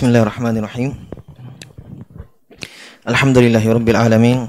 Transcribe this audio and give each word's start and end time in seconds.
Bismillahirrahmanirrahim. 0.00 0.96
Alhamdulillahirabbil 3.04 4.00
alamin. 4.00 4.48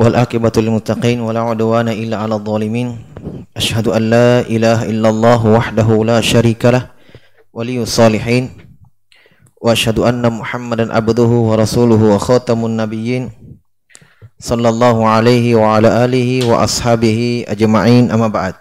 Wal 0.00 0.16
akibatu 0.16 0.64
lil 0.64 0.72
muttaqin 0.72 1.20
wa 1.20 1.36
la 1.36 1.44
udwana 1.44 1.92
illa 1.92 2.24
'alal 2.24 2.40
zalimin. 2.40 2.96
Asyhadu 3.52 3.92
an 3.92 4.08
la 4.08 4.40
ilaha 4.48 4.88
illallah 4.88 5.36
wahdahu 5.36 6.08
la 6.08 6.24
syarika 6.24 6.72
lah 6.72 6.96
waliyus 7.52 7.92
salihin. 7.92 8.56
Wa 9.60 9.76
asyhadu 9.76 10.08
anna 10.08 10.32
Muhammadan 10.32 10.88
abduhu 10.88 11.52
wa 11.52 11.60
rasuluhu 11.60 12.16
wa 12.16 12.16
khatamun 12.16 12.72
nabiyyin. 12.72 13.28
Sallallahu 14.40 15.04
alaihi 15.12 15.60
wa 15.60 15.76
ala 15.76 16.08
alihi 16.08 16.48
wa 16.48 16.64
ashabihi 16.64 17.52
ajma'in 17.52 18.08
amma 18.08 18.32
ba'd. 18.32 18.56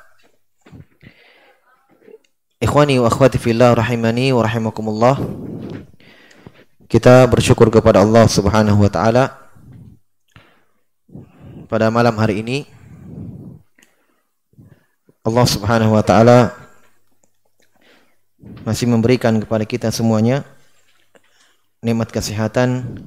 Ikhwani 2.60 3.00
wa 3.00 3.08
akhwati 3.08 3.40
fillah 3.40 3.72
rahimani 3.72 4.36
wa 4.36 4.44
rahimakumullah. 4.44 5.16
Kita 6.92 7.24
bersyukur 7.24 7.72
kepada 7.72 8.04
Allah 8.04 8.28
Subhanahu 8.28 8.84
wa 8.84 8.92
taala 8.92 9.32
pada 11.72 11.88
malam 11.88 12.12
hari 12.20 12.44
ini. 12.44 12.68
Allah 15.24 15.48
Subhanahu 15.48 15.96
wa 15.96 16.04
taala 16.04 16.52
masih 18.68 18.92
memberikan 18.92 19.40
kepada 19.40 19.64
kita 19.64 19.88
semuanya 19.88 20.44
nikmat 21.80 22.12
kesehatan 22.12 23.00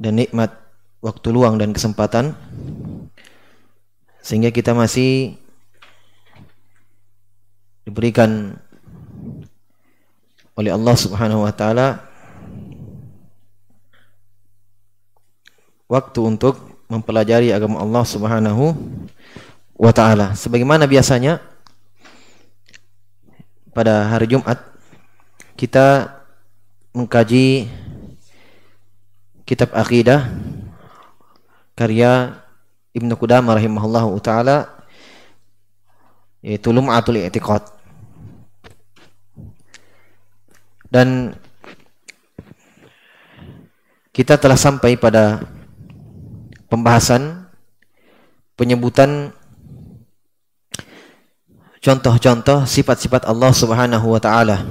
dan 0.00 0.12
nikmat 0.16 0.56
waktu 1.04 1.28
luang 1.28 1.60
dan 1.60 1.76
kesempatan 1.76 2.32
sehingga 4.24 4.48
kita 4.48 4.72
masih 4.72 5.36
diberikan 7.84 8.56
oleh 10.56 10.72
Allah 10.72 10.96
Subhanahu 10.96 11.44
wa 11.44 11.52
taala 11.52 12.00
waktu 15.86 16.20
untuk 16.24 16.58
mempelajari 16.88 17.52
agama 17.52 17.84
Allah 17.84 18.04
Subhanahu 18.08 18.72
wa 19.76 19.92
taala. 19.92 20.32
Sebagaimana 20.32 20.88
biasanya 20.88 21.44
pada 23.76 24.08
hari 24.08 24.32
Jumat 24.32 24.56
kita 25.60 26.16
mengkaji 26.96 27.68
kitab 29.44 29.76
akidah 29.76 30.24
karya 31.76 32.40
Ibnu 32.96 33.12
Qudamah 33.20 33.60
rahimahullahu 33.60 34.16
taala 34.24 34.72
yaitu 36.40 36.72
Lum'atul 36.72 37.20
I'tiqad. 37.20 37.75
Dan 40.86 41.34
kita 44.16 44.40
telah 44.40 44.56
sampai 44.56 44.96
pada 44.96 45.44
pembahasan 46.72 47.46
penyebutan 48.56 49.30
contoh-contoh 51.84 52.64
sifat-sifat 52.64 53.28
Allah 53.28 53.52
Subhanahu 53.52 54.06
wa 54.10 54.18
taala. 54.18 54.64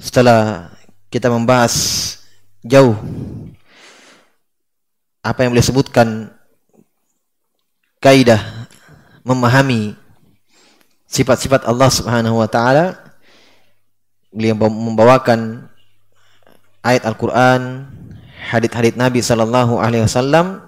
Setelah 0.00 0.72
kita 1.12 1.30
membahas 1.30 1.74
jauh 2.64 2.96
apa 5.20 5.44
yang 5.44 5.52
boleh 5.52 5.64
sebutkan 5.64 6.32
kaidah 8.00 8.40
memahami 9.22 9.96
sifat-sifat 11.06 11.68
Allah 11.68 11.88
Subhanahu 11.92 12.40
wa 12.40 12.48
taala 12.48 13.03
beliau 14.34 14.58
membawakan 14.58 15.70
ayat 16.82 17.06
Al-Qur'an, 17.06 17.86
hadits-hadits 18.50 18.98
Nabi 18.98 19.22
sallallahu 19.22 19.78
alaihi 19.78 20.04
wasallam. 20.04 20.66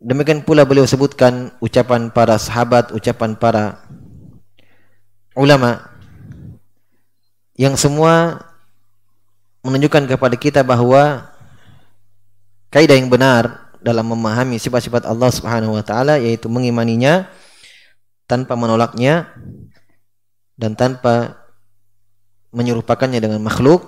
Demikian 0.00 0.46
pula 0.46 0.64
beliau 0.64 0.88
sebutkan 0.88 1.52
ucapan 1.60 2.08
para 2.08 2.40
sahabat, 2.40 2.94
ucapan 2.96 3.36
para 3.36 3.84
ulama 5.36 5.84
yang 7.58 7.76
semua 7.76 8.40
menunjukkan 9.60 10.08
kepada 10.08 10.36
kita 10.40 10.64
bahwa 10.64 11.28
kaidah 12.72 12.96
yang 12.96 13.12
benar 13.12 13.68
dalam 13.84 14.08
memahami 14.08 14.56
sifat-sifat 14.56 15.04
Allah 15.04 15.28
Subhanahu 15.28 15.76
wa 15.76 15.84
taala 15.84 16.16
yaitu 16.16 16.48
mengimaninya 16.48 17.28
tanpa 18.24 18.56
menolaknya 18.56 19.28
dan 20.56 20.72
tanpa 20.72 21.39
menyerupakannya 22.50 23.22
dengan 23.22 23.40
makhluk 23.42 23.86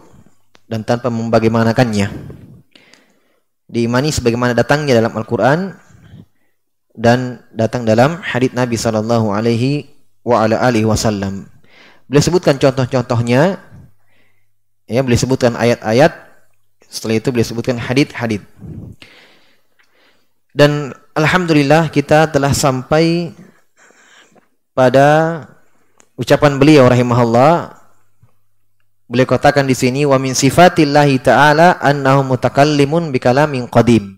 dan 0.71 0.87
tanpa 0.87 1.11
membagaimanakannya. 1.11 2.09
Diimani 3.73 4.13
sebagaimana 4.13 4.53
datangnya 4.55 4.99
dalam 5.01 5.13
Al-Qur'an 5.17 5.75
dan 6.93 7.43
datang 7.57 7.89
dalam 7.89 8.21
hadits 8.21 8.53
Nabi 8.53 8.77
sallallahu 8.77 9.33
alaihi 9.33 9.89
wa 10.23 10.45
ala 10.45 10.61
alihi 10.61 10.87
wasallam. 10.87 11.49
Beliau 12.07 12.23
sebutkan 12.23 12.61
contoh-contohnya 12.61 13.59
ya, 14.87 15.01
beliau 15.01 15.21
sebutkan 15.21 15.57
ayat-ayat 15.57 16.13
setelah 16.85 17.17
itu 17.17 17.29
beliau 17.33 17.49
sebutkan 17.49 17.81
hadits-hadits. 17.81 18.45
Dan 20.53 20.93
alhamdulillah 21.17 21.89
kita 21.89 22.29
telah 22.29 22.53
sampai 22.53 23.33
pada 24.77 25.41
ucapan 26.21 26.61
beliau 26.61 26.85
rahimahullah 26.93 27.82
Beliau 29.13 29.29
katakan 29.29 29.69
di 29.69 29.77
sini 29.77 30.09
wa 30.09 30.17
min 30.17 30.33
sifatillahi 30.33 31.21
ta'ala 31.21 31.77
annahu 31.85 32.33
mutakallimun 32.33 33.13
bikalamin 33.13 33.69
qadim. 33.69 34.17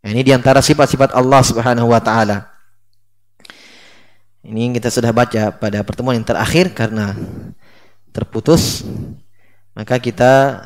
Ini 0.00 0.24
di 0.24 0.32
antara 0.32 0.64
sifat-sifat 0.64 1.12
Allah 1.12 1.44
Subhanahu 1.44 1.92
wa 1.92 2.00
taala. 2.00 2.48
Ini 4.40 4.72
kita 4.80 4.88
sudah 4.88 5.12
baca 5.12 5.52
pada 5.52 5.84
pertemuan 5.84 6.16
yang 6.16 6.24
terakhir 6.24 6.72
karena 6.72 7.12
terputus. 8.16 8.80
Maka 9.76 10.00
kita 10.00 10.64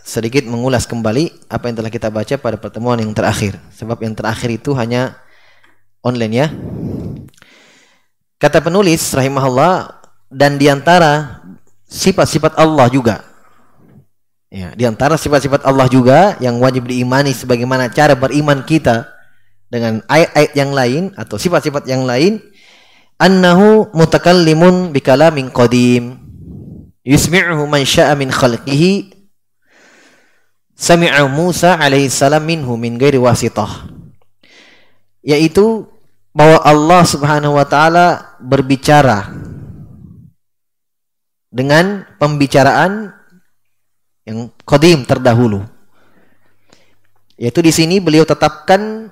sedikit 0.00 0.48
mengulas 0.48 0.88
kembali 0.88 1.44
apa 1.44 1.68
yang 1.68 1.76
telah 1.76 1.92
kita 1.92 2.08
baca 2.08 2.40
pada 2.40 2.56
pertemuan 2.56 2.96
yang 3.04 3.12
terakhir. 3.12 3.60
Sebab 3.76 4.00
yang 4.00 4.16
terakhir 4.16 4.48
itu 4.48 4.72
hanya 4.72 5.20
online 6.00 6.32
ya. 6.32 6.48
Kata 8.40 8.64
penulis 8.64 9.12
rahimahullah 9.12 10.00
dan 10.32 10.56
di 10.56 10.72
antara 10.72 11.39
sifat-sifat 11.90 12.54
Allah 12.54 12.86
juga. 12.86 13.26
Ya, 14.50 14.74
di 14.74 14.86
antara 14.86 15.14
sifat-sifat 15.18 15.62
Allah 15.66 15.86
juga 15.90 16.38
yang 16.42 16.58
wajib 16.62 16.86
diimani 16.86 17.34
sebagaimana 17.34 17.90
cara 17.90 18.14
beriman 18.18 18.62
kita 18.66 19.06
dengan 19.70 20.02
ayat-ayat 20.10 20.52
yang 20.58 20.70
lain 20.74 21.02
atau 21.14 21.38
sifat-sifat 21.38 21.86
yang 21.86 22.02
lain 22.02 22.42
annahu 23.18 23.90
mutakallimun 23.94 24.90
bikalamin 24.94 25.50
qadim. 25.50 26.18
Yusmi'uhu 27.06 27.66
man 27.66 27.82
sya'a 27.82 28.14
min 28.14 28.30
khalqihi. 28.30 29.18
Sami'a 30.74 31.28
Musa 31.28 31.76
alaihi 31.76 32.08
salam 32.08 32.42
minhu 32.42 32.74
min 32.74 32.96
ghairi 32.96 33.20
wasitah. 33.20 33.86
Yaitu 35.20 35.84
bahwa 36.32 36.58
Allah 36.64 37.02
Subhanahu 37.04 37.60
wa 37.60 37.66
taala 37.68 38.38
berbicara 38.40 39.49
dengan 41.50 42.06
pembicaraan 42.16 43.10
yang 44.24 44.48
kodim 44.62 45.02
terdahulu. 45.02 45.66
Yaitu 47.34 47.60
di 47.60 47.74
sini 47.74 47.98
beliau 47.98 48.22
tetapkan 48.22 49.10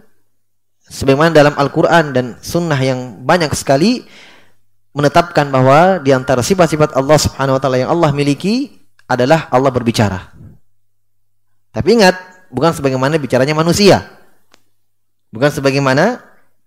sebagaimana 0.86 1.34
dalam 1.34 1.54
Al-Quran 1.58 2.14
dan 2.14 2.26
Sunnah 2.38 2.78
yang 2.78 3.26
banyak 3.26 3.50
sekali 3.58 4.06
menetapkan 4.94 5.50
bahwa 5.50 6.00
di 6.00 6.14
antara 6.14 6.40
sifat-sifat 6.40 6.94
Allah 6.96 7.18
Subhanahu 7.18 7.56
Wa 7.58 7.60
Taala 7.60 7.78
yang 7.82 7.90
Allah 7.92 8.10
miliki 8.14 8.72
adalah 9.08 9.48
Allah 9.50 9.72
berbicara. 9.72 10.32
Tapi 11.72 11.88
ingat, 12.00 12.16
bukan 12.52 12.72
sebagaimana 12.72 13.20
bicaranya 13.20 13.52
manusia. 13.56 14.04
Bukan 15.28 15.52
sebagaimana 15.52 16.20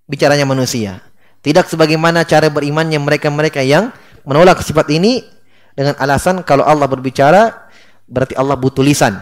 bicaranya 0.05 0.45
manusia. 0.45 1.01
Tidak 1.41 1.65
sebagaimana 1.65 2.21
cara 2.21 2.49
berimannya 2.53 3.01
mereka-mereka 3.01 3.65
yang 3.65 3.89
menolak 4.21 4.61
sifat 4.61 4.93
ini 4.93 5.25
dengan 5.75 5.95
alasan 5.99 6.43
kalau 6.43 6.67
Allah 6.67 6.87
berbicara 6.87 7.71
berarti 8.11 8.35
Allah 8.35 8.59
butuh 8.59 8.83
lisan, 8.83 9.15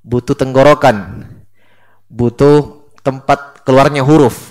butuh 0.00 0.32
tenggorokan, 0.32 1.28
butuh 2.08 2.88
tempat 3.04 3.62
keluarnya 3.68 4.00
huruf. 4.00 4.50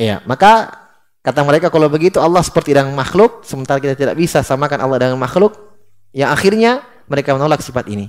Iya, 0.00 0.24
maka 0.24 0.72
kata 1.20 1.44
mereka 1.44 1.68
kalau 1.68 1.92
begitu 1.92 2.16
Allah 2.16 2.40
seperti 2.40 2.72
dengan 2.72 2.96
makhluk, 2.96 3.44
sementara 3.44 3.76
kita 3.76 3.92
tidak 3.92 4.16
bisa 4.16 4.40
samakan 4.40 4.80
Allah 4.80 4.98
dengan 5.08 5.20
makhluk, 5.20 5.56
yang 6.16 6.32
akhirnya 6.32 6.80
mereka 7.04 7.36
menolak 7.36 7.60
sifat 7.60 7.86
ini. 7.92 8.08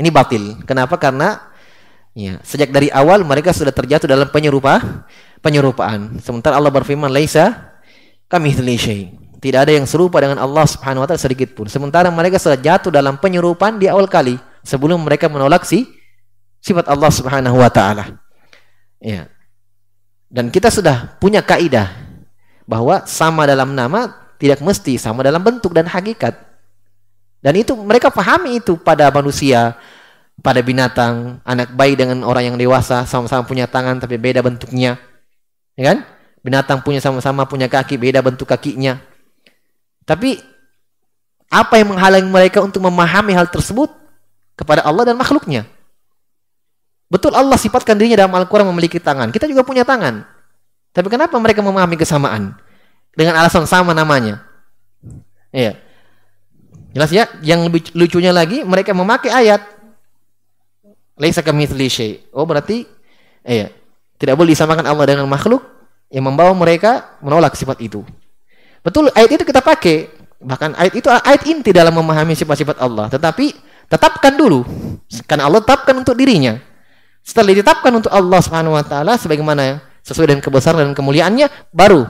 Ini 0.00 0.08
batil. 0.08 0.64
Kenapa? 0.64 0.96
Karena 0.96 1.36
ya, 2.16 2.40
sejak 2.40 2.72
dari 2.72 2.88
awal 2.88 3.20
mereka 3.28 3.52
sudah 3.52 3.74
terjatuh 3.74 4.08
dalam 4.08 4.32
penyerupa, 4.32 5.04
penyerupaan. 5.44 6.16
Sementara 6.24 6.56
Allah 6.56 6.72
berfirman, 6.72 7.12
"Laisa 7.12 7.76
kami 8.32 8.56
syai'." 8.56 9.29
Tidak 9.40 9.56
ada 9.56 9.72
yang 9.72 9.88
serupa 9.88 10.20
dengan 10.20 10.36
Allah 10.36 10.68
Subhanahu 10.68 11.00
wa 11.00 11.08
taala 11.08 11.20
sedikit 11.20 11.56
pun. 11.56 11.64
Sementara 11.64 12.12
mereka 12.12 12.36
sudah 12.36 12.60
jatuh 12.60 12.92
dalam 12.92 13.16
penyerupan 13.16 13.80
di 13.80 13.88
awal 13.88 14.04
kali 14.04 14.36
sebelum 14.60 15.00
mereka 15.00 15.32
menolak 15.32 15.64
si 15.64 15.88
sifat 16.60 16.84
Allah 16.92 17.08
Subhanahu 17.08 17.56
wa 17.56 17.72
taala. 17.72 18.20
Ya. 19.00 19.32
Dan 20.28 20.52
kita 20.52 20.68
sudah 20.68 21.16
punya 21.18 21.40
kaidah 21.40 21.88
bahwa 22.68 23.02
sama 23.08 23.48
dalam 23.48 23.72
nama 23.72 24.14
tidak 24.36 24.60
mesti 24.60 25.00
sama 25.00 25.24
dalam 25.24 25.40
bentuk 25.40 25.72
dan 25.72 25.88
hakikat. 25.88 26.36
Dan 27.40 27.56
itu 27.56 27.72
mereka 27.72 28.12
pahami 28.12 28.60
itu 28.60 28.76
pada 28.76 29.08
manusia, 29.08 29.72
pada 30.44 30.60
binatang, 30.60 31.40
anak 31.42 31.72
bayi 31.72 31.96
dengan 31.96 32.20
orang 32.28 32.52
yang 32.52 32.56
dewasa 32.60 33.08
sama-sama 33.08 33.48
punya 33.48 33.64
tangan 33.64 33.96
tapi 33.96 34.20
beda 34.20 34.44
bentuknya. 34.44 35.00
Ya 35.74 35.96
kan? 35.96 35.98
Binatang 36.44 36.84
punya 36.84 37.00
sama-sama 37.00 37.48
punya 37.48 37.68
kaki, 37.68 37.96
beda 37.96 38.20
bentuk 38.20 38.48
kakinya. 38.48 39.09
Tapi 40.10 40.42
apa 41.46 41.78
yang 41.78 41.94
menghalangi 41.94 42.26
mereka 42.26 42.58
untuk 42.58 42.82
memahami 42.82 43.30
hal 43.30 43.46
tersebut 43.46 43.94
kepada 44.58 44.82
Allah 44.82 45.06
dan 45.06 45.14
makhluknya? 45.14 45.70
Betul 47.06 47.30
Allah 47.38 47.54
sifatkan 47.54 47.94
dirinya 47.94 48.26
dalam 48.26 48.34
Al-Quran 48.34 48.66
memiliki 48.74 48.98
tangan. 48.98 49.30
Kita 49.30 49.46
juga 49.46 49.62
punya 49.62 49.86
tangan. 49.86 50.26
Tapi 50.90 51.06
kenapa 51.06 51.38
mereka 51.38 51.62
memahami 51.62 51.94
kesamaan? 51.94 52.58
Dengan 53.14 53.38
alasan 53.38 53.70
sama 53.70 53.94
namanya. 53.94 54.42
Iya. 55.54 55.78
Jelas 56.90 57.10
ya? 57.14 57.30
Yang 57.42 57.60
lebih 57.70 57.82
lucunya 57.94 58.34
lagi, 58.34 58.66
mereka 58.66 58.90
memakai 58.90 59.30
ayat. 59.30 59.62
Laisa 61.18 61.42
syai. 61.42 62.18
Oh, 62.34 62.46
berarti 62.46 62.82
iya. 63.46 63.70
Tidak 64.18 64.34
boleh 64.34 64.58
disamakan 64.58 64.86
Allah 64.90 65.06
dengan 65.06 65.30
makhluk 65.30 65.62
yang 66.10 66.26
membawa 66.26 66.50
mereka 66.54 67.14
menolak 67.22 67.54
sifat 67.54 67.78
itu. 67.78 68.02
Betul, 68.80 69.12
ayat 69.12 69.30
itu 69.36 69.44
kita 69.44 69.60
pakai. 69.60 70.08
Bahkan 70.40 70.72
ayat 70.72 70.94
itu 70.96 71.08
ayat 71.12 71.42
inti 71.44 71.70
dalam 71.70 71.92
memahami 71.92 72.32
sifat-sifat 72.32 72.80
Allah. 72.80 73.12
Tetapi 73.12 73.52
tetapkan 73.90 74.32
dulu. 74.32 74.64
Karena 75.28 75.48
Allah 75.48 75.60
tetapkan 75.60 75.96
untuk 76.00 76.16
dirinya. 76.16 76.56
Setelah 77.20 77.52
ditetapkan 77.52 77.92
untuk 77.92 78.08
Allah 78.08 78.40
Subhanahu 78.40 78.72
wa 78.72 78.84
taala 78.84 79.20
sebagaimana 79.20 79.84
sesuai 80.00 80.32
dengan 80.32 80.42
kebesaran 80.42 80.80
dan 80.80 80.96
kemuliaannya, 80.96 81.52
baru 81.68 82.08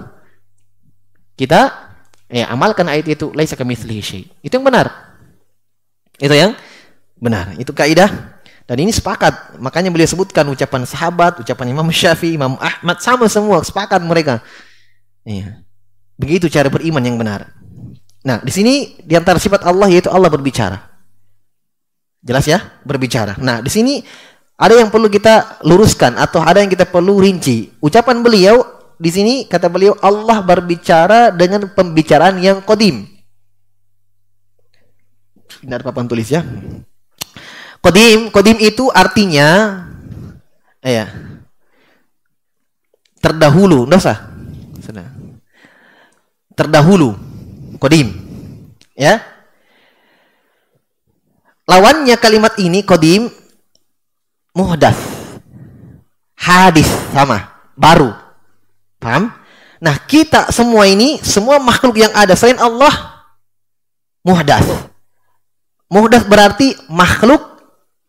kita 1.35 1.91
ya 2.31 2.47
amalkan 2.55 2.87
ayat 2.87 3.11
itu 3.11 3.35
laisa 3.35 3.59
kamitslihi. 3.59 4.47
Itu 4.47 4.53
yang 4.55 4.67
benar. 4.67 4.87
Itu 6.23 6.31
yang 6.31 6.55
benar. 7.19 7.59
Itu 7.59 7.75
kaidah 7.75 8.39
dan 8.71 8.77
ini 8.79 8.95
sepakat. 8.95 9.59
Makanya 9.59 9.91
beliau 9.91 10.07
sebutkan 10.07 10.47
ucapan 10.47 10.87
sahabat, 10.87 11.43
ucapan 11.43 11.75
Imam 11.75 11.91
Syafi'i, 11.91 12.39
Imam 12.39 12.55
Ahmad 12.63 13.03
sama 13.03 13.27
semua 13.27 13.59
sepakat 13.67 13.99
mereka. 14.07 14.39
Iya. 15.27 15.67
Begitu 16.21 16.53
cara 16.53 16.69
beriman 16.69 17.01
yang 17.01 17.17
benar. 17.17 17.49
Nah, 18.21 18.45
di 18.45 18.53
sini 18.53 19.01
di 19.01 19.17
antara 19.17 19.41
sifat 19.41 19.65
Allah 19.65 19.89
yaitu 19.89 20.13
Allah 20.13 20.29
berbicara. 20.29 20.77
Jelas 22.21 22.45
ya? 22.45 22.61
Berbicara. 22.85 23.41
Nah, 23.41 23.65
di 23.65 23.73
sini 23.73 24.05
ada 24.61 24.77
yang 24.77 24.93
perlu 24.93 25.09
kita 25.09 25.65
luruskan 25.65 26.21
atau 26.21 26.45
ada 26.45 26.61
yang 26.61 26.69
kita 26.69 26.85
perlu 26.85 27.25
rinci. 27.25 27.73
Ucapan 27.81 28.21
beliau 28.21 28.61
di 29.01 29.09
sini 29.09 29.35
kata 29.49 29.73
beliau 29.73 29.97
Allah 30.05 30.45
berbicara 30.45 31.33
dengan 31.33 31.65
pembicaraan 31.73 32.37
yang 32.37 32.61
kodim. 32.61 33.09
Benar 35.65 35.81
papan 35.81 36.05
tulis 36.05 36.29
ya. 36.29 36.45
Kodim, 37.81 38.29
kodim 38.29 38.61
itu 38.61 38.93
artinya 38.93 39.81
ya 40.85 41.09
terdahulu, 43.21 43.89
dosa. 43.89 44.30
Terdahulu 46.61 47.17
kodim 47.81 48.13
ya. 48.93 49.17
Lawannya 51.65 52.21
kalimat 52.21 52.53
ini 52.61 52.85
kodim 52.85 53.33
muhdas 54.53 55.01
hadis 56.37 56.85
sama 57.17 57.49
baru. 57.81 58.13
Paham? 59.01 59.33
Nah 59.81 59.97
kita 60.05 60.53
semua 60.53 60.85
ini 60.85 61.17
semua 61.25 61.57
makhluk 61.57 61.97
yang 61.97 62.13
ada 62.13 62.37
selain 62.37 62.61
Allah 62.61 63.25
muhdas 64.21 64.69
muhdas 65.89 66.29
berarti 66.29 66.77
makhluk 66.93 67.41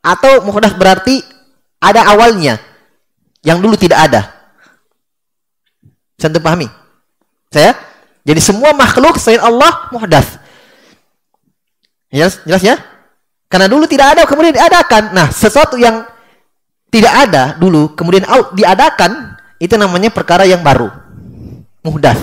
atau 0.04 0.44
muhdas 0.44 0.76
berarti 0.76 1.24
ada 1.80 2.04
awalnya 2.04 2.60
yang 3.48 3.64
dulu 3.64 3.80
tidak 3.80 4.12
ada. 4.12 4.22
Saya 6.20 6.36
pahami? 6.36 6.68
Saya 7.48 7.91
jadi 8.22 8.42
semua 8.42 8.70
makhluk 8.78 9.18
selain 9.18 9.42
Allah 9.42 9.90
muhdats. 9.90 10.38
Jelas, 12.14 12.38
jelas 12.46 12.62
ya? 12.62 12.76
Karena 13.50 13.68
dulu 13.68 13.90
tidak 13.90 14.16
ada, 14.18 14.24
kemudian 14.30 14.54
diadakan. 14.54 15.12
Nah, 15.16 15.28
sesuatu 15.34 15.76
yang 15.80 16.06
tidak 16.92 17.14
ada 17.28 17.58
dulu, 17.58 17.96
kemudian 17.98 18.24
diadakan, 18.54 19.36
itu 19.58 19.74
namanya 19.80 20.14
perkara 20.14 20.46
yang 20.46 20.62
baru. 20.62 20.92
Muhdats. 21.82 22.22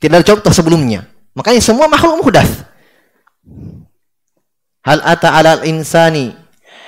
Tidak 0.00 0.16
ada 0.16 0.26
contoh 0.26 0.50
sebelumnya. 0.50 1.06
Makanya 1.36 1.62
semua 1.62 1.86
makhluk 1.86 2.24
muhdats. 2.24 2.66
Hal 4.80 4.98
ata 5.04 5.28
al 5.28 5.62
insani 5.68 6.32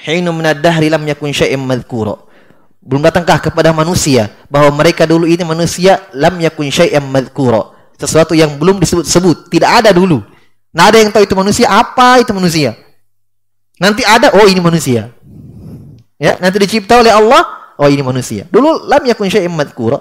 hinu 0.03 0.33
min 0.33 0.49
ad-dahri 0.49 0.89
lam 0.89 1.05
yakun 1.07 1.31
syai'an 1.31 1.61
madhkura. 1.61 2.19
Belum 2.83 3.05
datangkah 3.05 3.39
kepada 3.39 3.71
manusia 3.71 4.33
bahwa 4.51 4.75
mereka 4.83 5.07
dulu 5.07 5.29
ini 5.29 5.45
manusia 5.47 6.03
lam 6.17 6.41
yakun 6.41 6.73
syai'an 6.73 7.05
madhkura 7.05 7.82
sesuatu 7.99 8.33
yang 8.37 8.57
belum 8.59 8.81
disebut-sebut, 8.83 9.49
tidak 9.53 9.83
ada 9.83 9.91
dulu. 9.95 10.23
Nah, 10.73 10.89
ada 10.89 10.99
yang 10.99 11.13
tahu 11.13 11.25
itu 11.25 11.37
manusia, 11.37 11.69
apa 11.69 12.25
itu 12.25 12.33
manusia? 12.33 12.73
Nanti 13.77 14.07
ada, 14.07 14.33
oh 14.37 14.47
ini 14.49 14.61
manusia. 14.61 15.13
Ya, 16.17 16.39
nanti 16.39 16.57
dicipta 16.63 17.03
oleh 17.03 17.13
Allah, 17.13 17.75
oh 17.77 17.89
ini 17.91 18.01
manusia. 18.01 18.49
Dulu 18.49 18.89
lam 18.89 19.03
yakun 19.05 19.29
syai'in 19.29 19.53
madhkura. 19.53 20.01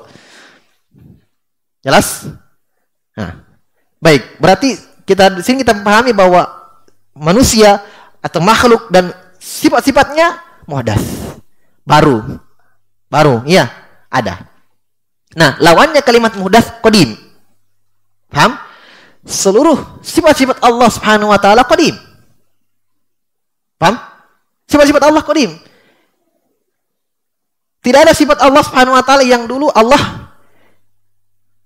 Jelas? 1.81 2.29
Nah, 3.17 3.41
baik, 3.97 4.37
berarti 4.37 4.77
kita 5.03 5.33
di 5.33 5.43
sini 5.43 5.65
kita 5.65 5.73
memahami 5.75 6.13
bahwa 6.13 6.45
manusia 7.17 7.81
atau 8.21 8.39
makhluk 8.39 8.87
dan 8.93 9.11
sifat-sifatnya 9.41 10.39
muhdas. 10.69 11.01
Baru. 11.83 12.39
Baru, 13.11 13.43
iya, 13.43 13.67
ada. 14.07 14.47
Nah, 15.35 15.57
lawannya 15.59 15.99
kalimat 16.05 16.37
muhdas 16.37 16.69
kodim. 16.79 17.17
Paham? 18.31 18.55
Seluruh 19.27 20.01
sifat-sifat 20.01 20.63
Allah 20.63 20.89
Subhanahu 20.89 21.29
wa 21.29 21.37
taala 21.37 21.67
qadim. 21.67 21.93
Paham? 23.77 23.99
Sifat-sifat 24.65 25.03
Allah 25.03 25.21
qadim. 25.21 25.51
Tidak 27.81 27.99
ada 27.99 28.13
sifat 28.15 28.39
Allah 28.39 28.63
Subhanahu 28.63 28.95
wa 28.95 29.03
taala 29.03 29.21
yang 29.27 29.45
dulu 29.45 29.67
Allah 29.69 30.31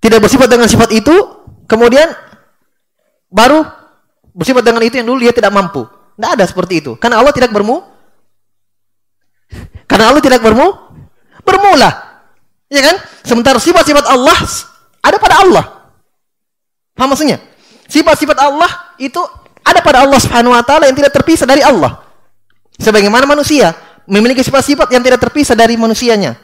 tidak 0.02 0.22
bersifat 0.22 0.48
dengan 0.50 0.70
sifat 0.70 0.94
itu, 0.94 1.16
kemudian 1.66 2.12
baru 3.30 3.66
bersifat 4.38 4.62
dengan 4.62 4.86
itu 4.86 5.02
yang 5.02 5.08
dulu 5.08 5.22
dia 5.26 5.34
tidak 5.34 5.50
mampu. 5.50 5.86
Tidak 6.16 6.30
ada 6.40 6.46
seperti 6.48 6.80
itu. 6.80 6.96
Karena 6.96 7.20
Allah 7.20 7.36
tidak 7.36 7.52
bermu 7.52 7.84
karena 9.90 10.14
Allah 10.14 10.24
tidak 10.24 10.42
bermu 10.42 10.68
bermula. 11.42 11.90
Ya 12.72 12.82
kan? 12.82 12.96
Sementara 13.22 13.62
sifat-sifat 13.62 14.06
Allah 14.08 14.38
ada 15.04 15.18
pada 15.20 15.36
Allah. 15.42 15.75
Paham 16.96 17.12
maksudnya? 17.12 17.44
Sifat-sifat 17.92 18.40
Allah 18.40 18.96
itu 18.98 19.20
ada 19.62 19.84
pada 19.84 20.02
Allah 20.02 20.18
Subhanahu 20.18 20.56
wa 20.56 20.64
taala 20.64 20.88
yang 20.88 20.96
tidak 20.96 21.12
terpisah 21.12 21.46
dari 21.46 21.62
Allah. 21.62 22.02
Sebagaimana 22.80 23.28
manusia 23.28 23.76
memiliki 24.08 24.42
sifat-sifat 24.42 24.90
yang 24.96 25.04
tidak 25.04 25.20
terpisah 25.22 25.54
dari 25.54 25.76
manusianya. 25.76 26.40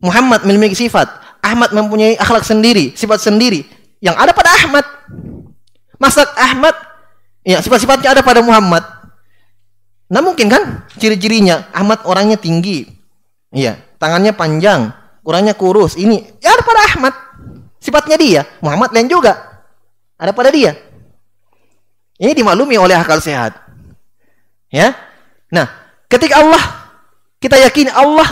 Muhammad 0.00 0.44
memiliki 0.48 0.76
sifat, 0.88 1.08
Ahmad 1.44 1.72
mempunyai 1.76 2.16
akhlak 2.16 2.44
sendiri, 2.44 2.96
sifat 2.96 3.20
sendiri 3.20 3.64
yang 4.00 4.16
ada 4.16 4.32
pada 4.32 4.52
Ahmad. 4.60 4.84
Masa 6.00 6.24
Ahmad 6.36 6.72
ya 7.44 7.60
sifat-sifatnya 7.60 8.20
ada 8.20 8.22
pada 8.24 8.40
Muhammad. 8.40 8.84
Nah 10.10 10.20
mungkin 10.24 10.48
kan 10.48 10.84
ciri-cirinya 10.96 11.68
Ahmad 11.72 12.04
orangnya 12.08 12.40
tinggi. 12.40 12.88
Iya, 13.50 13.76
tangannya 14.00 14.32
panjang, 14.32 14.94
kurangnya 15.20 15.52
kurus. 15.54 15.98
Ini 15.98 16.40
ya 16.40 16.56
ada 16.56 16.62
pada 16.64 16.80
Ahmad. 16.94 17.14
Sifatnya 17.80 18.16
dia. 18.16 18.42
Muhammad 18.60 18.92
lain 18.92 19.08
juga. 19.08 19.49
Ada 20.20 20.36
pada 20.36 20.52
dia. 20.52 20.76
Ini 22.20 22.36
dimaklumi 22.36 22.76
oleh 22.76 22.92
akal 22.92 23.24
sehat. 23.24 23.56
Ya. 24.68 24.92
Nah, 25.48 25.66
ketika 26.12 26.44
Allah 26.44 26.60
kita 27.40 27.56
yakini 27.56 27.88
Allah 27.88 28.28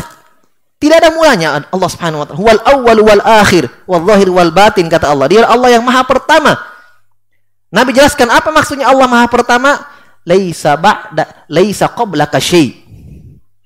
tidak 0.76 1.00
ada 1.00 1.10
mulanya 1.10 1.64
Allah 1.72 1.88
Subhanahu 1.88 2.20
wa 2.22 2.26
taala. 2.28 2.38
Wal 2.44 2.60
awwal 2.62 3.00
wal 3.02 3.24
akhir, 3.24 3.72
wal 3.88 4.04
zahir 4.04 4.28
wal 4.28 4.52
batin 4.52 4.86
kata 4.92 5.08
Allah. 5.08 5.26
Dia 5.32 5.48
Allah 5.48 5.72
yang 5.72 5.82
maha 5.82 6.04
pertama. 6.04 6.60
Nabi 7.72 7.96
jelaskan 7.96 8.28
apa 8.28 8.52
maksudnya 8.52 8.86
Allah 8.86 9.08
maha 9.08 9.26
pertama? 9.26 9.80
Laisa 10.28 10.76
ba'da 10.76 11.48
laisa 11.48 11.88
qablaka 11.88 12.36
syai. 12.36 12.84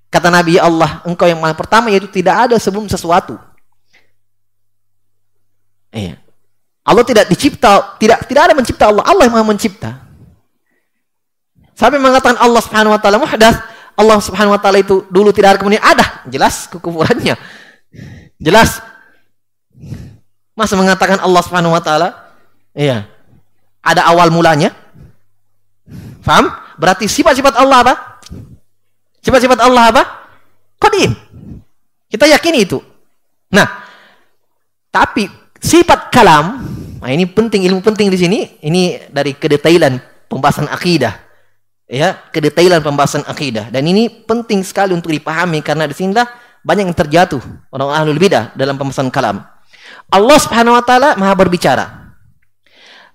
Kata 0.07 0.31
Nabi 0.31 0.62
ya 0.62 0.71
Allah, 0.71 1.02
engkau 1.02 1.26
yang 1.26 1.43
maha 1.43 1.59
pertama 1.59 1.91
yaitu 1.91 2.07
tidak 2.07 2.47
ada 2.47 2.57
sebelum 2.62 2.87
sesuatu. 2.87 3.35
Iya. 5.91 6.22
Allah 6.83 7.05
tidak 7.07 7.31
dicipta, 7.31 7.95
tidak 8.03 8.27
tidak 8.27 8.43
ada 8.51 8.55
mencipta 8.59 8.91
Allah. 8.91 9.07
Allah 9.07 9.31
yang 9.31 9.47
mencipta. 9.47 10.03
Sampai 11.79 12.03
mengatakan 12.03 12.39
Allah 12.43 12.62
Subhanahu 12.62 12.95
wa 12.95 13.01
taala 13.01 13.23
muhdath, 13.23 13.59
Allah 13.95 14.19
Subhanahu 14.19 14.55
wa 14.55 14.61
taala 14.61 14.83
itu 14.83 15.07
dulu 15.07 15.31
tidak 15.31 15.57
ada 15.57 15.59
kemudian 15.62 15.83
ada. 15.83 16.27
Jelas 16.27 16.67
kekufurannya. 16.67 17.39
Jelas. 18.43 18.83
Masa 20.59 20.75
mengatakan 20.77 21.23
Allah 21.23 21.43
Subhanahu 21.43 21.73
wa 21.75 21.83
taala 21.83 22.09
iya. 22.75 23.07
Ada 23.83 24.07
awal 24.11 24.31
mulanya? 24.31 24.71
Faham? 26.23 26.55
Berarti 26.79 27.11
sifat-sifat 27.11 27.59
Allah 27.59 27.83
apa? 27.83 27.95
Sifat-sifat 29.23 29.59
Allah 29.59 29.91
apa? 29.91 30.03
Qadim. 30.79 31.15
Kita 32.07 32.31
yakini 32.31 32.62
itu. 32.62 32.79
Nah, 33.51 33.67
tapi 34.91 35.27
sifat 35.59 36.15
kalam, 36.15 36.62
nah 37.02 37.11
ini 37.11 37.26
penting 37.26 37.66
ilmu 37.66 37.82
penting 37.82 38.09
di 38.09 38.18
sini. 38.18 38.38
Ini 38.62 39.11
dari 39.11 39.35
kedetailan 39.35 39.99
pembahasan 40.30 40.71
akidah 40.71 41.32
ya 41.92 42.16
kedetailan 42.32 42.80
pembahasan 42.80 43.21
akidah 43.28 43.68
dan 43.68 43.85
ini 43.85 44.09
penting 44.09 44.64
sekali 44.64 44.97
untuk 44.97 45.12
dipahami 45.12 45.61
karena 45.61 45.85
di 45.85 45.92
sinilah 45.92 46.25
banyak 46.64 46.88
yang 46.88 46.97
terjatuh 46.97 47.42
orang 47.68 47.92
ahlul 47.92 48.16
bidah 48.16 48.56
dalam 48.56 48.80
pembahasan 48.80 49.12
kalam. 49.12 49.44
Allah 50.09 50.38
Subhanahu 50.40 50.73
wa 50.73 50.85
taala 50.85 51.12
Maha 51.21 51.37
berbicara. 51.37 52.16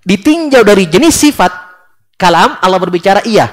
Ditinjau 0.05 0.61
dari 0.61 0.85
jenis 0.85 1.17
sifat 1.17 1.51
kalam 2.21 2.61
Allah 2.61 2.77
berbicara 2.77 3.25
iya. 3.25 3.49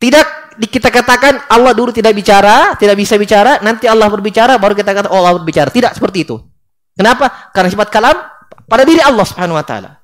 Tidak 0.00 0.56
kita 0.72 0.88
katakan 0.88 1.44
Allah 1.52 1.76
dulu 1.76 1.92
tidak 1.92 2.16
bicara, 2.16 2.72
tidak 2.80 2.96
bisa 2.96 3.20
bicara, 3.20 3.60
nanti 3.60 3.84
Allah 3.84 4.08
berbicara 4.08 4.56
baru 4.56 4.72
kita 4.72 4.96
kata 4.96 5.08
oh 5.12 5.20
Allah 5.20 5.36
berbicara. 5.36 5.68
Tidak 5.68 5.92
seperti 5.92 6.24
itu. 6.24 6.40
Kenapa? 6.96 7.50
Karena 7.54 7.68
sifat 7.70 7.88
kalam 7.88 8.16
pada 8.66 8.82
diri 8.86 9.02
Allah 9.02 9.26
Subhanahu 9.26 9.58
wa 9.58 9.64
taala. 9.66 10.00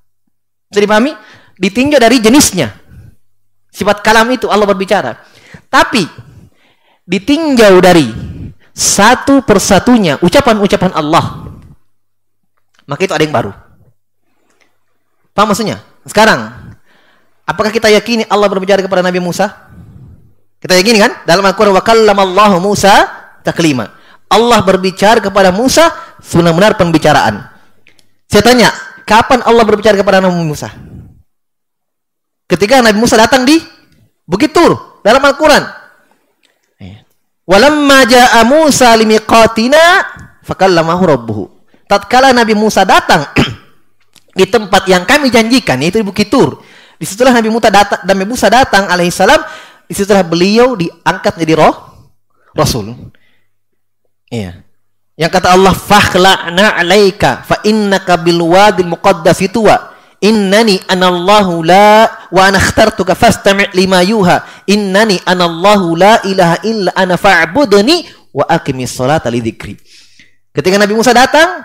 Jadi 0.70 0.86
pahami? 0.86 1.12
Ditinjau 1.56 2.00
dari 2.02 2.18
jenisnya. 2.20 2.68
Sifat 3.72 4.00
kalam 4.00 4.28
itu 4.32 4.48
Allah 4.48 4.66
berbicara. 4.68 5.16
Tapi 5.68 6.04
ditinjau 7.06 7.78
dari 7.80 8.08
satu 8.76 9.40
persatunya 9.40 10.20
ucapan-ucapan 10.20 10.92
Allah. 10.92 11.48
Maka 12.84 13.00
itu 13.08 13.14
ada 13.16 13.24
yang 13.24 13.32
baru. 13.32 13.52
Paham 15.32 15.52
maksudnya? 15.52 15.80
Sekarang, 16.04 16.72
apakah 17.48 17.72
kita 17.72 17.88
yakini 17.88 18.28
Allah 18.28 18.48
berbicara 18.52 18.84
kepada 18.84 19.00
Nabi 19.00 19.20
Musa? 19.20 19.68
Kita 20.60 20.76
yakini 20.76 21.00
kan? 21.00 21.24
Dalam 21.24 21.44
Al-Quran, 21.44 21.72
wa 21.72 21.82
Allah 21.82 22.52
Musa 22.60 22.94
taklima. 23.44 23.95
Allah 24.26 24.58
berbicara 24.62 25.22
kepada 25.22 25.54
Musa 25.54 25.90
benar-benar 26.34 26.74
pembicaraan. 26.74 27.46
Saya 28.26 28.42
tanya, 28.42 28.68
kapan 29.06 29.40
Allah 29.46 29.62
berbicara 29.62 29.94
kepada 29.94 30.18
Nabi 30.18 30.42
Musa? 30.42 30.68
Ketika 32.46 32.82
Nabi 32.82 32.98
Musa 32.98 33.18
datang 33.18 33.46
di 33.46 33.58
Bukit 34.26 34.50
Tur 34.50 35.02
dalam 35.06 35.22
Al-Quran. 35.22 35.62
Iya. 36.82 37.06
Walamma 37.46 38.02
ja'a 38.10 38.42
Musa 38.42 38.90
limiqatina 38.98 39.82
fakallamahu 40.42 41.02
rabbuhu. 41.06 41.44
Tatkala 41.86 42.34
Nabi 42.34 42.58
Musa 42.58 42.82
datang 42.82 43.30
di 44.38 44.46
tempat 44.50 44.90
yang 44.90 45.06
kami 45.06 45.30
janjikan 45.30 45.78
yaitu 45.78 46.02
di 46.02 46.06
Bukit 46.06 46.26
Tur. 46.26 46.58
Di 46.98 47.06
situlah 47.06 47.30
Nabi 47.30 47.50
Musa 47.50 47.70
datang, 47.70 48.00
Nabi 48.02 48.24
Musa 48.26 48.46
datang 48.50 48.90
alaihissalam, 48.90 49.38
di 49.86 49.94
situlah 49.94 50.26
beliau 50.26 50.74
diangkat 50.74 51.38
menjadi 51.38 51.54
roh 51.62 51.74
Rasul. 52.56 52.90
Iya. 54.30 54.66
Yang 55.16 55.30
kata 55.32 55.48
Allah 55.56 55.72
fakhla'na 55.72 56.76
'alaika 56.76 57.40
fa 57.46 57.64
innaka 57.64 58.20
bil 58.20 58.42
wadil 58.44 58.92
muqaddasi 58.92 59.48
tuwa. 59.48 59.96
Innani 60.20 60.80
anallahu 60.88 61.60
la 61.60 62.08
wa 62.32 62.40
ana 62.48 62.56
ikhtartuka 62.60 63.16
fastami' 63.16 63.72
lima 63.72 64.00
yuha. 64.04 64.44
Innani 64.68 65.20
anallahu 65.24 65.96
la 65.96 66.20
ilaha 66.24 66.56
illa 66.64 66.90
ana 66.96 67.16
fa'budni 67.16 68.08
wa 68.32 68.44
aqimis 68.44 68.92
salata 68.92 69.32
li 69.32 69.40
dzikri. 69.40 69.76
Ketika 70.52 70.76
Nabi 70.76 70.96
Musa 70.96 71.12
datang 71.12 71.64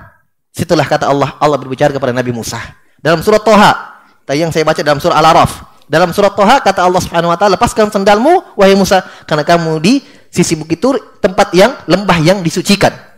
situlah 0.52 0.84
kata 0.84 1.08
Allah 1.08 1.36
Allah 1.40 1.60
berbicara 1.60 1.92
kepada 1.96 2.16
Nabi 2.16 2.32
Musa. 2.32 2.60
Dalam 3.00 3.24
surat 3.24 3.44
Toha 3.44 4.00
tadi 4.24 4.44
yang 4.44 4.52
saya 4.52 4.64
baca 4.64 4.80
dalam 4.80 5.00
surah 5.00 5.20
Al-Araf. 5.20 5.84
Dalam 5.92 6.16
surat 6.16 6.32
Toha 6.32 6.64
kata 6.64 6.88
Allah 6.88 7.04
Subhanahu 7.04 7.32
wa 7.32 7.38
taala 7.40 7.60
lepaskan 7.60 7.92
sendalmu 7.92 8.56
wahai 8.56 8.76
Musa 8.80 9.04
karena 9.28 9.44
kamu 9.44 9.80
di 9.84 10.00
sisi 10.32 10.56
bukit 10.56 10.80
Tur 10.80 11.20
tempat 11.20 11.52
yang 11.52 11.76
lembah 11.86 12.18
yang 12.24 12.40
disucikan 12.40 13.12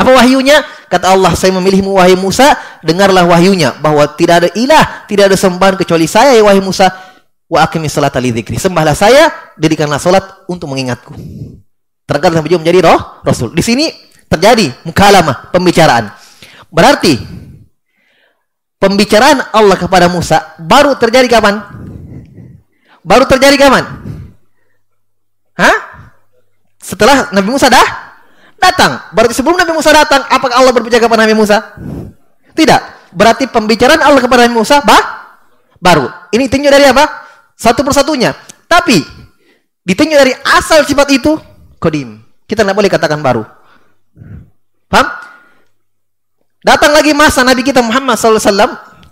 apa 0.00 0.16
wahyunya? 0.16 0.64
Kata 0.88 1.12
Allah, 1.12 1.36
saya 1.36 1.52
memilihmu 1.60 2.00
wahai 2.00 2.16
Musa, 2.16 2.56
dengarlah 2.80 3.28
wahyunya 3.28 3.76
bahwa 3.84 4.08
tidak 4.16 4.34
ada 4.40 4.48
ilah, 4.56 5.04
tidak 5.04 5.28
ada 5.28 5.36
sembahan 5.36 5.76
kecuali 5.76 6.08
saya 6.08 6.32
ya 6.32 6.40
wahai 6.40 6.64
Musa. 6.64 6.88
Wa 7.44 7.68
aqimi 7.68 7.84
salat 7.92 8.16
li 8.16 8.32
dzikri. 8.32 8.56
Sembahlah 8.56 8.96
saya, 8.96 9.28
dirikanlah 9.60 10.00
salat 10.00 10.24
untuk 10.48 10.72
mengingatku. 10.72 11.12
Terangkat 12.08 12.32
sampai 12.32 12.56
menjadi 12.56 12.80
roh 12.88 13.20
Rasul. 13.20 13.52
Di 13.52 13.60
sini 13.60 13.92
terjadi 14.24 14.72
mukalamah, 14.88 15.52
pembicaraan. 15.52 16.08
Berarti 16.72 17.20
pembicaraan 18.80 19.52
Allah 19.52 19.76
kepada 19.76 20.08
Musa 20.08 20.56
baru 20.56 20.96
terjadi 20.96 21.28
kapan? 21.28 21.60
Baru 23.04 23.28
terjadi 23.28 23.58
kapan? 23.60 23.84
Hah? 25.60 25.89
Setelah 26.90 27.30
Nabi 27.30 27.54
Musa 27.54 27.70
dah 27.70 27.86
datang. 28.58 28.98
Berarti 29.14 29.38
sebelum 29.38 29.54
Nabi 29.54 29.70
Musa 29.70 29.94
datang, 29.94 30.26
apakah 30.26 30.58
Allah 30.58 30.74
berbicara 30.74 30.98
kepada 30.98 31.22
Nabi 31.22 31.38
Musa? 31.38 31.78
Tidak. 32.50 33.14
Berarti 33.14 33.46
pembicaraan 33.46 34.02
Allah 34.02 34.18
kepada 34.18 34.42
Nabi 34.50 34.58
Musa 34.58 34.82
bah, 34.82 35.30
baru. 35.78 36.10
Ini 36.34 36.50
tinjau 36.50 36.74
dari 36.74 36.90
apa? 36.90 37.06
Satu 37.54 37.86
persatunya. 37.86 38.34
Tapi 38.66 38.98
ditinjau 39.86 40.18
dari 40.18 40.34
asal 40.58 40.82
sifat 40.82 41.14
itu 41.14 41.38
kodim. 41.78 42.26
Kita 42.50 42.66
tidak 42.66 42.74
boleh 42.74 42.90
katakan 42.90 43.22
baru. 43.22 43.46
Paham? 44.90 45.06
Datang 46.60 46.90
lagi 46.90 47.14
masa 47.14 47.46
Nabi 47.46 47.62
kita 47.62 47.78
Muhammad 47.80 48.18
SAW. 48.18 48.42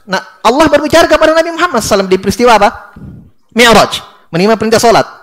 Nah, 0.08 0.20
Allah 0.42 0.66
berbicara 0.66 1.06
kepada 1.06 1.30
Nabi 1.30 1.54
Muhammad 1.54 1.78
SAW 1.78 2.11
di 2.11 2.18
peristiwa 2.18 2.58
apa? 2.58 2.90
Mi'raj. 3.54 4.02
Menerima 4.35 4.58
perintah 4.58 4.82
sholat. 4.82 5.17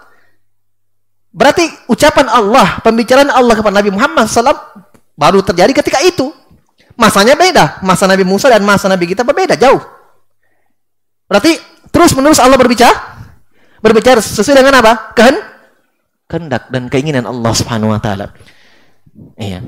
Berarti 1.36 1.68
ucapan 1.92 2.32
Allah, 2.32 2.80
pembicaraan 2.80 3.28
Allah 3.28 3.60
kepada 3.60 3.76
Nabi 3.84 3.92
Muhammad 3.92 4.32
SAW 4.32 4.56
baru 5.20 5.44
terjadi 5.44 5.76
ketika 5.76 6.00
itu. 6.00 6.32
Masanya 6.96 7.36
beda. 7.36 7.84
Masa 7.84 8.08
Nabi 8.08 8.24
Musa 8.24 8.48
dan 8.48 8.64
masa 8.64 8.88
Nabi 8.88 9.04
kita 9.04 9.28
berbeda 9.28 9.60
jauh. 9.60 9.84
Berarti 11.28 11.60
terus 11.92 12.16
menerus 12.16 12.40
Allah 12.40 12.56
berbicara, 12.56 12.96
berbicara 13.84 14.24
sesuai 14.24 14.64
dengan 14.64 14.80
apa? 14.80 15.12
Kehen, 15.12 15.36
kehendak 16.32 16.72
dan 16.72 16.88
keinginan 16.88 17.28
Allah 17.28 17.52
Subhanahu 17.52 17.92
Wa 17.92 18.00
Taala. 18.00 18.32
Iya. 19.36 19.60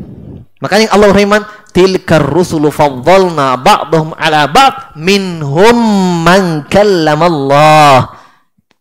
Makanya 0.60 0.92
Allah 0.92 1.12
firman, 1.14 1.44
"Tilkar 1.72 2.24
rusulu 2.24 2.72
faddalna 2.74 3.60
ba'dhum 3.60 4.16
'ala 4.18 4.48
ba'd 4.48 4.98
minhum 5.00 5.78
man 6.24 6.68
Allah." 6.68 8.18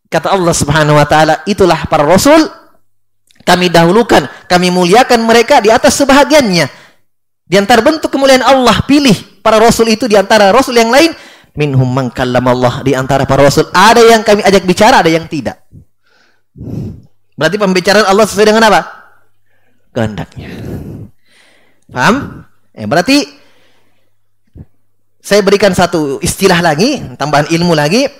Kata 0.06 0.32
Allah 0.32 0.54
Subhanahu 0.54 0.96
wa 0.96 1.06
taala, 1.06 1.42
itulah 1.50 1.84
para 1.90 2.06
rasul 2.06 2.38
kami 3.46 3.70
dahulukan, 3.70 4.26
kami 4.50 4.74
muliakan 4.74 5.22
mereka 5.22 5.62
di 5.62 5.70
atas 5.70 5.94
sebahagiannya. 6.02 6.66
Di 7.46 7.54
antara 7.54 7.78
bentuk 7.78 8.10
kemuliaan 8.10 8.42
Allah 8.42 8.82
pilih 8.90 9.14
para 9.38 9.62
rasul 9.62 9.86
itu 9.86 10.10
di 10.10 10.18
antara 10.18 10.50
rasul 10.50 10.74
yang 10.74 10.90
lain 10.90 11.14
minhum 11.54 11.86
man 11.86 12.10
Allah 12.10 12.82
di 12.82 12.90
antara 12.98 13.22
para 13.22 13.46
rasul 13.46 13.70
ada 13.70 14.02
yang 14.02 14.26
kami 14.26 14.42
ajak 14.42 14.66
bicara 14.66 14.98
ada 14.98 15.06
yang 15.06 15.30
tidak. 15.30 15.62
Berarti 17.38 17.56
pembicaraan 17.60 18.10
Allah 18.10 18.26
sesuai 18.26 18.50
dengan 18.50 18.66
apa? 18.66 18.80
Kehendaknya. 19.94 20.50
Paham? 21.86 22.42
Eh, 22.74 22.84
berarti 22.90 23.16
saya 25.22 25.40
berikan 25.46 25.70
satu 25.70 26.18
istilah 26.18 26.58
lagi, 26.58 26.98
tambahan 27.14 27.46
ilmu 27.46 27.78
lagi. 27.78 28.10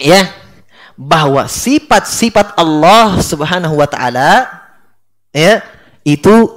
Ya, 0.00 0.32
bahwa 1.00 1.48
sifat-sifat 1.48 2.60
Allah 2.60 3.16
Subhanahu 3.24 3.80
wa 3.80 3.88
taala 3.88 4.44
ya 5.32 5.64
itu 6.04 6.52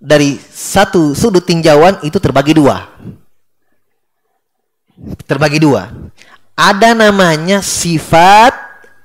dari 0.00 0.40
satu 0.40 1.12
sudut 1.12 1.44
tinjauan 1.44 2.00
itu 2.00 2.16
terbagi 2.16 2.56
dua. 2.56 2.88
Terbagi 5.28 5.60
dua. 5.60 5.92
Ada 6.56 6.96
namanya 6.96 7.60
sifat 7.60 8.56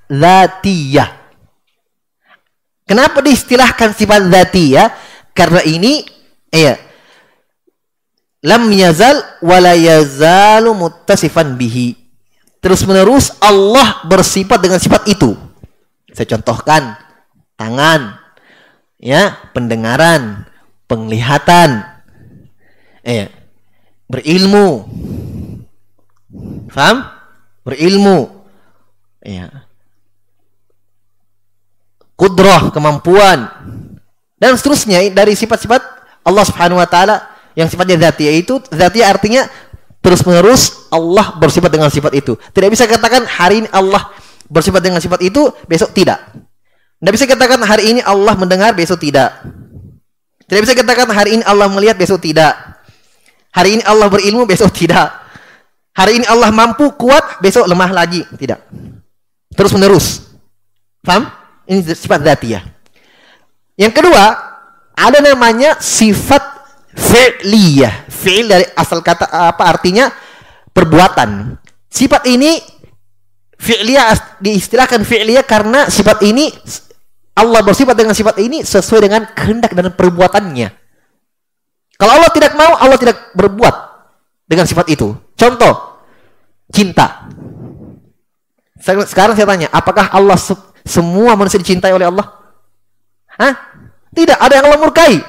zatiyah. 0.08 1.12
Kenapa 2.88 3.20
diistilahkan 3.20 3.92
sifat 3.92 4.32
zatiyah? 4.32 4.96
Karena 5.36 5.60
ini 5.68 6.08
ya 6.56 6.80
lam 8.48 8.72
yazal 8.72 9.20
wala 9.44 9.76
yazalu 9.76 10.72
muttasifan 10.72 11.60
bihi 11.60 11.99
terus 12.60 12.84
menerus 12.84 13.36
Allah 13.40 14.04
bersifat 14.08 14.60
dengan 14.60 14.80
sifat 14.80 15.08
itu. 15.08 15.36
Saya 16.12 16.28
contohkan 16.38 17.00
tangan, 17.56 18.20
ya, 19.00 19.40
pendengaran, 19.56 20.48
penglihatan. 20.88 21.84
Eh, 23.04 23.32
berilmu. 24.12 24.90
Faham? 26.70 27.08
Berilmu. 27.64 28.44
Ya. 29.24 29.68
Kudrah, 32.20 32.72
kemampuan. 32.76 33.48
Dan 34.40 34.56
seterusnya 34.56 35.04
dari 35.12 35.36
sifat-sifat 35.36 35.82
Allah 36.24 36.44
Subhanahu 36.48 36.80
wa 36.80 36.88
taala 36.88 37.28
yang 37.56 37.68
sifatnya 37.68 38.00
dzatiyah 38.08 38.36
itu 38.40 38.64
dzatiyah 38.72 39.08
artinya 39.12 39.44
terus-menerus 40.00 40.90
Allah 40.90 41.36
bersifat 41.38 41.72
dengan 41.72 41.92
sifat 41.92 42.12
itu. 42.16 42.36
Tidak 42.36 42.70
bisa 42.72 42.88
katakan 42.88 43.28
hari 43.28 43.66
ini 43.66 43.70
Allah 43.72 44.10
bersifat 44.50 44.82
dengan 44.82 45.00
sifat 45.00 45.22
itu, 45.22 45.52
besok 45.70 45.94
tidak. 45.94 46.20
Tidak 47.00 47.14
bisa 47.16 47.26
katakan 47.30 47.64
hari 47.64 47.96
ini 47.96 48.02
Allah 48.04 48.36
mendengar, 48.36 48.76
besok 48.76 49.00
tidak. 49.00 49.32
Tidak 50.50 50.62
bisa 50.66 50.74
katakan 50.76 51.08
hari 51.14 51.40
ini 51.40 51.44
Allah 51.46 51.70
melihat, 51.70 51.96
besok 51.96 52.20
tidak. 52.20 52.58
Hari 53.54 53.80
ini 53.80 53.84
Allah 53.86 54.10
berilmu, 54.10 54.44
besok 54.50 54.74
tidak. 54.74 55.14
Hari 55.94 56.22
ini 56.22 56.26
Allah 56.26 56.50
mampu, 56.50 56.90
kuat, 56.98 57.40
besok 57.40 57.70
lemah 57.70 57.94
lagi. 57.94 58.26
Tidak. 58.36 58.60
Terus 59.54 59.72
menerus. 59.78 60.26
Paham? 61.06 61.30
Ini 61.70 61.86
sifat 61.86 62.26
zatiyah. 62.26 62.66
Yang 63.78 63.94
kedua, 64.02 64.26
ada 64.98 65.20
namanya 65.22 65.78
sifat 65.80 66.42
fi'liyah. 66.98 68.09
Fi'il 68.20 68.52
dari 68.52 68.68
asal 68.76 69.00
kata 69.00 69.32
apa 69.32 69.64
artinya? 69.64 70.12
Perbuatan. 70.76 71.56
Sifat 71.88 72.28
ini 72.28 72.60
fi'liyah 73.56 74.40
diistilahkan 74.44 75.08
fi'liyah 75.08 75.48
karena 75.48 75.88
sifat 75.88 76.24
ini 76.28 76.52
Allah 77.40 77.64
bersifat 77.64 77.96
dengan 77.96 78.12
sifat 78.12 78.36
ini 78.44 78.68
sesuai 78.68 79.08
dengan 79.08 79.24
kehendak 79.32 79.72
dan 79.72 79.96
perbuatannya. 79.96 80.68
Kalau 82.00 82.12
Allah 82.16 82.32
tidak 82.32 82.56
mau, 82.56 82.76
Allah 82.76 83.00
tidak 83.00 83.32
berbuat 83.36 83.76
dengan 84.48 84.68
sifat 84.68 84.88
itu. 84.92 85.16
Contoh, 85.36 86.04
cinta. 86.72 87.28
Sekarang 88.80 89.36
saya 89.36 89.48
tanya, 89.48 89.68
apakah 89.72 90.12
Allah 90.12 90.40
se 90.40 90.56
semua 90.88 91.36
manusia 91.36 91.60
dicintai 91.60 91.92
oleh 91.92 92.08
Allah? 92.08 92.24
Hah? 93.36 93.54
Tidak, 94.16 94.40
ada 94.40 94.54
yang 94.60 94.72
Allah 94.72 94.80
murkai. 94.80 95.20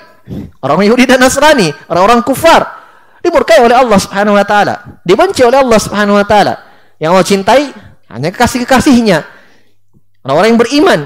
Orang 0.62 0.82
Yahudi 0.86 1.10
dan 1.10 1.18
Nasrani, 1.18 1.74
orang-orang 1.90 2.22
kufar 2.22 2.79
dimurkai 3.20 3.60
oleh 3.60 3.76
Allah 3.76 3.98
Subhanahu 4.00 4.36
wa 4.36 4.44
taala, 4.44 5.00
dibenci 5.04 5.44
oleh 5.44 5.60
Allah 5.60 5.78
Subhanahu 5.80 6.16
wa 6.16 6.26
taala. 6.26 6.54
Yang 7.00 7.10
Allah 7.12 7.26
cintai 7.26 7.62
hanya 8.12 8.28
kekasih-kekasihnya. 8.34 9.24
Orang-orang 10.26 10.48
yang 10.52 10.60
beriman. 10.60 11.00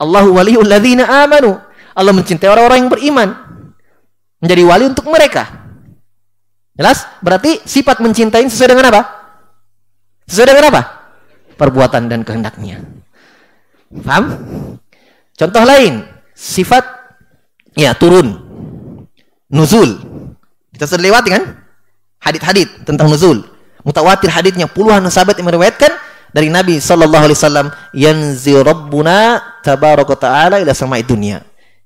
Allahu 0.00 0.32
waliyul 0.36 0.64
ladzina 0.64 1.04
amanu. 1.26 1.60
Allah 1.92 2.12
mencintai 2.16 2.48
orang-orang 2.48 2.86
yang 2.86 2.92
beriman. 2.92 3.28
Menjadi 4.40 4.62
wali 4.64 4.84
untuk 4.88 5.06
mereka. 5.12 5.44
Jelas? 6.74 7.06
Berarti 7.20 7.62
sifat 7.68 8.00
mencintai 8.00 8.48
sesuai 8.48 8.70
dengan 8.72 8.90
apa? 8.90 9.02
Sesuai 10.26 10.46
dengan 10.50 10.64
apa? 10.72 10.82
Perbuatan 11.54 12.10
dan 12.10 12.24
kehendaknya. 12.26 12.82
Paham? 14.02 14.24
Contoh 15.34 15.62
lain, 15.62 16.02
sifat 16.34 16.82
ya 17.78 17.94
turun. 17.94 18.42
Nuzul. 19.50 20.13
Kita 20.74 20.90
sudah 20.90 21.06
lewati 21.06 21.30
kan? 21.30 21.42
Hadit-hadit 22.18 22.82
tentang 22.82 23.06
nuzul. 23.06 23.46
Mutawatir 23.86 24.32
haditnya 24.32 24.66
puluhan 24.66 25.04
sahabat 25.06 25.38
yang 25.38 25.46
meriwayatkan 25.46 25.92
dari 26.34 26.50
Nabi 26.50 26.82
sallallahu 26.82 27.30
alaihi 27.30 27.38
wasallam 27.38 27.66
yanzi 27.94 28.56
rabbuna 28.58 29.38
tabaraka 29.62 30.18
taala 30.18 30.58
ila 30.58 30.72
sama'i 30.74 31.06
dunya 31.06 31.44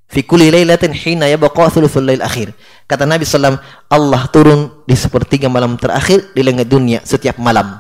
fi 0.09 0.25
kulli 0.25 0.49
lailatin 0.49 0.97
hina 0.97 1.29
yabqa 1.29 1.69
thuluthul 1.69 2.03
lail 2.09 2.25
akhir. 2.25 2.57
Kata 2.89 3.05
Nabi 3.05 3.29
sallam 3.29 3.61
Allah 3.93 4.25
turun 4.33 4.83
di 4.89 4.97
sepertiga 4.97 5.53
malam 5.53 5.77
terakhir 5.77 6.33
di 6.33 6.41
langit 6.41 6.73
dunia 6.73 7.05
setiap 7.05 7.37
malam. 7.37 7.77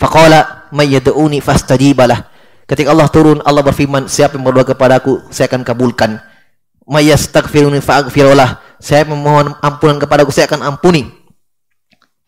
Faqala 0.00 0.72
may 0.74 0.90
yad'uni 0.90 1.38
fastajibalah 1.44 2.26
ketika 2.66 2.90
Allah 2.90 3.06
turun 3.12 3.38
Allah 3.44 3.62
berfirman 3.62 4.08
siapa 4.10 4.40
yang 4.40 4.48
berdoa 4.48 4.64
kepadaku 4.64 5.28
saya 5.28 5.46
akan 5.52 5.62
kabulkan. 5.62 6.18
May 6.84 7.08
yastaghfiruni 7.08 7.80
saya 8.84 9.08
memohon 9.08 9.56
ampunan 9.64 9.96
kepadaku 9.96 10.28
saya 10.28 10.44
akan 10.44 10.76
ampuni 10.76 11.08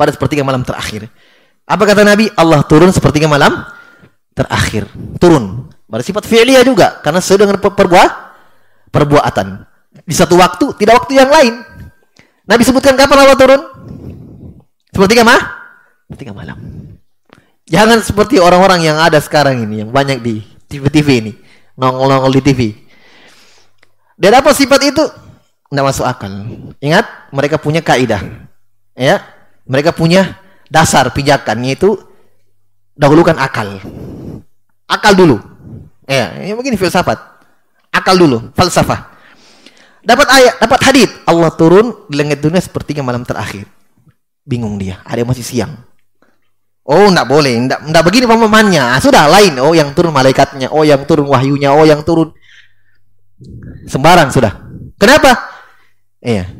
pada 0.00 0.08
sepertiga 0.08 0.40
malam 0.40 0.64
terakhir 0.64 1.12
apa 1.66 1.82
kata 1.82 2.06
Nabi? 2.06 2.30
Allah 2.38 2.62
turun 2.62 2.94
sepertiga 2.94 3.26
malam 3.26 3.66
terakhir. 4.30 4.86
Turun. 5.18 5.66
Bersifat 5.90 6.22
fi'liyah 6.22 6.62
juga. 6.62 7.02
Karena 7.02 7.18
sesuai 7.18 7.42
dengan 7.42 7.58
perbuah, 7.58 8.08
perbuatan. 8.94 9.66
Di 10.06 10.14
satu 10.14 10.38
waktu, 10.38 10.78
tidak 10.78 11.02
waktu 11.02 11.18
yang 11.18 11.26
lain. 11.26 11.66
Nabi 12.46 12.62
sebutkan 12.62 12.94
kapan 12.94 13.26
Allah 13.26 13.34
turun? 13.34 13.60
Sepertiga 14.94 15.26
mah? 15.26 15.42
Sepertiga 16.06 16.30
malam. 16.38 16.58
Jangan 17.66 17.98
seperti 17.98 18.38
orang-orang 18.38 18.86
yang 18.86 19.02
ada 19.02 19.18
sekarang 19.18 19.66
ini. 19.66 19.82
Yang 19.82 19.90
banyak 19.90 20.18
di 20.22 20.46
TV-TV 20.70 21.08
ini. 21.18 21.32
Nongol-nongol 21.74 22.30
di 22.38 22.42
TV. 22.46 22.60
Dan 24.14 24.38
apa 24.38 24.54
sifat 24.54 24.80
itu? 24.86 25.02
Tidak 25.66 25.84
masuk 25.84 26.06
akal. 26.06 26.30
Ingat, 26.78 27.30
mereka 27.34 27.58
punya 27.58 27.82
kaidah. 27.82 28.22
Ya, 28.94 29.22
mereka 29.66 29.90
punya 29.90 30.38
dasar 30.70 31.10
pijakannya 31.10 31.74
itu 31.74 31.98
dahulukan 32.94 33.34
akal. 33.36 33.82
Akal 34.86 35.12
dulu. 35.18 35.42
Ya, 36.06 36.38
ini 36.38 36.54
begini 36.54 36.78
filsafat. 36.78 37.18
Akal 37.90 38.14
dulu, 38.14 38.54
falsafah. 38.54 39.10
Dapat 40.06 40.26
ayat, 40.30 40.54
dapat 40.62 40.80
hadis, 40.86 41.10
Allah 41.26 41.50
turun 41.50 42.06
di 42.06 42.14
langit 42.14 42.38
dunia 42.38 42.62
sepertiga 42.62 43.02
malam 43.02 43.26
terakhir. 43.26 43.66
Bingung 44.46 44.78
dia, 44.78 45.02
ada 45.02 45.18
yang 45.18 45.26
masih 45.26 45.42
siang. 45.42 45.74
Oh, 46.86 47.10
enggak 47.10 47.26
boleh, 47.26 47.58
enggak, 47.58 47.82
enggak 47.82 48.04
begini 48.06 48.30
pemahamannya. 48.30 48.78
Ah, 48.78 49.02
sudah 49.02 49.26
lain. 49.26 49.58
Oh, 49.58 49.74
yang 49.74 49.90
turun 49.90 50.14
malaikatnya, 50.14 50.70
oh 50.70 50.86
yang 50.86 51.02
turun 51.02 51.26
wahyunya, 51.26 51.74
oh 51.74 51.82
yang 51.82 52.06
turun 52.06 52.30
sembarang 53.90 54.30
sudah. 54.30 54.54
Kenapa? 54.94 55.55
Iya. 56.26 56.50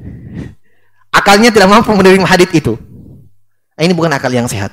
Akalnya 1.10 1.50
tidak 1.50 1.66
mampu 1.66 1.90
menerima 1.90 2.22
hadis 2.22 2.46
itu. 2.54 2.78
Ini 3.74 3.90
bukan 3.90 4.14
akal 4.14 4.30
yang 4.30 4.46
sehat. 4.46 4.70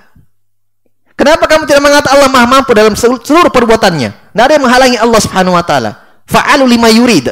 Kenapa 1.17 1.49
kamu 1.49 1.65
tidak 1.65 1.81
mengatakan 1.81 2.13
Allah 2.13 2.29
Maha 2.29 2.47
Mampu 2.49 2.71
dalam 2.77 2.93
seluruh 2.93 3.49
perbuatannya? 3.49 4.09
Tidak 4.33 4.43
ada 4.43 4.53
yang 4.53 4.63
menghalangi 4.65 4.97
Allah 5.01 5.19
Subhanahu 5.21 5.57
wa 5.57 5.65
taala. 5.65 5.91
Fa'alu 6.29 6.65
lima 6.69 6.89
yurid. 6.93 7.29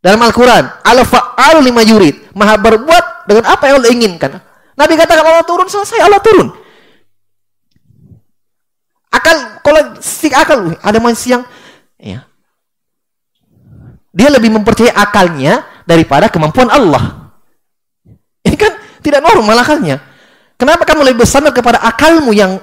Dalam 0.00 0.20
Al-Qur'an, 0.20 0.80
Allah 0.80 1.04
fa'alu 1.04 1.60
lima 1.60 1.84
yurid. 1.84 2.32
Maha 2.32 2.56
berbuat 2.56 3.28
dengan 3.28 3.44
apa 3.52 3.62
yang 3.68 3.74
Allah 3.80 3.90
inginkan. 3.92 4.30
Nabi 4.76 4.96
katakan 4.96 5.24
Allah 5.24 5.44
turun, 5.44 5.68
selesai 5.68 6.00
Allah 6.00 6.20
turun. 6.24 6.48
Akal 9.10 9.60
kalau 9.60 9.80
si 10.00 10.30
akal 10.30 10.78
ada 10.80 10.98
manusia 11.02 11.36
yang 11.36 11.42
ya. 11.98 12.20
Dia 14.10 14.28
lebih 14.32 14.50
mempercayai 14.54 14.94
akalnya 14.94 15.66
daripada 15.90 16.30
kemampuan 16.30 16.70
Allah. 16.70 17.34
Ini 18.46 18.54
kan 18.54 18.72
tidak 19.02 19.26
normal 19.26 19.58
akalnya. 19.58 19.98
Kenapa 20.54 20.86
kamu 20.86 21.10
lebih 21.10 21.26
bersandar 21.26 21.50
kepada 21.50 21.82
akalmu 21.82 22.30
yang 22.30 22.62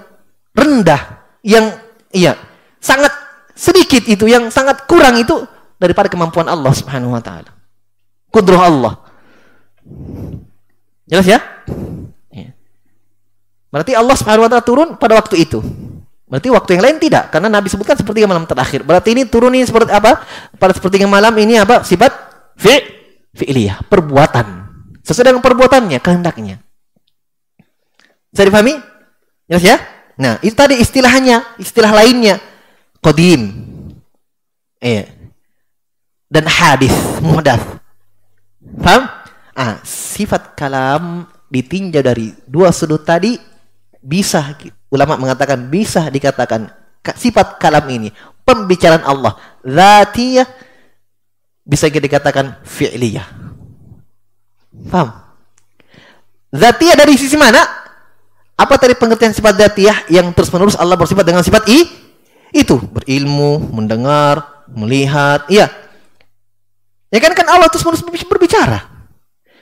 rendah, 0.55 1.27
yang 1.43 1.75
iya, 2.15 2.39
sangat 2.79 3.11
sedikit 3.51 4.05
itu, 4.07 4.29
yang 4.29 4.47
sangat 4.47 4.87
kurang 4.87 5.19
itu 5.19 5.43
daripada 5.75 6.07
kemampuan 6.07 6.47
Allah 6.47 6.71
Subhanahu 6.71 7.17
wa 7.17 7.21
taala. 7.21 7.51
Kudrah 8.31 8.63
Allah. 8.69 8.93
Jelas 11.09 11.25
ya? 11.25 11.39
ya? 12.31 12.49
Berarti 13.73 13.91
Allah 13.97 14.15
Subhanahu 14.15 14.45
wa 14.45 14.49
taala 14.49 14.65
turun 14.65 14.89
pada 14.95 15.17
waktu 15.17 15.43
itu. 15.43 15.59
Berarti 16.27 16.51
waktu 16.51 16.69
yang 16.75 16.83
lain 16.83 16.97
tidak, 16.99 17.31
karena 17.31 17.47
Nabi 17.47 17.71
sebutkan 17.71 17.95
seperti 17.95 18.27
malam 18.27 18.43
terakhir. 18.43 18.83
Berarti 18.83 19.15
ini 19.15 19.23
turun 19.25 19.55
ini 19.55 19.63
seperti 19.63 19.95
apa? 19.95 20.21
Pada 20.59 20.75
seperti 20.75 20.99
malam 21.07 21.31
ini 21.39 21.55
apa? 21.55 21.87
Sifat 21.87 22.11
fi 22.59 22.96
fi'liyah, 23.38 23.86
perbuatan. 23.86 24.47
Sesuai 25.06 25.32
dengan 25.32 25.43
perbuatannya, 25.45 26.00
kehendaknya. 26.02 26.60
Bisa 28.34 28.43
dipahami? 28.43 28.76
Jelas 29.47 29.63
ya? 29.63 29.78
Nah, 30.17 30.41
itu 30.41 30.58
tadi 30.58 30.82
istilahnya, 30.82 31.45
istilah 31.62 31.93
lainnya. 31.93 32.41
Qadim. 33.00 33.54
Iya. 34.82 35.08
Dan 36.28 36.43
hadis, 36.50 36.91
muhdats. 37.23 37.63
Paham? 38.82 39.08
Ah, 39.58 39.80
sifat 39.86 40.54
kalam 40.54 41.26
ditinjau 41.47 42.04
dari 42.04 42.36
dua 42.45 42.76
sudut 42.76 43.02
tadi 43.02 43.39
bisa 44.04 44.54
ulama 44.91 45.15
mengatakan 45.15 45.71
bisa 45.71 46.12
dikatakan 46.12 46.67
sifat 47.15 47.58
kalam 47.58 47.88
ini 47.88 48.12
pembicaraan 48.43 49.04
Allah 49.08 49.34
zatiyah 49.63 50.45
bisa 51.67 51.91
dikatakan 51.91 52.63
fi'liyah. 52.63 53.27
Paham? 54.88 55.12
Zatiyah 56.56 56.95
dari 56.95 57.19
sisi 57.19 57.36
mana? 57.36 57.60
Apa 58.58 58.80
tadi 58.80 58.95
pengertian 58.95 59.36
sifat 59.36 59.53
dzatiyah 59.53 59.97
yang 60.10 60.32
terus-menerus 60.32 60.80
Allah 60.80 60.95
bersifat 60.95 61.27
dengan 61.27 61.43
sifat 61.43 61.67
i? 61.67 61.86
Itu 62.56 62.80
berilmu, 62.80 63.69
mendengar, 63.75 64.65
melihat, 64.71 65.43
iya. 65.51 65.67
Ya 67.12 67.19
kan 67.19 67.36
kan 67.36 67.45
Allah 67.51 67.67
terus-menerus 67.67 68.01
berbicara. 68.25 68.80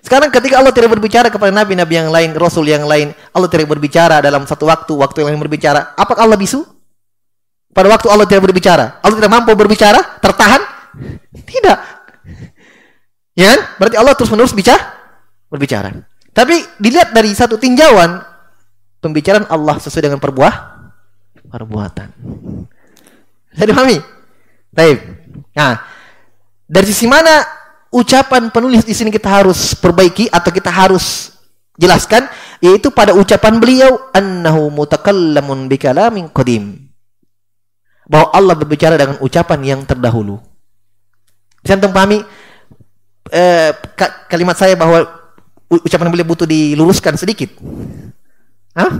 Sekarang 0.06 0.30
ketika 0.30 0.62
Allah 0.62 0.70
tidak 0.70 0.94
berbicara 0.94 1.34
kepada 1.34 1.50
nabi-nabi 1.50 1.98
yang 1.98 2.14
lain, 2.14 2.38
rasul 2.38 2.70
yang 2.70 2.86
lain, 2.86 3.10
Allah 3.34 3.50
tidak 3.50 3.74
berbicara 3.74 4.22
dalam 4.22 4.46
satu 4.46 4.70
waktu, 4.70 4.94
waktu 4.94 5.26
yang 5.26 5.34
lain 5.34 5.42
berbicara, 5.42 5.98
apakah 5.98 6.30
Allah 6.30 6.38
bisu? 6.38 6.62
Pada 7.74 7.90
waktu 7.90 8.08
Allah 8.14 8.30
tidak 8.30 8.46
berbicara, 8.46 9.02
Allah 9.02 9.18
tidak 9.18 9.34
mampu 9.34 9.52
berbicara, 9.58 10.22
tertahan? 10.22 10.62
Tidak. 11.34 11.78
Ya 13.36 13.56
kan? 13.56 13.60
Berarti 13.78 13.96
Allah 14.00 14.14
terus-menerus 14.16 14.56
bicara 14.56 14.96
berbicara. 15.52 15.92
Tapi 16.36 16.56
dilihat 16.80 17.16
dari 17.16 17.32
satu 17.32 17.56
tinjauan 17.56 18.20
pembicaraan 19.00 19.48
Allah 19.48 19.80
sesuai 19.80 20.12
dengan 20.12 20.20
perbuah 20.20 20.54
perbuatan. 21.48 22.10
Saya 23.56 23.66
dipahami? 23.72 23.98
Baik. 24.76 25.00
Nah, 25.56 25.80
dari 26.68 26.86
sisi 26.92 27.08
mana 27.08 27.46
ucapan 27.96 28.52
penulis 28.52 28.84
di 28.84 28.92
sini 28.92 29.08
kita 29.08 29.32
harus 29.32 29.72
perbaiki 29.80 30.28
atau 30.28 30.52
kita 30.52 30.68
harus 30.68 31.32
jelaskan 31.80 32.28
yaitu 32.60 32.92
pada 32.92 33.16
ucapan 33.16 33.60
beliau 33.60 34.12
annahu 34.12 34.68
mutakallamun 34.72 35.72
bikalamin 35.72 36.28
qadim 36.32 36.92
bahwa 38.08 38.32
Allah 38.36 38.56
berbicara 38.56 39.00
dengan 39.00 39.20
ucapan 39.24 39.60
yang 39.64 39.82
terdahulu 39.88 40.40
bisa 41.64 41.80
antum 41.80 41.92
pahami 41.96 42.24
eh, 43.32 43.72
kalimat 44.30 44.58
saya 44.58 44.78
bahwa 44.78 45.06
ucapan 45.70 46.10
beliau 46.14 46.28
butuh 46.28 46.46
diluruskan 46.46 47.18
sedikit. 47.18 47.54
Hah? 48.76 48.92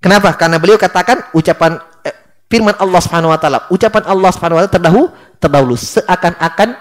kenapa? 0.00 0.32
Karena 0.38 0.56
beliau 0.56 0.80
katakan 0.80 1.28
ucapan 1.36 1.76
eh, 2.06 2.14
firman 2.48 2.74
Allah 2.78 3.00
Subhanahu 3.02 3.34
wa 3.34 3.38
taala. 3.38 3.58
Ucapan 3.68 4.02
Allah 4.06 4.30
Subhanahu 4.32 4.56
wa 4.56 4.62
taala 4.64 4.74
terdahulu 4.74 5.06
terdahulu. 5.38 5.74
Seakan-akan 5.76 6.78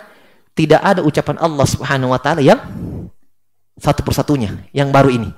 tidak 0.55 0.81
ada 0.81 1.01
ucapan 1.03 1.35
Allah 1.41 1.65
Subhanahu 1.67 2.13
wa 2.15 2.19
taala 2.21 2.39
yang 2.39 2.61
satu 3.75 4.01
persatunya 4.01 4.65
yang 4.71 4.89
baru 4.89 5.11
ini. 5.11 5.29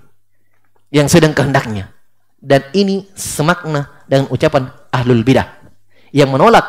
Yang 0.94 1.20
sedang 1.20 1.34
kehendaknya. 1.36 1.92
Dan 2.38 2.64
ini 2.72 3.10
semakna 3.18 4.06
dengan 4.06 4.30
ucapan 4.30 4.70
ahlul 4.94 5.26
bidah. 5.26 5.58
Yang 6.14 6.30
menolak 6.32 6.66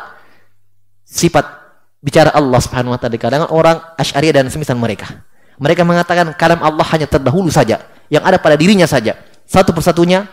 sifat 1.05 1.58
bicara 1.99 2.31
Allah 2.31 2.59
Subhanahu 2.59 2.95
wa 2.95 2.99
taala 2.99 3.15
di 3.15 3.21
orang 3.51 3.77
Asy'ariyah 3.99 4.43
dan 4.43 4.47
semisal 4.47 4.79
mereka. 4.79 5.23
Mereka 5.59 5.83
mengatakan 5.83 6.31
kalam 6.39 6.63
Allah 6.63 6.85
hanya 6.95 7.07
terdahulu 7.07 7.51
saja, 7.51 7.83
yang 8.07 8.23
ada 8.23 8.39
pada 8.39 8.55
dirinya 8.55 8.87
saja. 8.87 9.19
Satu 9.43 9.75
persatunya 9.75 10.27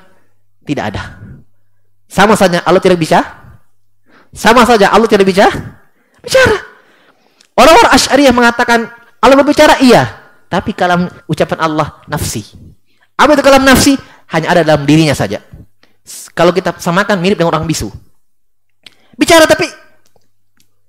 tidak 0.63 0.95
ada. 0.95 1.19
Sama 2.07 2.39
saja 2.39 2.63
Allah 2.63 2.79
tidak 2.79 3.03
bisa. 3.03 3.23
Sama 4.31 4.63
saja 4.63 4.95
Allah 4.95 5.11
tidak 5.11 5.27
bisa 5.27 5.51
bicara. 6.23 6.57
Orang-orang 7.57 7.93
Asy'ariyah 7.97 8.35
mengatakan 8.37 8.91
Allah 9.23 9.37
berbicara 9.41 9.81
iya, 9.81 10.05
tapi 10.47 10.77
kalam 10.77 11.09
ucapan 11.25 11.59
Allah 11.63 12.05
nafsi. 12.05 12.45
Apa 13.17 13.33
itu 13.33 13.43
kalam 13.43 13.65
nafsi? 13.65 13.97
Hanya 14.29 14.53
ada 14.53 14.61
dalam 14.67 14.85
dirinya 14.85 15.17
saja. 15.17 15.41
Kalau 16.37 16.53
kita 16.53 16.77
samakan 16.77 17.19
mirip 17.23 17.41
dengan 17.41 17.55
orang 17.55 17.65
bisu. 17.65 17.89
Bicara 19.17 19.49
tapi 19.49 19.65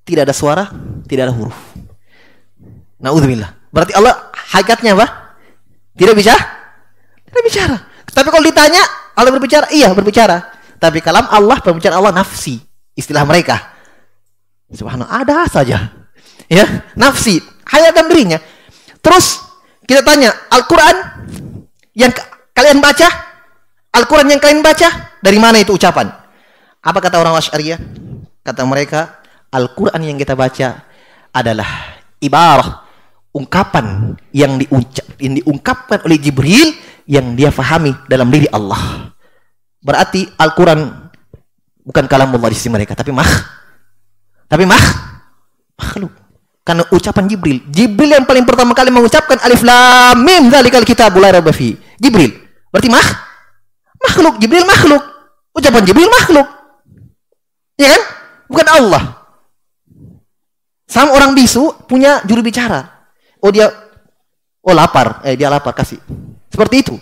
tidak 0.07 0.31
ada 0.31 0.35
suara, 0.35 0.71
tidak 1.05 1.27
ada 1.27 1.33
huruf. 1.35 1.57
Nauzubillah. 3.03 3.51
Berarti 3.69 3.93
Allah 3.99 4.31
hakikatnya 4.55 4.95
apa? 4.95 5.37
Tidak 5.99 6.15
bisa? 6.15 6.33
Tidak 7.27 7.43
bicara. 7.43 7.77
Tapi 8.07 8.27
kalau 8.31 8.41
ditanya, 8.47 8.81
Allah 9.13 9.29
berbicara, 9.35 9.67
iya 9.75 9.91
berbicara. 9.91 10.47
Tapi 10.79 11.03
kalam 11.03 11.27
Allah, 11.27 11.59
berbicara 11.59 11.99
Allah 11.99 12.15
nafsi. 12.15 12.57
Istilah 12.95 13.27
mereka. 13.27 13.75
Subhanallah, 14.71 15.11
ada 15.11 15.45
saja 15.45 16.07
ya 16.47 16.65
nafsi 16.95 17.43
hayat 17.67 17.91
dalam 17.91 18.09
dirinya 18.11 18.39
terus 19.03 19.43
kita 19.83 20.03
tanya 20.03 20.31
Al-Quran 20.51 20.95
yang 21.95 22.11
kalian 22.55 22.79
baca 22.79 23.07
Al-Quran 23.95 24.27
yang 24.35 24.41
kalian 24.41 24.63
baca 24.63 25.17
dari 25.19 25.39
mana 25.39 25.59
itu 25.59 25.75
ucapan 25.75 26.07
apa 26.79 26.99
kata 27.03 27.19
orang 27.19 27.35
Asy'ariyah 27.35 27.79
kata 28.43 28.63
mereka 28.63 29.19
Al-Quran 29.53 30.01
yang 30.03 30.17
kita 30.19 30.35
baca 30.35 30.83
adalah 31.31 31.69
ibarah 32.19 32.83
ungkapan 33.31 34.17
yang, 34.33 34.57
diucap, 34.57 35.05
yang 35.21 35.37
diungkapkan 35.37 36.03
oleh 36.03 36.17
Jibril 36.17 36.73
yang 37.07 37.37
dia 37.37 37.53
fahami 37.53 37.93
dalam 38.09 38.27
diri 38.27 38.49
Allah 38.51 39.13
berarti 39.79 40.27
Al-Quran 40.35 41.11
bukan 41.87 42.05
kalam 42.09 42.33
Allah 42.35 42.49
di 42.51 42.57
sisi 42.57 42.67
mereka 42.67 42.97
tapi 42.97 43.15
mah 43.15 43.31
tapi 44.51 44.63
mah 44.67 44.83
makhluk 45.77 46.27
karena 46.67 46.83
ucapan 46.91 47.31
Jibril. 47.31 47.63
Jibril 47.71 48.11
yang 48.11 48.27
paling 48.27 48.43
pertama 48.43 48.75
kali 48.75 48.91
mengucapkan 48.91 49.39
alif 49.39 49.63
lam 49.63 50.19
mim 50.19 50.51
dzalikal 50.51 50.83
kitabul 50.83 51.23
la 51.23 51.31
raiba 51.31 51.55
fi. 51.55 51.79
Jibril. 51.95 52.35
Berarti 52.67 52.91
mah 52.91 53.07
makhluk. 54.03 54.35
Jibril 54.43 54.67
makhluk. 54.67 54.99
Ucapan 55.55 55.81
Jibril 55.87 56.11
makhluk. 56.11 56.43
Ya 57.79 57.95
kan? 57.95 58.01
Bukan 58.51 58.67
Allah. 58.67 59.03
Sama 60.87 61.11
orang 61.11 61.35
bisu 61.35 61.83
punya 61.83 62.23
juru 62.23 62.39
bicara. 62.39 63.11
Oh 63.43 63.51
dia 63.51 63.67
oh 64.63 64.73
lapar, 64.73 65.19
eh 65.27 65.35
dia 65.35 65.51
lapar 65.51 65.75
kasih. 65.75 65.99
Seperti 66.47 66.75
itu. 66.81 66.95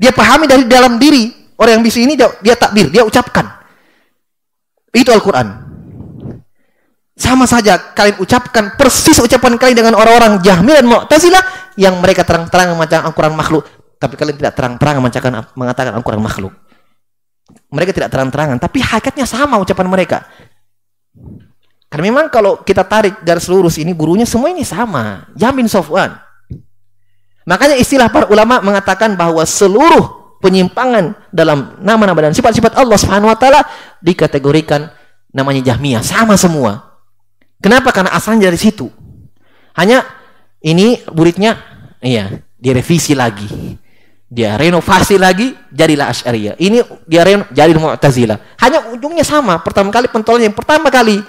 Dia 0.00 0.10
pahami 0.16 0.48
dari 0.48 0.64
dalam 0.64 0.96
diri 0.96 1.28
orang 1.60 1.78
yang 1.78 1.84
bisu 1.84 1.98
ini 2.00 2.16
dia, 2.16 2.32
dia 2.40 2.56
takbir, 2.56 2.88
dia 2.88 3.04
ucapkan. 3.04 3.44
Itu 4.96 5.12
Al-Qur'an. 5.12 5.68
Sama 7.18 7.50
saja 7.50 7.76
kalian 7.92 8.22
ucapkan 8.22 8.78
persis 8.78 9.18
ucapan 9.18 9.58
kalian 9.58 9.76
dengan 9.82 9.94
orang-orang 9.98 10.38
Jahmi 10.38 10.70
dan 10.70 10.86
Mu'tazilah 10.86 11.74
yang 11.74 11.98
mereka 11.98 12.22
terang-terang 12.22 12.78
membaca 12.78 13.02
Al-Quran 13.02 13.34
makhluk, 13.34 13.66
tapi 13.98 14.14
kalian 14.14 14.38
tidak 14.38 14.54
terang-terang 14.54 15.02
mengatakan 15.02 15.32
mengatakan 15.58 15.92
Al-Quran 15.98 16.22
makhluk. 16.22 16.54
Mereka 17.74 17.90
tidak 17.90 18.14
terang-terangan, 18.14 18.62
tapi 18.62 18.78
hakikatnya 18.78 19.26
sama 19.26 19.58
ucapan 19.58 19.86
mereka. 19.90 20.30
Karena 21.88 22.04
memang 22.12 22.26
kalau 22.28 22.60
kita 22.60 22.84
tarik 22.84 23.24
garis 23.24 23.48
lurus 23.48 23.80
ini 23.80 23.96
gurunya 23.96 24.28
semua 24.28 24.52
ini 24.52 24.60
sama. 24.60 25.24
Jamin 25.32 25.64
Sofwan. 25.68 26.12
Makanya 27.48 27.80
istilah 27.80 28.12
para 28.12 28.28
ulama 28.28 28.60
mengatakan 28.60 29.16
bahwa 29.16 29.40
seluruh 29.48 30.36
penyimpangan 30.44 31.16
dalam 31.32 31.80
nama-nama 31.80 32.28
dan 32.28 32.36
sifat-sifat 32.36 32.76
Allah 32.76 32.98
Subhanahu 33.00 33.32
wa 33.32 33.38
taala 33.40 33.64
dikategorikan 34.04 34.92
namanya 35.32 35.72
Jahmiyah, 35.72 36.04
sama 36.04 36.36
semua. 36.36 37.00
Kenapa? 37.58 37.90
Karena 37.90 38.12
asalnya 38.12 38.52
dari 38.52 38.60
situ. 38.60 38.92
Hanya 39.74 40.04
ini 40.60 41.00
muridnya, 41.08 41.56
iya, 42.04 42.36
direvisi 42.60 43.16
lagi. 43.16 43.48
Dia 44.28 44.60
renovasi 44.60 45.16
lagi, 45.16 45.56
jadilah 45.72 46.12
Asy'ariyah. 46.12 46.60
Ini 46.60 46.84
dia 47.08 47.24
reno, 47.24 47.48
jadi 47.48 47.72
Mu'tazilah. 47.72 48.60
Hanya 48.60 48.92
ujungnya 48.92 49.24
sama. 49.24 49.56
Pertama 49.64 49.88
kali 49.88 50.04
pentolan 50.12 50.44
yang 50.44 50.52
pertama 50.52 50.92
kali 50.92 51.24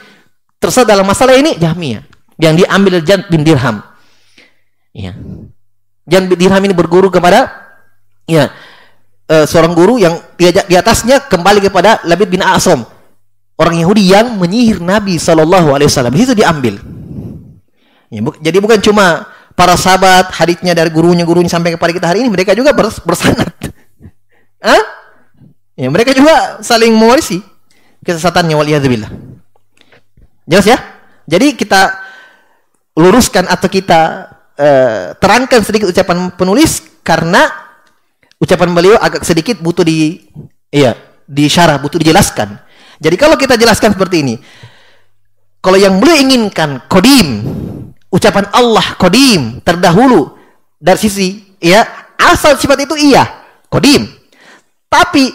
tersesat 0.59 0.85
dalam 0.85 1.07
masalah 1.07 1.35
ini 1.39 1.55
Jahmiyah. 1.55 2.03
Yang 2.39 2.63
diambil 2.63 2.93
Jan 3.03 3.21
bin 3.27 3.41
Dirham. 3.43 3.83
Iya. 4.95 5.15
Jan 6.07 6.23
bin 6.27 6.37
Dirham 6.39 6.63
ini 6.63 6.75
berguru 6.75 7.11
kepada 7.11 7.51
ya 8.29 8.51
uh, 9.27 9.45
seorang 9.47 9.73
guru 9.73 9.99
yang 9.99 10.19
di, 10.35 10.51
di 10.51 10.75
atasnya 10.75 11.23
kembali 11.27 11.63
kepada 11.63 12.03
Labid 12.05 12.29
bin 12.31 12.43
Asom 12.43 12.83
orang 13.59 13.75
Yahudi 13.83 14.15
yang 14.15 14.39
menyihir 14.39 14.79
Nabi 14.79 15.19
Shallallahu 15.19 15.75
Alaihi 15.75 15.91
itu 16.23 16.33
diambil. 16.33 16.79
Ya, 18.09 18.25
bu 18.25 18.33
jadi 18.41 18.57
bukan 18.57 18.79
cuma 18.81 19.29
para 19.53 19.77
sahabat 19.77 20.33
haditsnya 20.33 20.73
dari 20.73 20.89
gurunya 20.89 21.27
gurunya 21.27 21.51
sampai 21.51 21.75
kepada 21.77 21.91
kita 21.93 22.07
hari 22.09 22.25
ini 22.25 22.31
mereka 22.31 22.55
juga 22.55 22.73
bers 22.73 22.97
bersanad. 23.03 23.51
Hah? 24.65 24.83
Ya, 25.77 25.87
mereka 25.91 26.11
juga 26.15 26.63
saling 26.65 26.91
mewarisi 26.95 27.43
kesesatannya 28.01 28.55
waliyadzubillah. 28.57 29.28
Jelas 30.49 30.65
ya? 30.65 30.77
Jadi 31.29 31.53
kita 31.53 31.93
luruskan 32.97 33.45
atau 33.45 33.69
kita 33.69 34.01
uh, 34.57 35.13
terangkan 35.21 35.61
sedikit 35.61 35.93
ucapan 35.93 36.33
penulis 36.33 36.81
karena 37.05 37.45
ucapan 38.41 38.73
beliau 38.73 38.97
agak 38.97 39.21
sedikit 39.21 39.61
butuh 39.61 39.85
di 39.85 40.25
iya, 40.73 40.97
disyarah, 41.29 41.77
butuh 41.77 42.01
dijelaskan. 42.01 42.57
Jadi 42.99 43.15
kalau 43.15 43.37
kita 43.37 43.55
jelaskan 43.55 43.93
seperti 43.93 44.25
ini, 44.25 44.35
kalau 45.61 45.77
yang 45.77 46.01
beliau 46.01 46.17
inginkan 46.17 46.83
kodim, 46.89 47.45
ucapan 48.09 48.49
Allah 48.51 48.97
kodim 48.97 49.61
terdahulu 49.61 50.33
dari 50.81 50.99
sisi 50.99 51.55
ya 51.61 51.85
asal 52.17 52.57
sifat 52.57 52.89
itu 52.89 52.95
iya 52.97 53.23
kodim. 53.69 54.09
Tapi 54.89 55.29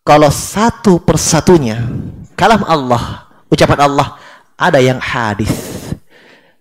kalau 0.00 0.32
satu 0.32 1.04
persatunya 1.04 1.84
kalam 2.32 2.64
Allah, 2.64 3.28
ucapan 3.52 3.78
Allah 3.84 4.16
ada 4.54 4.78
yang 4.78 4.98
hadis, 5.02 5.50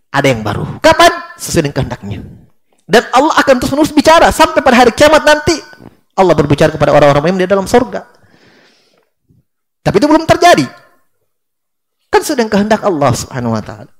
ada 0.09 0.27
yang 0.27 0.41
baru. 0.41 0.79
Kapan? 0.81 1.11
Sesuai 1.37 1.69
dengan 1.69 1.75
kehendaknya. 1.81 2.19
Dan 2.83 3.03
Allah 3.15 3.33
akan 3.39 3.55
terus 3.59 3.71
menerus 3.71 3.93
bicara 3.95 4.27
sampai 4.29 4.59
pada 4.59 4.75
hari 4.83 4.91
kiamat 4.91 5.23
nanti 5.23 5.55
Allah 6.13 6.35
berbicara 6.35 6.69
kepada 6.73 6.91
orang-orang 6.91 7.33
yang 7.33 7.39
di 7.43 7.49
dalam 7.49 7.65
surga. 7.65 8.03
Tapi 9.83 9.95
itu 9.99 10.07
belum 10.07 10.27
terjadi. 10.27 10.67
Kan 12.11 12.21
sedang 12.21 12.51
kehendak 12.51 12.83
Allah 12.85 13.11
Subhanahu 13.15 13.55
wa 13.55 13.63
taala. 13.63 13.91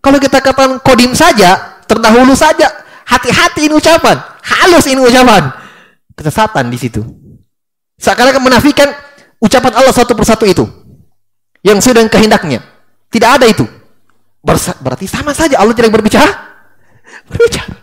Kalau 0.00 0.16
kita 0.16 0.40
katakan 0.40 0.80
kodim 0.80 1.12
saja, 1.12 1.82
terdahulu 1.84 2.32
saja, 2.32 2.80
Hati-hati 3.10 3.66
ini 3.66 3.74
ucapan. 3.74 4.22
Halus 4.38 4.86
ini 4.86 5.02
ucapan. 5.02 5.50
Kesesatan 6.14 6.70
di 6.70 6.78
situ. 6.78 7.02
Seakan-akan 7.98 8.38
menafikan 8.38 8.86
ucapan 9.42 9.82
Allah 9.82 9.90
satu 9.90 10.14
persatu 10.14 10.46
itu. 10.46 10.62
Yang 11.60 11.92
sudah 11.92 12.04
kehendaknya. 12.08 12.64
Tidak 13.12 13.30
ada 13.30 13.44
itu. 13.44 13.66
Berarti 14.44 15.04
sama 15.04 15.36
saja 15.36 15.60
Allah 15.60 15.76
tidak 15.76 15.92
berbicara. 15.92 16.30
Berbicara. 17.28 17.76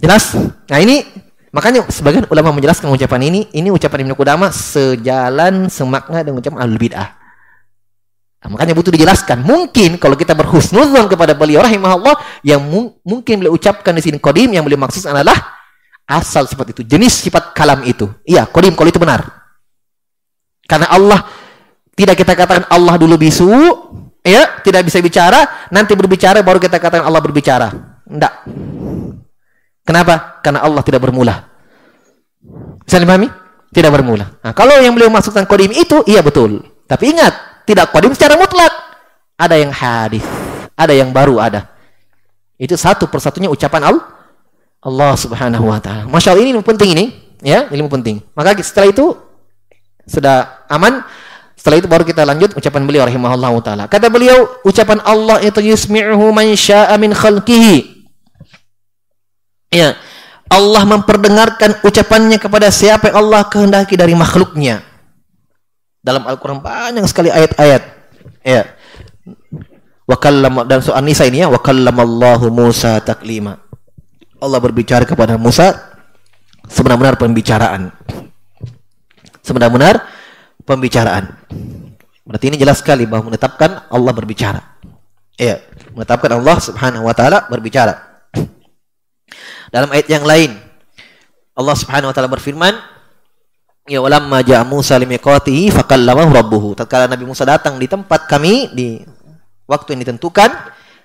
Jelas? 0.00 0.32
Nah 0.68 0.78
ini 0.80 1.04
makanya 1.52 1.88
sebagian 1.88 2.28
ulama 2.28 2.52
menjelaskan 2.52 2.88
ucapan 2.92 3.32
ini, 3.32 3.40
ini 3.56 3.68
ucapan 3.72 4.08
Ibnu 4.08 4.14
Qudamah 4.16 4.52
sejalan 4.52 5.72
semakna 5.72 6.20
dengan 6.24 6.40
ucapan 6.40 6.58
Ahlul 6.64 6.80
Bid'ah. 6.80 7.08
Nah, 8.44 8.48
makanya 8.52 8.76
butuh 8.76 8.92
dijelaskan. 8.92 9.42
Mungkin 9.42 9.96
kalau 9.96 10.14
kita 10.14 10.36
berhusnuzon 10.36 11.08
kepada 11.08 11.32
beliau 11.32 11.64
rahimahullah 11.64 12.44
yang 12.44 12.60
mu 12.60 12.94
mungkin 13.02 13.40
beliau 13.40 13.56
ucapkan 13.56 13.96
di 13.96 14.04
sini 14.04 14.20
kodim 14.20 14.52
yang 14.52 14.62
beliau 14.62 14.78
maksud 14.80 15.08
adalah 15.08 15.34
asal 16.06 16.46
sifat 16.46 16.76
itu, 16.76 16.86
jenis 16.86 17.26
sifat 17.26 17.50
kalam 17.56 17.82
itu. 17.82 18.06
Iya, 18.22 18.46
kodim 18.46 18.78
kalau 18.78 18.92
itu 18.92 19.00
benar. 19.00 19.26
Karena 20.68 20.86
Allah 20.92 21.26
tidak 21.96 22.14
kita 22.20 22.36
katakan 22.36 22.68
Allah 22.68 23.00
dulu 23.00 23.16
bisu, 23.16 23.48
ya, 24.20 24.60
tidak 24.60 24.84
bisa 24.84 25.00
bicara, 25.00 25.68
nanti 25.72 25.96
berbicara 25.96 26.44
baru 26.44 26.60
kita 26.60 26.76
katakan 26.76 27.08
Allah 27.08 27.24
berbicara. 27.24 27.72
Tidak. 28.04 28.32
Kenapa? 29.80 30.44
Karena 30.44 30.60
Allah 30.60 30.84
tidak 30.84 31.00
bermula. 31.08 31.48
Bisa 32.84 33.00
dipahami? 33.00 33.32
Tidak 33.72 33.90
bermula. 33.90 34.28
Nah, 34.44 34.52
kalau 34.52 34.76
yang 34.78 34.92
beliau 34.92 35.08
maksudkan 35.08 35.48
kodim 35.48 35.72
itu, 35.72 36.04
iya 36.04 36.20
betul. 36.20 36.62
Tapi 36.84 37.16
ingat, 37.16 37.64
tidak 37.64 37.90
kodim 37.90 38.12
secara 38.12 38.36
mutlak. 38.36 38.70
Ada 39.36 39.56
yang 39.56 39.72
hadis, 39.72 40.24
ada 40.76 40.92
yang 40.92 41.12
baru 41.16 41.40
ada. 41.40 41.72
Itu 42.56 42.76
satu 42.76 43.08
persatunya 43.08 43.48
ucapan 43.48 43.88
Allah. 43.88 44.04
Allah 44.80 45.12
Subhanahu 45.18 45.66
wa 45.66 45.80
taala. 45.82 46.06
Masya 46.06 46.36
Allah 46.36 46.46
ini 46.46 46.56
penting 46.62 46.90
ini, 46.94 47.04
ya, 47.42 47.66
ilmu 47.72 47.90
penting. 47.90 48.22
Maka 48.36 48.54
setelah 48.62 48.92
itu 48.92 49.18
sudah 50.06 50.62
aman, 50.70 51.02
setelah 51.56 51.80
itu 51.80 51.88
baru 51.88 52.04
kita 52.04 52.22
lanjut 52.28 52.52
ucapan 52.52 52.84
beliau 52.84 53.08
rahimahullah 53.08 53.52
taala. 53.64 53.84
Kata 53.88 54.12
beliau, 54.12 54.60
ucapan 54.62 55.00
Allah 55.02 55.40
itu 55.40 55.64
yusmi'uhu 55.64 56.28
man 56.30 56.52
syaa 56.52 56.92
min 57.00 57.16
khalqihi. 57.16 58.06
Ya. 59.72 59.96
Allah 60.46 60.86
memperdengarkan 60.86 61.82
ucapannya 61.82 62.38
kepada 62.38 62.70
siapa 62.70 63.10
yang 63.10 63.26
Allah 63.26 63.48
kehendaki 63.50 63.98
dari 63.98 64.14
makhluknya. 64.14 64.78
Dalam 65.98 66.22
Al-Qur'an 66.22 66.62
banyak 66.62 67.02
sekali 67.10 67.34
ayat-ayat. 67.34 67.82
Ya. 68.46 68.62
Wa 70.06 70.14
dan 70.62 70.78
soal 70.86 71.02
Nisa 71.02 71.26
ini 71.26 71.42
ya, 71.42 71.50
wa 71.50 71.58
kallamallahu 71.58 72.46
Musa 72.54 73.02
taklima. 73.02 73.58
Allah 74.38 74.62
berbicara 74.62 75.02
kepada 75.02 75.34
Musa 75.34 75.74
sebenar-benar 76.70 77.18
pembicaraan. 77.18 77.90
Sebenar-benar 79.42 80.15
pembicaraan. 80.66 81.30
Berarti 82.26 82.50
ini 82.50 82.58
jelas 82.58 82.82
sekali 82.82 83.06
bahwa 83.06 83.30
menetapkan 83.30 83.86
Allah 83.86 84.12
berbicara. 84.12 84.60
Ya, 85.38 85.62
menetapkan 85.94 86.34
Allah 86.34 86.58
Subhanahu 86.58 87.06
wa 87.06 87.14
taala 87.14 87.46
berbicara. 87.46 88.26
Dalam 89.70 89.90
ayat 89.94 90.10
yang 90.10 90.26
lain 90.26 90.58
Allah 91.56 91.76
Subhanahu 91.78 92.10
wa 92.10 92.14
taala 92.14 92.28
berfirman, 92.28 92.74
"Ya 93.86 94.02
walamma 94.02 94.42
ja'a 94.42 94.66
Musa 94.66 94.98
limiqatihi 94.98 95.72
fakallamahu 95.72 96.34
rabbuhu." 96.34 96.68
Tatkala 96.76 97.08
Nabi 97.08 97.24
Musa 97.24 97.46
datang 97.46 97.80
di 97.80 97.86
tempat 97.86 98.28
kami 98.28 98.74
di 98.74 99.00
waktu 99.64 99.96
yang 99.96 100.04
ditentukan, 100.04 100.50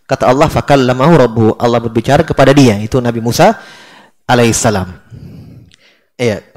kata 0.03 0.27
Allah 0.27 0.51
fakallamahu 0.51 1.13
rabbuhu. 1.15 1.49
Allah 1.55 1.79
berbicara 1.79 2.27
kepada 2.27 2.51
dia, 2.51 2.75
itu 2.83 2.99
Nabi 2.99 3.23
Musa 3.23 3.55
alaihissalam. 4.27 4.91
Iya. 6.19 6.50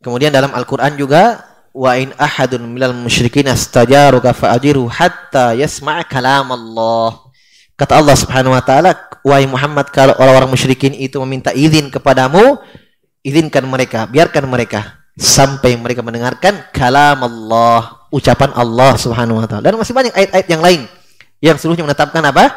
Kemudian 0.00 0.32
dalam 0.32 0.48
Al-Qur'an 0.56 0.96
juga 0.96 1.44
wa 1.76 1.92
in 1.94 2.10
ahadun 2.16 2.66
minal 2.66 2.96
musyrikin 2.96 3.46
astajaruka 3.46 4.32
fa'ajiru 4.32 4.88
hatta 4.88 5.52
yasma' 5.52 6.08
kalam 6.08 6.48
Allah. 6.50 7.30
Kata 7.76 8.00
Allah 8.00 8.16
Subhanahu 8.16 8.56
wa 8.56 8.64
taala, 8.64 8.96
wahai 9.24 9.44
Muhammad 9.44 9.92
kalau 9.92 10.16
orang-orang 10.16 10.52
musyrikin 10.52 10.96
itu 10.96 11.20
meminta 11.24 11.52
izin 11.52 11.92
kepadamu, 11.92 12.60
izinkan 13.20 13.64
mereka, 13.68 14.08
biarkan 14.08 14.44
mereka 14.48 15.04
sampai 15.20 15.76
mereka 15.76 16.00
mendengarkan 16.00 16.64
kalam 16.72 17.20
Allah, 17.20 18.08
ucapan 18.08 18.56
Allah 18.56 18.96
Subhanahu 18.96 19.40
wa 19.40 19.46
taala. 19.48 19.68
Dan 19.68 19.76
masih 19.76 19.92
banyak 19.92 20.16
ayat-ayat 20.16 20.48
yang 20.48 20.64
lain 20.64 20.80
yang 21.44 21.56
seluruhnya 21.56 21.84
menetapkan 21.88 22.24
apa? 22.24 22.56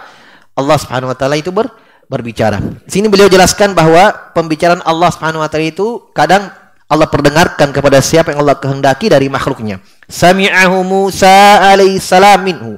Allah 0.56 0.78
Subhanahu 0.80 1.12
wa 1.12 1.18
taala 1.20 1.36
itu 1.36 1.52
ber, 1.52 1.68
berbicara. 2.08 2.60
Sini 2.88 3.12
beliau 3.12 3.28
jelaskan 3.28 3.76
bahwa 3.76 4.32
pembicaraan 4.32 4.80
Allah 4.88 5.12
Subhanahu 5.12 5.44
wa 5.44 5.52
taala 5.52 5.68
itu 5.68 6.08
kadang 6.16 6.63
Allah 6.94 7.10
perdengarkan 7.10 7.74
kepada 7.74 7.98
siapa 8.06 8.30
yang 8.30 8.46
Allah 8.46 8.62
kehendaki 8.62 9.10
dari 9.10 9.26
makhluknya. 9.34 9.82
Sami'ahu 10.06 10.86
Musa 10.86 11.66
alaihissalam 11.74 12.46
minhu. 12.46 12.78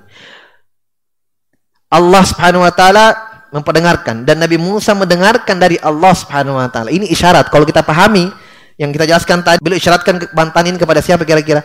Allah 1.91 2.23
Subhanahu 2.23 2.63
wa 2.63 2.71
taala 2.71 3.05
memperdengarkan 3.51 4.23
dan 4.23 4.39
Nabi 4.39 4.55
Musa 4.55 4.95
mendengarkan 4.95 5.59
dari 5.59 5.75
Allah 5.83 6.15
Subhanahu 6.15 6.55
wa 6.55 6.71
taala. 6.71 6.95
Ini 6.95 7.11
isyarat 7.11 7.51
kalau 7.51 7.67
kita 7.67 7.83
pahami 7.83 8.31
yang 8.79 8.95
kita 8.95 9.03
jelaskan 9.03 9.43
tadi 9.43 9.59
beliau 9.59 9.75
isyaratkan 9.79 10.31
bantanin 10.31 10.79
kepada 10.79 11.03
siapa 11.03 11.27
kira-kira? 11.27 11.63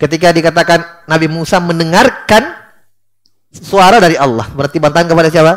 Ketika 0.00 0.32
dikatakan 0.32 1.04
Nabi 1.04 1.28
Musa 1.28 1.60
mendengarkan 1.60 2.56
suara 3.52 4.00
dari 4.00 4.16
Allah, 4.16 4.48
berarti 4.48 4.80
bantahan 4.80 5.04
kepada 5.04 5.28
siapa? 5.28 5.52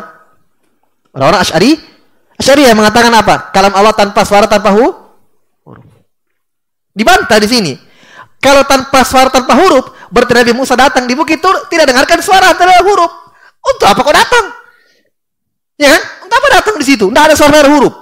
Orang-orang 1.16 1.40
Asy'ari 1.40 1.80
Syariah 2.38 2.74
mengatakan 2.74 3.14
apa? 3.14 3.54
Kalam 3.54 3.72
Allah 3.74 3.94
tanpa 3.94 4.26
suara 4.26 4.50
tanpa 4.50 4.74
huruf. 4.74 4.96
Dibantah 6.94 7.38
di 7.38 7.48
sini. 7.50 7.72
Kalau 8.42 8.66
tanpa 8.68 9.02
suara 9.06 9.32
tanpa 9.32 9.56
huruf, 9.56 9.94
berarti 10.12 10.32
Nabi 10.36 10.52
Musa 10.52 10.76
datang 10.76 11.08
di 11.08 11.16
bukit 11.16 11.40
itu 11.40 11.50
tidak 11.72 11.88
dengarkan 11.90 12.18
suara 12.20 12.52
tanpa 12.52 12.82
huruf. 12.84 13.12
Untuk 13.64 13.86
apa 13.88 14.00
kau 14.04 14.12
datang? 14.12 14.44
Ya 15.80 15.88
kan? 15.90 16.02
Untuk 16.28 16.36
apa 16.36 16.48
datang 16.60 16.74
di 16.76 16.84
situ? 16.84 17.08
Tidak 17.08 17.24
ada 17.24 17.34
suara 17.34 17.64
huruf. 17.64 17.94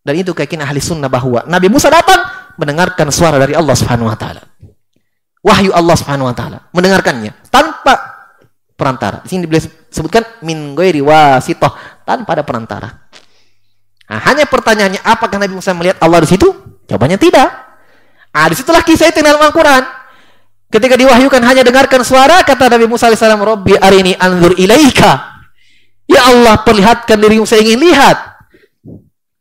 Dan 0.00 0.14
itu 0.16 0.32
keyakinan 0.32 0.66
ahli 0.66 0.80
sunnah 0.80 1.12
bahwa 1.12 1.44
Nabi 1.46 1.68
Musa 1.68 1.92
datang 1.92 2.24
mendengarkan 2.56 3.12
suara 3.12 3.36
dari 3.36 3.52
Allah 3.54 3.76
Subhanahu 3.76 4.08
wa 4.08 4.16
taala. 4.16 4.42
Wahyu 5.40 5.72
Allah 5.72 5.96
Subhanahu 5.96 6.28
wa 6.28 6.34
taala, 6.36 6.68
mendengarkannya 6.72 7.46
tanpa 7.48 7.96
perantara. 8.76 9.24
Di 9.24 9.28
sini 9.32 9.44
sebutkan 9.90 10.22
min 10.46 10.78
ghairi 10.78 11.02
wasithah 11.02 12.02
tanpa 12.06 12.38
ada 12.38 12.46
perantara. 12.46 12.88
Nah, 14.10 14.20
hanya 14.26 14.46
pertanyaannya 14.46 15.02
apakah 15.06 15.38
Nabi 15.38 15.54
Musa 15.54 15.70
melihat 15.70 16.02
Allah 16.02 16.22
di 16.26 16.30
situ? 16.30 16.50
Jawabannya 16.90 17.18
tidak. 17.18 17.46
Ah, 18.34 18.46
di 18.50 18.58
situlah 18.58 18.82
kisah 18.82 19.10
itu 19.10 19.22
dalam 19.22 19.38
Al-Quran. 19.38 19.82
Ketika 20.70 20.94
diwahyukan 20.94 21.42
hanya 21.42 21.62
dengarkan 21.66 22.02
suara, 22.06 22.46
kata 22.46 22.70
Nabi 22.70 22.86
Musa 22.86 23.10
AS, 23.10 23.22
Robbi 23.22 23.74
arini 23.74 24.14
anzur 24.14 24.54
ilaika. 24.54 25.42
Ya 26.06 26.26
Allah, 26.26 26.62
perlihatkan 26.62 27.18
dirimu 27.18 27.46
saya 27.46 27.62
ingin 27.62 27.78
lihat. 27.78 28.18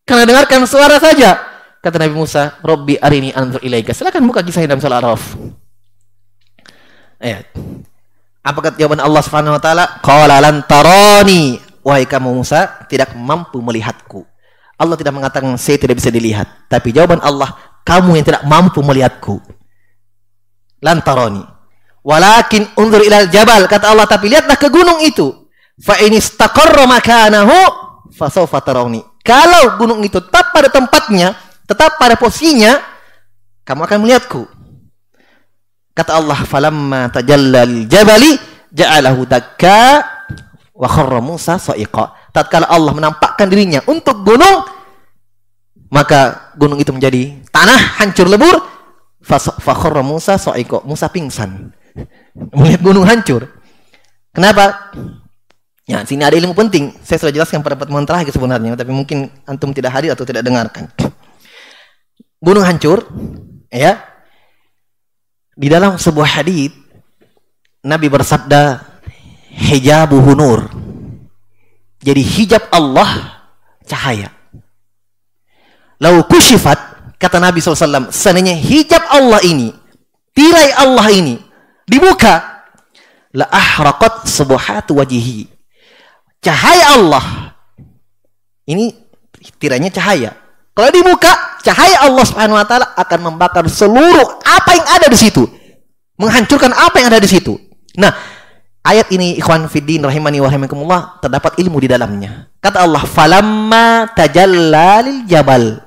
Karena 0.05 0.25
dengarkan 0.25 0.65
suara 0.65 0.97
saja. 0.97 1.37
Kata 1.81 2.01
Nabi 2.01 2.13
Musa, 2.17 2.57
Robbi 2.65 2.97
arini 2.97 3.29
anzur 3.33 3.61
ilaika. 3.61 3.93
Silakan 3.93 4.25
buka 4.25 4.41
kisah 4.41 4.65
dalam 4.65 4.81
surah 4.81 5.01
Al-Araf. 5.01 5.21
Ayat. 7.21 7.45
Apa 8.49 8.65
kata 8.65 8.81
jawaban 8.81 8.97
Allah 8.97 9.21
Subhanahu 9.21 9.53
wa 9.53 9.61
taala? 9.61 9.85
Qala 10.01 10.41
lan 10.41 10.65
tarani. 10.65 11.61
Wahai 11.85 12.09
kamu 12.09 12.33
Musa, 12.33 12.81
tidak 12.89 13.13
mampu 13.13 13.61
melihatku. 13.61 14.25
Allah 14.79 14.97
tidak 14.97 15.13
mengatakan 15.13 15.53
saya 15.61 15.77
tidak 15.77 16.01
bisa 16.01 16.09
dilihat, 16.09 16.65
tapi 16.65 16.89
jawaban 16.89 17.21
Allah, 17.21 17.53
kamu 17.85 18.17
yang 18.17 18.25
tidak 18.25 18.43
mampu 18.49 18.81
melihatku. 18.81 19.37
Lan 20.81 21.05
tarani. 21.05 21.45
Walakin 22.01 22.73
unzur 22.79 23.05
ilal 23.05 23.29
jabal, 23.29 23.69
kata 23.69 23.91
Allah, 23.91 24.09
tapi 24.09 24.31
lihatlah 24.33 24.57
ke 24.57 24.71
gunung 24.71 25.03
itu. 25.05 25.29
Fa 25.79 25.99
in 26.01 26.15
istaqarra 26.17 26.89
makanahu 26.89 27.55
fasawfa 28.15 28.59
tarawni. 28.65 29.03
Kalau 29.21 29.77
gunung 29.77 30.01
itu 30.01 30.17
tetap 30.19 30.51
pada 30.55 30.71
tempatnya, 30.71 31.37
tetap 31.67 32.01
pada 32.01 32.17
posisinya, 32.17 32.81
kamu 33.67 33.85
akan 33.85 33.99
melihatku. 34.03 34.41
Kata 35.99 36.15
Allah, 36.15 36.39
"Falamma 36.47 37.11
tajallal 37.11 37.83
jabali 37.91 38.39
ja'alahu 38.71 39.27
dakka 39.27 39.99
wa 40.71 40.87
kharra 40.87 41.19
Musa 41.19 41.59
sa'iqa." 41.59 42.31
Tatkala 42.31 42.71
Allah 42.71 42.95
menampakkan 42.95 43.51
dirinya 43.51 43.83
untuk 43.83 44.23
gunung, 44.23 44.63
maka 45.91 46.55
gunung 46.55 46.79
itu 46.79 46.95
menjadi 46.95 47.43
tanah 47.51 47.99
hancur 47.99 48.31
lebur. 48.31 48.63
Fa 49.19 49.75
kharra 49.75 49.99
Musa 49.99 50.39
sa'iqa. 50.39 50.87
Musa 50.87 51.11
pingsan. 51.11 51.75
Melihat 52.55 52.79
gunung 52.79 53.03
hancur. 53.03 53.51
Kenapa? 54.31 54.95
Ya, 55.83 55.99
sini 56.07 56.23
ada 56.23 56.39
ilmu 56.39 56.55
penting. 56.55 56.95
Saya 57.03 57.27
sudah 57.27 57.43
jelaskan 57.43 57.59
pada 57.59 57.75
pertemuan 57.75 58.07
terakhir 58.07 58.31
sebenarnya, 58.31 58.79
tapi 58.79 58.95
mungkin 58.95 59.27
antum 59.43 59.75
tidak 59.75 59.99
hadir 59.99 60.15
atau 60.15 60.23
tidak 60.23 60.47
dengarkan. 60.47 60.87
Gunung 62.39 62.63
hancur, 62.63 63.03
ya, 63.67 63.99
di 65.59 65.67
dalam 65.67 65.99
sebuah 65.99 66.39
hadis 66.39 66.71
Nabi 67.83 68.07
bersabda 68.07 68.79
hijabuhu 69.51 70.31
nur. 70.31 70.71
Jadi 71.99 72.23
hijab 72.23 72.71
Allah 72.71 73.43
cahaya. 73.83 74.31
Lau 75.99 76.23
kushifat 76.23 76.79
kata 77.19 77.43
Nabi 77.43 77.59
SAW, 77.59 78.07
seandainya 78.07 78.55
hijab 78.55 79.03
Allah 79.11 79.43
ini, 79.43 79.75
tirai 80.31 80.71
Allah 80.79 81.11
ini 81.11 81.35
dibuka, 81.83 82.63
la 83.35 83.51
ahraqat 83.51 84.31
subuhatu 84.31 84.95
wajihi. 84.95 85.51
Cahaya 86.39 86.95
Allah. 86.95 87.51
Ini 88.63 88.95
tirainya 89.59 89.91
cahaya. 89.91 90.31
Kalau 90.71 90.87
dibuka, 90.87 91.35
cahaya 91.69 92.09
Allah 92.09 92.25
Subhanahu 92.25 92.57
wa 92.57 92.65
taala 92.65 92.97
akan 92.97 93.19
membakar 93.29 93.61
seluruh 93.69 94.41
apa 94.41 94.71
yang 94.73 94.87
ada 94.89 95.07
di 95.07 95.17
situ. 95.17 95.45
Menghancurkan 96.17 96.73
apa 96.73 96.97
yang 96.97 97.13
ada 97.13 97.21
di 97.21 97.29
situ. 97.29 97.55
Nah, 97.95 98.11
ayat 98.81 99.13
ini 99.13 99.37
ikhwan 99.37 99.69
fiddin 99.69 100.01
rahimani 100.01 100.41
wa 100.41 100.49
rahimakumullah 100.49 101.01
terdapat 101.21 101.61
ilmu 101.61 101.77
di 101.77 101.87
dalamnya. 101.87 102.49
Kata 102.57 102.83
Allah, 102.83 103.05
"Falamma 103.05 104.11
tajalla 104.17 105.05
lil 105.05 105.29
jabal." 105.29 105.77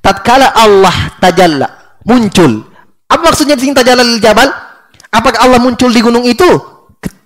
Tatkala 0.00 0.52
Allah 0.54 1.16
tajalla, 1.20 1.68
muncul. 2.08 2.64
Apa 3.10 3.20
maksudnya 3.20 3.56
di 3.56 3.68
sini 3.68 3.74
tajalla 3.76 4.04
lil 4.04 4.20
jabal? 4.22 4.48
Apakah 5.10 5.44
Allah 5.44 5.58
muncul 5.58 5.90
di 5.90 6.00
gunung 6.00 6.22
itu? 6.24 6.46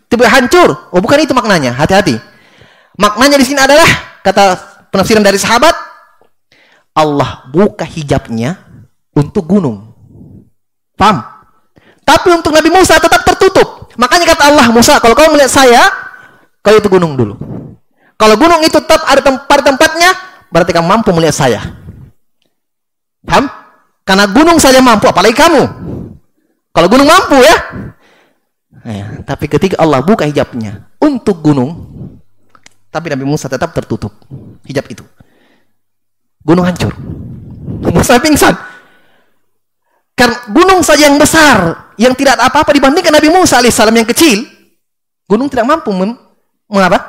Tiba 0.08 0.30
hancur. 0.30 0.90
Oh, 0.90 0.98
bukan 1.02 1.22
itu 1.22 1.36
maknanya. 1.36 1.76
Hati-hati. 1.76 2.16
Maknanya 2.98 3.36
di 3.36 3.46
sini 3.46 3.60
adalah 3.60 3.86
kata 4.22 4.58
penafsiran 4.90 5.22
dari 5.22 5.36
sahabat, 5.36 5.74
Allah 6.94 7.50
buka 7.50 7.82
hijabnya 7.82 8.58
untuk 9.10 9.44
gunung. 9.50 9.90
Paham? 10.94 11.26
Tapi 12.06 12.28
untuk 12.30 12.54
Nabi 12.54 12.70
Musa 12.70 13.02
tetap 13.02 13.26
tertutup. 13.26 13.90
Makanya 13.98 14.34
kata 14.34 14.42
Allah, 14.50 14.66
Musa, 14.70 15.02
kalau 15.02 15.18
kau 15.18 15.26
melihat 15.34 15.50
saya, 15.50 15.82
kau 16.62 16.74
itu 16.74 16.86
gunung 16.86 17.18
dulu. 17.18 17.34
Kalau 18.14 18.38
gunung 18.38 18.62
itu 18.62 18.78
tetap 18.78 19.02
ada 19.10 19.18
tempat 19.18 19.58
tempatnya, 19.66 20.10
berarti 20.54 20.70
kamu 20.70 20.86
mampu 20.86 21.10
melihat 21.10 21.34
saya. 21.34 21.60
Paham? 23.26 23.50
Karena 24.06 24.30
gunung 24.30 24.60
saja 24.62 24.78
mampu, 24.78 25.10
apalagi 25.10 25.34
kamu. 25.34 25.62
Kalau 26.70 26.88
gunung 26.90 27.08
mampu 27.08 27.40
ya. 27.42 27.56
ya. 28.86 29.06
Tapi 29.26 29.50
ketika 29.50 29.80
Allah 29.80 30.04
buka 30.04 30.28
hijabnya 30.28 30.90
untuk 31.00 31.40
gunung, 31.40 31.74
tapi 32.94 33.10
Nabi 33.10 33.26
Musa 33.26 33.50
tetap 33.50 33.74
tertutup 33.74 34.14
hijab 34.62 34.86
itu 34.86 35.02
gunung 36.44 36.68
hancur. 36.68 36.92
Musa 37.90 38.20
pingsan. 38.20 38.54
Karena 40.14 40.36
gunung 40.52 40.80
saja 40.84 41.10
yang 41.10 41.18
besar, 41.18 41.90
yang 41.98 42.14
tidak 42.14 42.38
apa-apa 42.38 42.70
dibandingkan 42.70 43.10
Nabi 43.10 43.34
Musa 43.34 43.58
alaihissalam 43.58 43.96
yang 43.96 44.06
kecil, 44.06 44.46
gunung 45.26 45.50
tidak 45.50 45.66
mampu 45.66 45.90
mem 45.90 46.14
mengapa? 46.70 47.02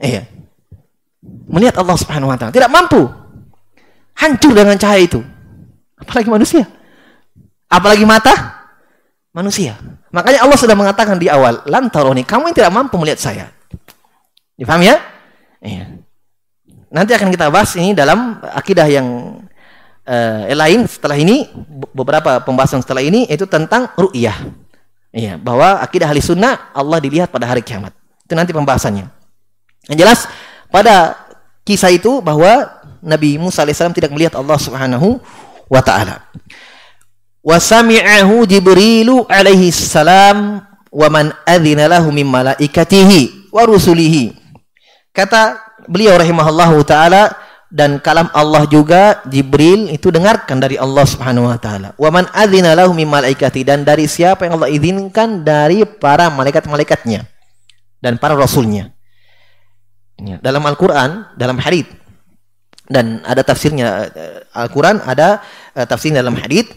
Iya. 0.00 0.24
Melihat 1.52 1.76
Allah 1.76 1.96
Subhanahu 2.00 2.32
wa 2.32 2.36
taala, 2.40 2.54
tidak 2.54 2.72
mampu. 2.72 3.04
Hancur 4.16 4.56
dengan 4.56 4.80
cahaya 4.80 5.04
itu. 5.04 5.20
Apalagi 6.00 6.28
manusia. 6.32 6.64
Apalagi 7.68 8.08
mata 8.08 8.32
manusia. 9.36 9.76
Makanya 10.12 10.44
Allah 10.44 10.58
sudah 10.60 10.76
mengatakan 10.76 11.20
di 11.20 11.28
awal, 11.28 11.64
"Lantaroni, 11.68 12.24
kamu 12.24 12.52
yang 12.52 12.56
tidak 12.56 12.72
mampu 12.72 12.96
melihat 12.96 13.20
saya." 13.20 13.44
Difahami 14.56 14.88
ya? 14.88 14.96
Iya. 15.62 15.84
Nanti 16.92 17.16
akan 17.16 17.32
kita 17.32 17.48
bahas 17.48 17.72
ini 17.80 17.96
dalam 17.96 18.36
akidah 18.52 18.84
yang 18.84 19.40
uh, 20.04 20.40
lain 20.52 20.84
setelah 20.84 21.16
ini 21.16 21.48
beberapa 21.96 22.44
pembahasan 22.44 22.84
setelah 22.84 23.00
ini 23.00 23.24
itu 23.32 23.48
tentang 23.48 23.88
ru'yah. 23.96 24.36
Iya, 25.12 25.40
bahwa 25.40 25.80
akidah 25.80 26.08
ahli 26.08 26.20
sunnah 26.20 26.72
Allah 26.76 27.00
dilihat 27.00 27.32
pada 27.32 27.48
hari 27.48 27.64
kiamat. 27.64 27.96
Itu 28.24 28.36
nanti 28.36 28.52
pembahasannya. 28.52 29.08
Yang 29.88 29.98
jelas 29.98 30.20
pada 30.68 31.16
kisah 31.64 31.92
itu 31.92 32.20
bahwa 32.20 32.68
Nabi 33.00 33.40
Musa 33.40 33.64
alaihissalam 33.64 33.96
tidak 33.96 34.12
melihat 34.12 34.36
Allah 34.36 34.56
Subhanahu 34.60 35.20
wa 35.68 35.80
taala. 35.80 36.28
Wa 37.42 37.56
sami'ahu 37.58 38.46
Jibrilu 38.46 39.26
alaihi 39.26 39.72
salam 39.74 40.62
wa 40.92 41.08
man 41.08 41.32
adzina 41.48 41.88
lahu 41.88 42.12
min 42.12 42.28
malaikatihi 42.28 43.50
wa 43.50 43.64
rusulihi. 43.64 44.36
Kata 45.12 45.71
beliau 45.88 46.18
rahimahullahu 46.18 46.82
taala 46.86 47.32
dan 47.72 47.96
kalam 48.04 48.28
Allah 48.36 48.68
juga 48.68 49.24
Jibril 49.24 49.88
itu 49.88 50.12
dengarkan 50.12 50.60
dari 50.60 50.76
Allah 50.76 51.08
Subhanahu 51.08 51.48
wa 51.48 51.56
taala. 51.56 51.96
Wa 51.96 52.12
man 52.12 52.28
adzina 52.36 52.76
lahu 52.76 52.92
malaikati 52.92 53.64
dan 53.64 53.80
dari 53.82 54.04
siapa 54.04 54.44
yang 54.44 54.60
Allah 54.60 54.68
izinkan 54.68 55.40
dari 55.40 55.88
para 55.88 56.28
malaikat-malaikatnya 56.28 57.24
dan 58.04 58.20
para 58.20 58.36
rasulnya. 58.36 58.92
Ya, 60.20 60.36
dalam 60.44 60.60
Al-Qur'an, 60.68 61.32
dalam 61.34 61.56
hadis 61.56 61.88
dan 62.92 63.24
ada 63.24 63.40
tafsirnya 63.40 64.12
eh, 64.12 64.44
Al-Qur'an 64.52 65.00
ada 65.08 65.40
uh, 65.72 65.86
tafsir 65.88 66.12
dalam 66.12 66.36
hadis 66.36 66.68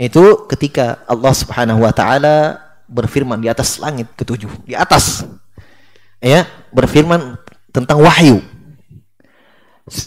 itu 0.00 0.24
ketika 0.48 1.04
Allah 1.04 1.36
Subhanahu 1.36 1.84
wa 1.84 1.92
taala 1.92 2.56
berfirman 2.88 3.38
di 3.38 3.46
atas 3.52 3.76
langit 3.78 4.08
ketujuh, 4.16 4.50
di 4.64 4.72
atas 4.72 5.22
ya, 6.18 6.48
berfirman 6.72 7.36
tentang 7.70 8.02
wahyu. 8.02 8.42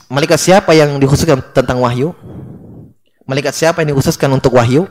Malaikat 0.07 0.39
siapa 0.39 0.71
yang 0.71 0.95
dikhususkan 0.99 1.43
tentang 1.51 1.83
wahyu? 1.83 2.15
Malaikat 3.27 3.55
siapa 3.55 3.83
yang 3.83 3.95
dikhususkan 3.95 4.31
untuk 4.31 4.55
wahyu? 4.55 4.87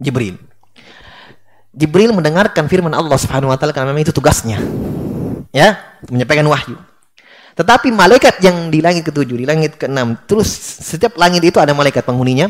Jibril. 0.00 0.40
Jibril 1.70 2.10
mendengarkan 2.10 2.66
firman 2.66 2.92
Allah 2.92 3.16
Subhanahu 3.20 3.52
wa 3.52 3.56
taala 3.56 3.70
karena 3.70 3.92
memang 3.92 4.04
itu 4.04 4.12
tugasnya. 4.16 4.58
Ya, 5.52 5.78
menyampaikan 6.08 6.44
wahyu. 6.48 6.76
Tetapi 7.54 7.92
malaikat 7.92 8.40
yang 8.40 8.72
di 8.72 8.80
langit 8.80 9.04
ketujuh, 9.04 9.36
di 9.36 9.44
langit 9.44 9.76
keenam, 9.76 10.16
terus 10.24 10.48
setiap 10.80 11.20
langit 11.20 11.44
itu 11.44 11.60
ada 11.60 11.76
malaikat 11.76 12.00
penghuninya, 12.06 12.48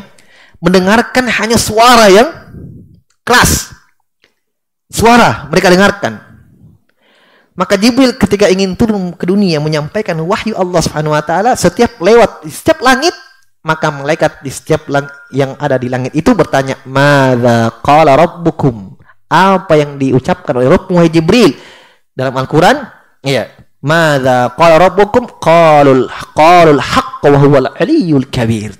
mendengarkan 0.63 1.27
hanya 1.27 1.59
suara 1.59 2.07
yang 2.07 2.31
keras. 3.27 3.75
Suara 4.87 5.51
mereka 5.51 5.67
dengarkan. 5.67 6.30
Maka 7.51 7.75
Jibril 7.75 8.15
ketika 8.15 8.47
ingin 8.47 8.79
turun 8.79 9.11
ke 9.11 9.27
dunia 9.27 9.59
menyampaikan 9.59 10.15
wahyu 10.23 10.55
Allah 10.55 10.79
Subhanahu 10.79 11.11
wa 11.11 11.23
taala 11.23 11.51
setiap 11.59 11.99
lewat 11.99 12.47
di 12.47 12.51
setiap 12.51 12.79
langit 12.79 13.11
maka 13.61 13.93
malaikat 13.93 14.41
di 14.41 14.49
setiap 14.49 14.89
lang 14.89 15.05
yang 15.29 15.53
ada 15.61 15.77
di 15.77 15.85
langit 15.85 16.17
itu 16.17 16.33
bertanya, 16.33 16.81
"Madza 16.89 17.69
qala 17.85 18.17
rabbukum?" 18.17 18.97
Apa 19.31 19.79
yang 19.79 19.95
diucapkan 19.95 20.51
oleh 20.59 20.67
Rabbmu 20.67 21.07
Jibril 21.07 21.55
dalam 22.11 22.35
Al-Qur'an? 22.35 22.83
Iya. 23.21 23.53
"Madza 23.85 24.51
qala 24.57 24.81
rabbukum?" 24.81 25.37
Qalul 25.37 26.09
qalul 26.33 26.81
haqq 26.81 27.21
wa 27.29 27.37
huwal 27.37 27.69
aliyyul 27.77 28.27
kabir. 28.33 28.75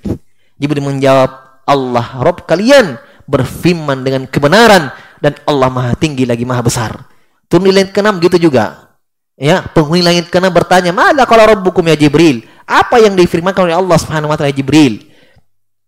Jibril 0.57 0.83
menjawab, 0.83 1.63
"Allah 1.69 2.07
Rabb 2.17 2.49
kalian 2.49 2.97
berfirman 3.29 4.01
dengan 4.01 4.25
kebenaran 4.27 4.89
dan 5.21 5.37
Allah 5.45 5.69
Maha 5.69 5.93
tinggi 5.95 6.25
lagi 6.25 6.43
Maha 6.43 6.61
besar." 6.65 7.10
Turun 7.51 7.67
di 7.67 7.75
langit 7.75 7.91
keenam 7.91 8.15
gitu 8.23 8.39
juga. 8.39 8.95
Ya, 9.35 9.59
penghuni 9.75 9.99
langit 9.99 10.31
keenam 10.31 10.55
bertanya, 10.55 10.95
"Mana 10.95 11.27
kalau 11.27 11.43
rabbukum 11.43 11.83
ya 11.83 11.99
Jibril?" 11.99 12.47
Apa 12.63 13.03
yang 13.03 13.19
difirmankan 13.19 13.67
oleh 13.67 13.75
Allah 13.75 13.97
Subhanahu 13.99 14.31
wa 14.31 14.39
taala 14.39 14.55
Jibril? 14.55 15.03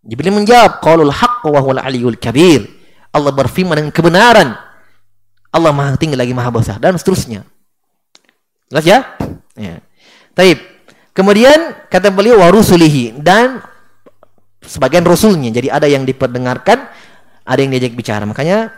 Jibril 0.04 0.36
menjawab, 0.36 0.84
"Qaulul 0.84 1.16
haqq 1.16 1.48
wa 1.48 1.64
huwal 1.64 1.80
aliyyul 1.80 2.20
kabir." 2.20 2.68
Allah 3.14 3.32
berfirman 3.32 3.80
dengan 3.80 3.94
kebenaran. 3.96 4.58
Allah 5.54 5.72
Maha 5.72 5.96
tinggi 5.96 6.18
lagi 6.18 6.34
Maha 6.34 6.50
besar 6.50 6.82
dan 6.82 6.98
seterusnya. 6.98 7.46
Jelas 8.74 8.86
ya? 8.90 9.00
Ya. 9.54 9.86
Taib. 10.34 10.58
Kemudian 11.14 11.78
kata 11.94 12.10
beliau 12.10 12.42
warusulihi 12.42 13.22
dan 13.22 13.62
sebagian 14.66 15.06
rasulnya. 15.06 15.54
Jadi 15.54 15.70
ada 15.70 15.86
yang 15.86 16.10
diperdengarkan, 16.10 16.90
ada 17.46 17.60
yang 17.62 17.70
diajak 17.70 17.94
bicara. 17.94 18.26
Makanya 18.26 18.74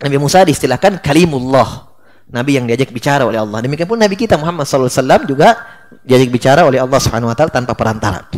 Nabi 0.00 0.16
Musa 0.16 0.48
diistilahkan 0.48 1.04
kalimullah. 1.04 1.87
Nabi 2.28 2.60
yang 2.60 2.68
diajak 2.68 2.92
bicara 2.92 3.24
oleh 3.24 3.40
Allah. 3.40 3.64
Demikian 3.64 3.88
pun 3.88 3.96
Nabi 3.96 4.14
kita 4.14 4.36
Muhammad 4.36 4.68
SAW 4.68 5.24
juga 5.24 5.56
diajak 6.04 6.28
bicara 6.28 6.68
oleh 6.68 6.76
Allah 6.76 7.00
Subhanahu 7.00 7.32
Wa 7.32 7.36
Taala 7.36 7.52
tanpa 7.52 7.72
perantara. 7.72 8.28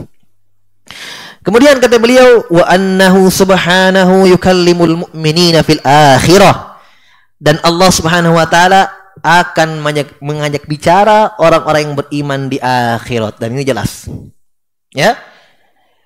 Kemudian 1.41 1.81
kata 1.81 1.97
beliau, 1.97 2.45
wa 2.53 2.69
annahu 2.69 3.33
subhanahu 3.33 4.29
yukallimul 4.29 5.09
mu'minina 5.09 5.65
fil 5.65 5.81
akhirah. 5.81 6.77
Dan 7.41 7.57
Allah 7.65 7.89
Subhanahu 7.89 8.37
wa 8.37 8.45
taala 8.45 8.93
akan 9.25 9.81
mengajak 10.21 10.69
bicara 10.69 11.33
orang-orang 11.41 11.89
yang 11.89 11.97
beriman 11.97 12.41
di 12.53 12.61
akhirat 12.61 13.41
dan 13.41 13.57
ini 13.57 13.65
jelas. 13.65 14.05
Ya. 14.93 15.17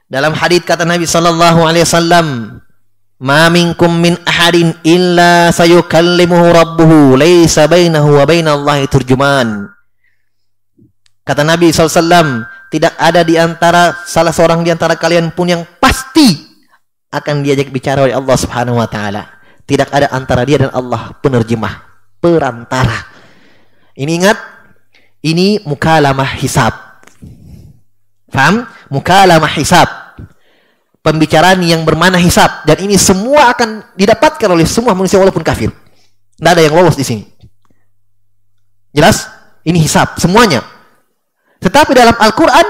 Dalam 0.07 0.30
hadis 0.39 0.62
kata 0.62 0.87
Nabi 0.87 1.11
sallallahu 1.11 1.66
alaihi 1.66 1.82
wasallam, 1.82 2.59
Ma 3.24 3.48
minkum 3.48 3.88
min 3.88 4.20
ahadin 4.28 4.76
illa 4.84 5.48
sayukallimuhu 5.48 6.52
rabbuhu 6.52 7.16
laysa 7.16 7.64
bainahu 7.64 8.20
wa 8.20 8.28
bainallahi 8.28 8.84
turjuman. 8.84 9.72
Kata 11.24 11.40
Nabi 11.40 11.72
SAW, 11.72 12.44
tidak 12.68 12.92
ada 13.00 13.24
di 13.24 13.40
antara 13.40 13.96
salah 14.04 14.28
seorang 14.28 14.60
di 14.60 14.68
antara 14.68 15.00
kalian 15.00 15.32
pun 15.32 15.48
yang 15.48 15.64
pasti 15.80 16.52
akan 17.08 17.40
diajak 17.40 17.72
bicara 17.72 18.04
oleh 18.04 18.12
Allah 18.12 18.36
Subhanahu 18.36 18.76
wa 18.76 18.84
taala. 18.84 19.40
Tidak 19.64 19.88
ada 19.88 20.12
antara 20.12 20.44
dia 20.44 20.60
dan 20.60 20.68
Allah 20.76 21.16
penerjemah. 21.24 21.96
perantara. 22.20 23.04
Ini 23.96 24.12
ingat, 24.16 24.38
ini 25.24 25.60
mukalamah 25.64 26.40
hisab. 26.40 26.72
Faham? 28.32 28.64
Mukalamah 28.88 29.52
hisab. 29.60 30.03
Pembicaraan 31.05 31.61
yang 31.61 31.84
bermana 31.84 32.16
hisab 32.16 32.64
dan 32.64 32.80
ini 32.80 32.96
semua 32.96 33.52
akan 33.52 33.92
didapatkan 33.92 34.48
oleh 34.48 34.64
semua 34.64 34.96
manusia 34.96 35.20
walaupun 35.20 35.44
kafir. 35.44 35.68
Tidak 35.68 36.48
ada 36.48 36.64
yang 36.64 36.72
lolos 36.72 36.96
di 36.96 37.05
sini. 37.05 37.28
Jelas? 38.88 39.28
Ini 39.68 39.84
hisab 39.84 40.16
semuanya. 40.16 40.64
Tetapi 41.61 41.92
dalam 41.92 42.16
Al-Qur'an 42.16 42.64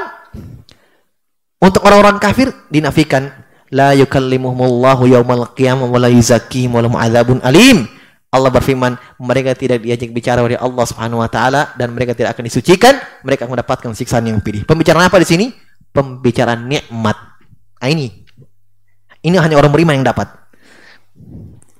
untuk 1.62 1.86
orang-orang 1.86 2.18
kafir 2.18 2.50
dinafikan 2.74 3.30
la 3.70 3.94
yukallimuhumullahu 3.94 5.06
yaumal 5.14 5.54
qiyamah 5.54 5.86
wa 5.86 6.02
la 6.02 6.10
wa 6.10 7.38
alim. 7.46 7.86
Allah 8.34 8.50
berfirman, 8.50 8.98
mereka 9.22 9.54
tidak 9.54 9.86
diajak 9.86 10.10
bicara 10.10 10.42
oleh 10.42 10.58
Allah 10.58 10.82
Subhanahu 10.82 11.22
wa 11.22 11.30
taala 11.30 11.70
dan 11.78 11.94
mereka 11.94 12.18
tidak 12.18 12.34
akan 12.34 12.50
disucikan, 12.50 12.98
mereka 13.22 13.46
akan 13.46 13.54
mendapatkan 13.54 13.94
siksaan 13.94 14.26
yang 14.26 14.42
pilih. 14.42 14.66
Pembicaraan 14.66 15.06
apa 15.06 15.22
di 15.22 15.28
sini? 15.30 15.46
Pembicaraan 15.94 16.66
nikmat. 16.66 17.14
Nah, 17.78 17.88
ini. 17.94 18.23
Ini 19.24 19.40
hanya 19.40 19.56
orang 19.56 19.72
beriman 19.72 19.96
yang 19.96 20.06
dapat. 20.06 20.28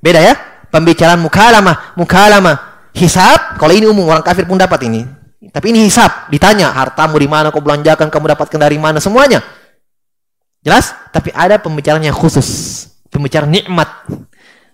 Beda 0.01 0.21
ya? 0.25 0.35
Pembicaraan 0.73 1.21
mukalamah, 1.21 1.95
mukalamah, 1.95 2.89
hisab, 2.97 3.61
kalau 3.61 3.77
ini 3.77 3.85
umum 3.85 4.09
orang 4.09 4.25
kafir 4.25 4.49
pun 4.49 4.57
dapat 4.57 4.89
ini. 4.89 5.05
Tapi 5.53 5.71
ini 5.71 5.87
hisab, 5.87 6.33
ditanya 6.33 6.73
hartamu 6.73 7.21
di 7.21 7.29
mana 7.29 7.53
kau 7.53 7.61
belanjakan, 7.61 8.09
kamu 8.09 8.35
dapatkan 8.35 8.59
dari 8.59 8.81
mana 8.81 8.99
semuanya. 8.99 9.45
Jelas? 10.65 10.97
Tapi 11.13 11.31
ada 11.37 11.61
pembicaraan 11.61 12.01
yang 12.01 12.17
khusus, 12.17 12.89
pembicaraan 13.13 13.53
nikmat. 13.53 14.09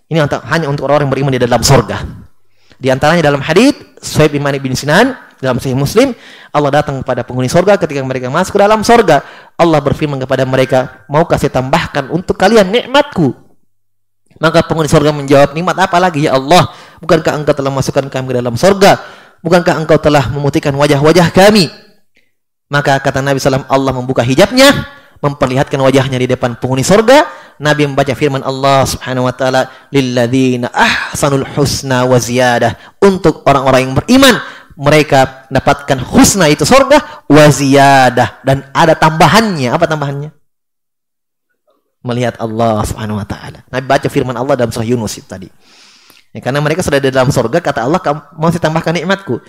Ini 0.06 0.22
untuk, 0.24 0.40
hanya 0.46 0.66
untuk 0.70 0.86
orang-orang 0.86 1.10
yang 1.10 1.14
beriman 1.18 1.32
di 1.34 1.42
dalam 1.42 1.62
sorga. 1.66 2.00
Di 2.80 2.88
antaranya 2.88 3.26
dalam 3.26 3.44
hadis 3.44 3.76
Suhaib 4.00 4.32
bin 4.32 4.46
bin 4.62 4.72
Sinan 4.72 5.12
dalam 5.42 5.60
Sahih 5.60 5.76
Muslim, 5.76 6.16
Allah 6.50 6.82
datang 6.82 6.98
kepada 7.02 7.22
penghuni 7.22 7.46
sorga 7.46 7.78
ketika 7.78 8.02
mereka 8.02 8.26
masuk 8.30 8.58
ke 8.58 8.60
dalam 8.60 8.82
sorga. 8.82 9.22
Allah 9.54 9.78
berfirman 9.78 10.18
kepada 10.18 10.42
mereka, 10.42 11.06
mau 11.06 11.22
kasih 11.26 11.50
tambahkan 11.50 12.10
untuk 12.10 12.34
kalian 12.34 12.66
nikmatku. 12.70 13.32
Maka 14.40 14.64
penghuni 14.66 14.88
sorga 14.90 15.14
menjawab, 15.14 15.52
nikmat 15.52 15.76
apa 15.78 15.96
lagi 16.00 16.26
ya 16.26 16.34
Allah? 16.34 16.72
Bukankah 16.98 17.38
engkau 17.38 17.54
telah 17.54 17.70
masukkan 17.70 18.06
kami 18.08 18.24
ke 18.32 18.34
dalam 18.40 18.54
sorga? 18.58 18.98
Bukankah 19.40 19.78
engkau 19.78 20.00
telah 20.00 20.28
memutihkan 20.32 20.72
wajah-wajah 20.74 21.28
kami? 21.32 21.68
Maka 22.70 23.02
kata 23.02 23.20
Nabi 23.20 23.42
SAW, 23.42 23.66
Allah 23.66 23.92
membuka 23.92 24.22
hijabnya, 24.22 24.70
memperlihatkan 25.20 25.76
wajahnya 25.76 26.16
di 26.16 26.28
depan 26.30 26.56
penghuni 26.56 26.86
sorga. 26.86 27.28
Nabi 27.60 27.84
membaca 27.84 28.16
firman 28.16 28.40
Allah 28.40 28.88
Subhanahu 28.88 29.28
wa 29.28 29.34
taala, 29.36 29.68
"Lilladzina 29.92 30.72
ahsanul 30.72 31.44
husna 31.52 32.08
wa 32.08 32.16
ziyadah." 32.16 32.96
Untuk 33.04 33.44
orang-orang 33.44 33.84
yang 33.84 33.94
beriman, 34.00 34.40
mereka 34.78 35.46
dapatkan 35.50 35.98
husna 36.10 36.46
itu 36.50 36.62
sorga 36.66 37.24
wa 37.26 37.44
ziyadah 37.48 38.44
dan 38.46 38.68
ada 38.74 38.94
tambahannya. 38.94 39.70
Apa 39.72 39.86
tambahannya? 39.86 40.30
Melihat 42.00 42.40
Allah 42.40 42.80
Subhanahu 42.86 43.20
wa 43.20 43.26
taala. 43.28 43.60
Nabi 43.68 43.84
baca 43.84 44.08
firman 44.08 44.36
Allah 44.36 44.56
dalam 44.56 44.72
surah 44.72 44.88
Yunus 44.88 45.20
itu 45.20 45.28
tadi. 45.28 45.48
Ya, 46.30 46.40
karena 46.40 46.62
mereka 46.62 46.80
sudah 46.80 47.02
di 47.02 47.10
dalam 47.10 47.34
sorga, 47.34 47.58
kata 47.58 47.82
Allah, 47.82 47.98
kamu 47.98 48.54
saya 48.54 48.62
tambahkan 48.62 48.94
nikmatku. 49.02 49.42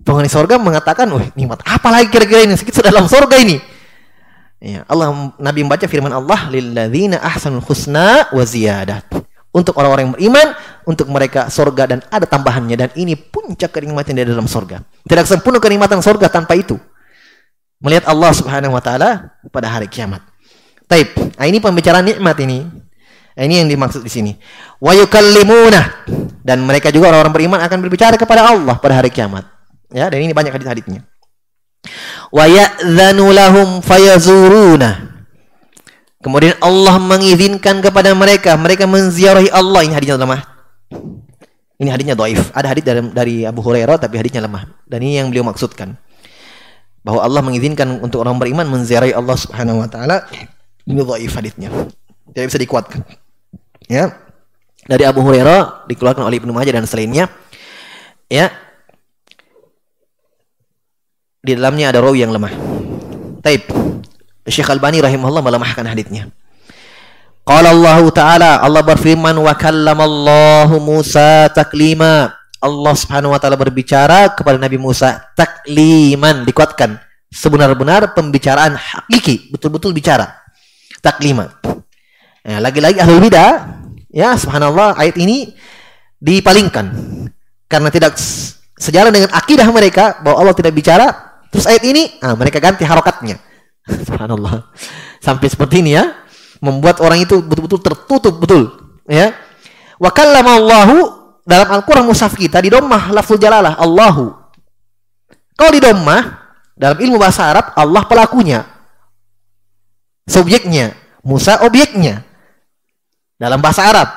Penghuni 0.00 0.30
sorga 0.30 0.56
mengatakan, 0.56 1.10
wah 1.10 1.26
nikmat 1.36 1.60
apa 1.66 1.88
lagi 1.90 2.08
kira-kira 2.08 2.46
ini? 2.46 2.54
Sudah 2.56 2.88
dalam 2.88 3.10
sorga 3.10 3.36
ini. 3.36 3.58
Ya, 4.60 4.84
Allah 4.88 5.32
Nabi 5.40 5.64
membaca 5.64 5.84
firman 5.88 6.12
Allah 6.12 6.48
lilladzina 6.52 7.20
ahsanul 7.20 7.64
husna 7.64 8.28
wa 8.32 8.44
ziyadah. 8.44 9.04
Untuk 9.50 9.74
orang-orang 9.82 10.06
yang 10.06 10.14
beriman, 10.14 10.48
untuk 10.86 11.10
mereka 11.10 11.50
sorga 11.50 11.90
dan 11.90 11.98
ada 12.06 12.22
tambahannya 12.22 12.76
dan 12.78 12.90
ini 12.94 13.18
puncak 13.18 13.74
kenikmatan 13.74 14.14
di 14.14 14.22
dalam 14.22 14.46
sorga. 14.46 14.78
Tidak 15.02 15.26
sempurna 15.26 15.58
kenikmatan 15.58 15.98
sorga 15.98 16.30
tanpa 16.30 16.54
itu. 16.54 16.78
Melihat 17.82 18.06
Allah 18.06 18.30
Subhanahu 18.30 18.78
wa 18.78 18.82
taala 18.82 19.34
pada 19.50 19.66
hari 19.66 19.90
kiamat. 19.90 20.22
Taib. 20.86 21.10
Nah, 21.34 21.46
ini 21.50 21.58
pembicaraan 21.58 22.06
nikmat 22.06 22.38
ini. 22.46 22.62
Nah, 23.34 23.42
ini 23.42 23.58
yang 23.58 23.66
dimaksud 23.66 24.06
di 24.06 24.12
sini. 24.12 24.32
Wa 24.78 24.94
yukallimuna 24.94 26.06
dan 26.46 26.62
mereka 26.62 26.94
juga 26.94 27.10
orang-orang 27.10 27.34
beriman 27.34 27.60
akan 27.66 27.78
berbicara 27.82 28.14
kepada 28.14 28.54
Allah 28.54 28.78
pada 28.78 29.02
hari 29.02 29.10
kiamat. 29.10 29.50
Ya, 29.90 30.06
dan 30.06 30.22
ini 30.22 30.30
banyak 30.30 30.54
hadis-hadisnya 30.54 31.02
fayazuruna. 33.82 35.09
Kemudian 36.20 36.54
Allah 36.60 37.00
mengizinkan 37.00 37.80
kepada 37.80 38.12
mereka, 38.12 38.52
mereka 38.60 38.84
menziarahi 38.84 39.48
Allah. 39.48 39.88
Ini 39.88 39.94
hadisnya 39.96 40.20
lemah. 40.20 40.40
Ini 41.80 41.88
hadisnya 41.88 42.12
doif. 42.12 42.52
Ada 42.52 42.66
hadis 42.76 42.84
dari, 42.84 43.00
dari 43.08 43.34
Abu 43.48 43.64
Hurairah 43.64 43.96
tapi 43.96 44.20
hadisnya 44.20 44.44
lemah. 44.44 44.68
Dan 44.84 45.00
ini 45.00 45.16
yang 45.16 45.32
beliau 45.32 45.48
maksudkan. 45.48 45.96
Bahwa 47.00 47.24
Allah 47.24 47.40
mengizinkan 47.40 48.04
untuk 48.04 48.20
orang 48.20 48.36
beriman 48.36 48.68
menziarahi 48.68 49.16
Allah 49.16 49.32
Subhanahu 49.40 49.80
wa 49.80 49.88
taala. 49.88 50.28
Ini 50.84 51.00
doif 51.00 51.32
hadisnya. 51.32 51.72
Tidak 52.36 52.44
bisa 52.52 52.60
dikuatkan. 52.60 53.00
Ya. 53.88 54.12
Dari 54.84 55.08
Abu 55.08 55.24
Hurairah 55.24 55.88
dikeluarkan 55.88 56.28
oleh 56.28 56.36
Ibnu 56.36 56.52
Majah 56.52 56.76
dan 56.76 56.84
selainnya. 56.84 57.32
Ya, 58.28 58.52
di 61.40 61.56
dalamnya 61.56 61.88
ada 61.88 62.04
rawi 62.04 62.20
yang 62.20 62.36
lemah. 62.36 62.52
Taib. 63.40 63.64
Syekh 64.50 64.68
Albani 64.68 65.00
rahimahullah 65.00 65.42
melemahkan 65.42 65.86
hadisnya. 65.86 66.28
Qala 67.46 67.72
Allah 67.72 68.02
Ta'ala, 68.12 68.50
Allah 68.60 68.82
berfirman 68.84 69.34
wa 69.34 69.54
kallamallahu 69.56 70.76
Musa 70.82 71.48
taklima. 71.50 72.36
Allah 72.60 72.92
Subhanahu 72.92 73.32
wa 73.32 73.40
taala 73.40 73.56
berbicara 73.56 74.36
kepada 74.36 74.60
Nabi 74.60 74.76
Musa 74.76 75.32
takliman, 75.32 76.44
dikuatkan. 76.44 77.00
Sebenar-benar 77.32 78.12
pembicaraan 78.12 78.76
hakiki, 78.76 79.48
betul-betul 79.48 79.96
bicara. 79.96 80.28
Taklima. 81.00 81.48
Ya, 82.44 82.60
lagi-lagi 82.60 83.00
ahlul 83.00 83.24
bidah, 83.24 83.80
ya 84.12 84.36
subhanallah 84.36 84.92
ayat 85.00 85.16
ini 85.16 85.56
dipalingkan 86.20 86.92
karena 87.64 87.88
tidak 87.88 88.20
sejalan 88.76 89.08
dengan 89.08 89.32
akidah 89.32 89.64
mereka 89.72 90.20
bahwa 90.20 90.44
Allah 90.44 90.52
tidak 90.52 90.76
bicara 90.76 91.30
Terus 91.50 91.66
ayat 91.66 91.82
ini, 91.82 92.02
ah, 92.22 92.38
mereka 92.38 92.62
ganti 92.62 92.86
harokatnya. 92.86 93.36
Subhanallah. 94.06 94.70
Sampai 95.20 95.48
seperti 95.48 95.84
ini 95.84 95.96
ya. 95.96 96.12
Membuat 96.60 97.00
orang 97.00 97.24
itu 97.24 97.40
betul-betul 97.40 97.80
tertutup 97.80 98.34
betul. 98.36 98.62
Ya. 99.08 99.32
Wa 100.00 100.12
Allahu 100.12 100.98
dalam 101.44 101.68
Al-Quran 101.68 102.04
mushaf 102.08 102.36
kita 102.36 102.60
di 102.60 102.68
dommah 102.72 103.12
lafzul 103.12 103.40
jalalah 103.40 103.76
Allahu. 103.80 104.32
Kalau 105.56 105.72
di 105.72 105.80
dommah 105.80 106.40
dalam 106.76 106.96
ilmu 106.96 107.20
bahasa 107.20 107.48
Arab 107.48 107.76
Allah 107.76 108.04
pelakunya. 108.08 108.64
Subjeknya, 110.24 110.94
Musa 111.26 111.60
objeknya. 111.66 112.24
Dalam 113.36 113.60
bahasa 113.60 113.84
Arab 113.88 114.08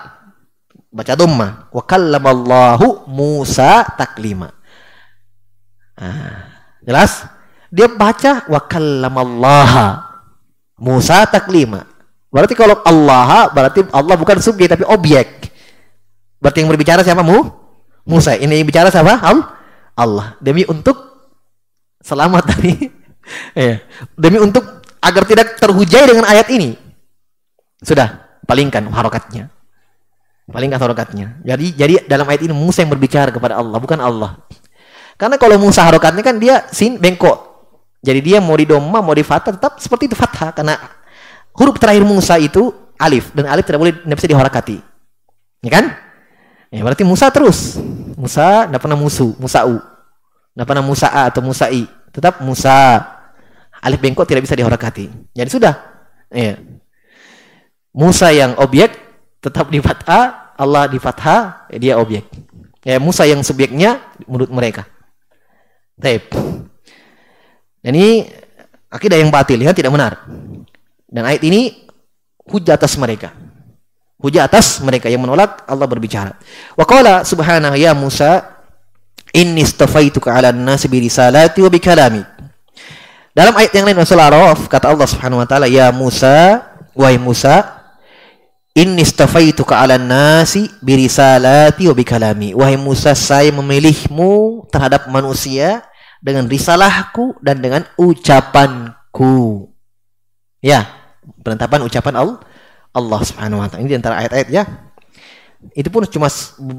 baca 0.93 1.13
dommah. 1.17 1.67
Wa 1.73 1.83
Allahu 1.89 3.09
Musa 3.09 3.83
taklima. 3.97 4.53
Ah. 5.97 6.53
Jelas? 6.83 7.32
Dia 7.73 7.89
baca 7.89 8.45
wa 8.45 8.61
kallamallaha 8.61 9.87
Musa 10.77 11.25
taklima. 11.25 11.89
Berarti 12.29 12.53
kalau 12.53 12.77
Allah 12.85 13.49
berarti 13.49 13.85
Allah 13.89 14.13
bukan 14.13 14.37
subjek 14.37 14.69
tapi 14.69 14.85
objek. 14.85 15.49
Berarti 16.37 16.61
yang 16.61 16.69
berbicara 16.69 17.01
siapa 17.01 17.25
mu? 17.25 17.49
Musa. 18.03 18.35
Ini 18.35 18.61
yang 18.61 18.67
bicara 18.67 18.93
siapa? 18.93 19.21
Allah. 19.95 20.37
Demi 20.43 20.67
untuk 20.69 20.97
selamat 22.03 22.43
dari 22.53 22.73
ya. 23.57 23.79
Demi 24.17 24.37
untuk 24.37 24.83
agar 24.99 25.23
tidak 25.29 25.55
terhujai 25.61 26.03
dengan 26.09 26.27
ayat 26.27 26.51
ini. 26.51 26.75
Sudah, 27.83 28.39
palingkan 28.43 28.87
harokatnya. 28.91 29.51
Palingkan 30.49 30.79
harokatnya. 30.81 31.39
Jadi 31.47 31.75
jadi 31.77 31.93
dalam 32.09 32.27
ayat 32.27 32.43
ini 32.43 32.51
Musa 32.51 32.83
yang 32.83 32.91
berbicara 32.91 33.31
kepada 33.31 33.55
Allah, 33.61 33.77
bukan 33.79 33.99
Allah. 34.01 34.41
Karena 35.15 35.37
kalau 35.39 35.55
Musa 35.61 35.85
harokatnya 35.85 36.25
kan 36.25 36.35
dia 36.41 36.65
sin 36.73 36.97
bengkok. 36.99 37.52
Jadi 38.03 38.19
dia 38.19 38.37
mau 38.43 38.59
di 38.59 38.67
doma, 38.67 38.99
mau 38.99 39.15
di 39.15 39.23
fathah 39.23 39.55
tetap 39.55 39.79
seperti 39.79 40.11
itu 40.11 40.15
fathah 40.19 40.51
karena 40.51 40.75
huruf 41.55 41.79
terakhir 41.79 42.03
Musa 42.03 42.35
itu 42.35 42.75
alif 42.99 43.31
dan 43.31 43.47
alif 43.47 43.63
tidak 43.63 43.79
boleh 43.79 43.95
tidak 43.95 44.17
bisa 44.19 44.29
diharakati. 44.29 44.77
Ya 45.63 45.71
kan? 45.71 45.85
Ya 46.67 46.83
berarti 46.83 47.07
Musa 47.07 47.31
terus. 47.31 47.79
Musa 48.19 48.67
tidak 48.67 48.83
pernah 48.83 48.99
musu, 48.99 49.31
Musa'u. 49.39 49.79
Tidak 50.53 50.65
pernah 50.67 50.83
Musa'a 50.83 51.31
atau 51.31 51.39
Musa'i. 51.39 51.87
Tetap 52.11 52.43
Musa. 52.43 52.99
Alif 53.83 53.99
bengkok 54.03 54.27
tidak 54.27 54.43
bisa 54.43 54.55
diharakati. 54.59 55.07
Jadi 55.31 55.49
sudah. 55.49 55.75
Ya. 56.27 56.59
Musa 57.93 58.33
yang 58.33 58.57
objek 58.57 58.95
tetap 59.37 59.69
di 59.69 59.77
fathah, 59.79 60.55
Allah 60.57 60.89
di 60.89 60.97
fathah, 60.97 61.69
ya 61.71 61.77
dia 61.77 61.93
objek. 61.99 62.25
Ya 62.83 62.99
Musa 62.99 63.23
yang 63.23 63.45
subjeknya 63.45 64.01
menurut 64.27 64.51
mereka. 64.51 64.83
Taib. 65.99 66.25
Dan 67.83 67.99
ini 67.99 68.23
akidah 68.87 69.19
yang 69.19 69.27
batil 69.27 69.59
ya 69.59 69.75
tidak 69.75 69.91
benar. 69.91 70.23
Dan 71.05 71.27
ayat 71.27 71.43
ini 71.43 71.83
hujah 72.47 72.79
atas 72.79 72.95
mereka. 72.95 73.35
Hujah 74.23 74.47
atas 74.47 74.79
mereka 74.79 75.11
yang 75.11 75.19
menolak 75.19 75.67
Allah 75.67 75.83
berbicara. 75.83 76.39
Wa 76.79 76.87
qala 76.87 77.27
subhanahu 77.27 77.75
ya 77.75 77.91
Musa 77.91 78.53
Inni 79.33 79.65
istafaituka 79.65 80.29
'alan 80.29 80.53
nasi 80.53 80.85
bi 80.85 81.01
risalati 81.01 81.57
wa 81.65 81.69
bi 81.73 81.81
kalami. 81.81 82.21
Dalam 83.33 83.57
ayat 83.57 83.73
yang 83.73 83.89
lain 83.89 83.97
surah 84.05 84.29
Al-Araf 84.29 84.69
kata 84.69 84.93
Allah 84.93 85.09
Subhanahu 85.09 85.41
wa 85.41 85.47
taala, 85.49 85.65
"Ya 85.65 85.89
Musa, 85.89 86.61
wahai 86.93 87.17
Musa, 87.17 87.81
inni 88.77 89.01
istafaituka 89.01 89.73
'alan 89.73 90.05
nasi 90.05 90.69
bi 90.85 91.01
risalati 91.01 91.89
wa 91.89 91.97
bi 91.97 92.05
kalami." 92.05 92.53
Wahai 92.53 92.77
Musa, 92.77 93.17
saya 93.17 93.49
memilihmu 93.49 94.69
terhadap 94.69 95.09
manusia 95.09 95.81
dengan 96.23 96.47
risalahku 96.47 97.35
dan 97.43 97.59
dengan 97.59 97.83
ucapanku. 97.99 99.67
Ya, 100.63 100.87
penetapan 101.43 101.83
ucapan 101.83 102.15
Allah 102.15 102.39
Allah 102.95 103.19
Subhanahu 103.27 103.59
wa 103.59 103.67
taala. 103.67 103.83
Ini 103.83 103.91
di 103.91 103.97
antara 103.99 104.23
ayat-ayat 104.23 104.47
ya. 104.47 104.63
Itu 105.75 105.91
pun 105.91 106.03
cuma 106.07 106.27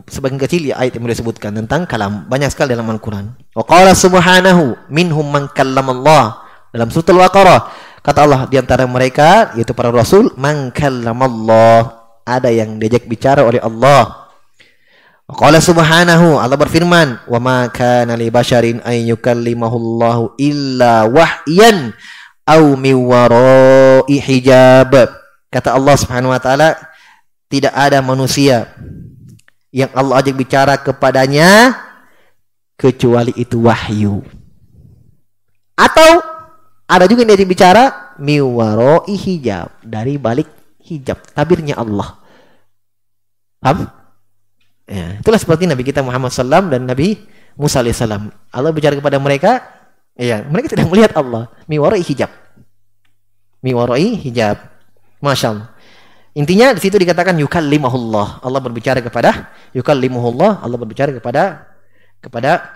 sebagian 0.09 0.41
kecil 0.41 0.69
ya 0.73 0.81
ayat 0.81 0.97
yang 0.97 1.05
boleh 1.05 1.17
sebutkan 1.17 1.53
tentang 1.53 1.85
kalam. 1.85 2.25
Banyak 2.29 2.49
sekali 2.53 2.73
dalam 2.73 2.89
Al-Qur'an. 2.89 3.37
Wa 3.53 3.65
qala 3.69 3.93
subhanahu 3.93 4.89
minhum 4.89 5.29
man 5.29 5.53
Allah. 5.53 6.41
Dalam 6.73 6.89
surah 6.89 7.13
Al-Baqarah 7.13 7.61
kata 8.05 8.19
Allah 8.25 8.41
di 8.49 8.61
antara 8.61 8.85
mereka 8.85 9.57
yaitu 9.57 9.77
para 9.77 9.93
rasul 9.93 10.33
man 10.41 10.73
Allah. 10.73 12.01
Ada 12.25 12.49
yang 12.49 12.81
diajak 12.81 13.05
bicara 13.05 13.45
oleh 13.45 13.61
Allah. 13.61 14.24
Qala 15.25 15.57
subhanahu 15.57 16.37
Allah 16.37 16.61
berfirman, 16.61 17.17
"Wa 17.25 17.41
ma 17.41 17.65
kana 17.73 18.13
li 18.13 18.29
basharin 18.29 18.85
an 18.85 18.93
yukallimahu 18.93 19.77
Allah 19.81 20.19
illa 20.37 20.95
wahyan 21.09 21.97
aw 22.45 22.61
min 22.77 22.93
wara'i 23.09 24.21
hijab." 24.21 24.93
Kata 25.49 25.73
Allah 25.73 25.97
Subhanahu 25.97 26.35
wa 26.35 26.41
taala, 26.43 26.77
tidak 27.49 27.73
ada 27.73 28.05
manusia 28.05 28.69
yang 29.73 29.89
Allah 29.97 30.21
ajak 30.21 30.35
bicara 30.37 30.75
kepadanya 30.77 31.73
kecuali 32.77 33.33
itu 33.39 33.65
wahyu. 33.65 34.21
Atau 35.73 36.21
ada 36.85 37.09
juga 37.09 37.25
yang 37.25 37.33
diajak 37.33 37.49
bicara 37.49 37.83
miwaroi 38.21 39.17
hijab 39.17 39.73
dari 39.81 40.21
balik 40.21 40.53
hijab 40.85 41.17
tabirnya 41.33 41.81
Allah. 41.81 42.21
Paham? 43.65 44.04
Ya, 44.85 45.17
itulah 45.17 45.41
seperti 45.41 45.65
Nabi 45.65 45.81
kita 45.81 46.05
Muhammad 46.05 46.29
SAW 46.29 46.69
dan 46.69 46.85
Nabi 46.85 47.17
Musa 47.57 47.81
alaihissalam. 47.81 48.29
Allah 48.53 48.71
bicara 48.75 48.99
kepada 48.99 49.17
mereka, 49.17 49.65
ya, 50.19 50.45
mereka 50.45 50.75
tidak 50.75 50.91
melihat 50.91 51.17
Allah. 51.17 51.49
Miwaroi 51.71 52.03
hijab. 52.03 52.29
Miwaroi 53.65 54.21
hijab. 54.21 54.61
Masya 55.25 55.47
Allah. 55.57 55.69
Intinya 56.35 56.75
di 56.75 56.83
situ 56.83 56.99
dikatakan 56.99 57.39
yukallimahullah. 57.39 58.43
Allah 58.43 58.61
berbicara 58.61 58.99
kepada 58.99 59.55
yukallimuhullah, 59.71 60.67
Allah 60.67 60.77
berbicara 60.77 61.15
kepada 61.15 61.71
kepada 62.19 62.75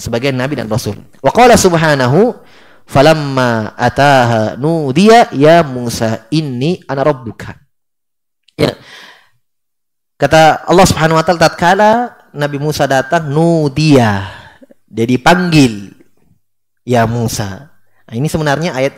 sebagian 0.00 0.32
nabi 0.32 0.56
dan 0.56 0.64
rasul. 0.66 0.96
Wa 1.20 1.28
qala 1.28 1.60
subhanahu 1.60 2.32
falamma 2.88 3.76
ataha 3.76 4.56
nudiya 4.56 5.28
ya 5.36 5.60
Musa 5.60 6.24
inni 6.32 6.80
ana 6.88 7.04
rabbuka. 7.04 7.52
Ya. 8.56 8.72
Kata 10.16 10.64
Allah 10.64 10.86
Subhanahu 10.88 11.20
wa 11.20 11.24
taala 11.24 11.44
tatkala 11.44 11.90
Nabi 12.32 12.56
Musa 12.56 12.88
datang 12.88 13.28
nudiya 13.28 14.24
dia 14.86 15.04
dipanggil 15.04 15.92
ya 16.86 17.04
Musa. 17.04 17.68
Nah, 18.08 18.14
ini 18.14 18.30
sebenarnya 18.30 18.72
ayat 18.72 18.94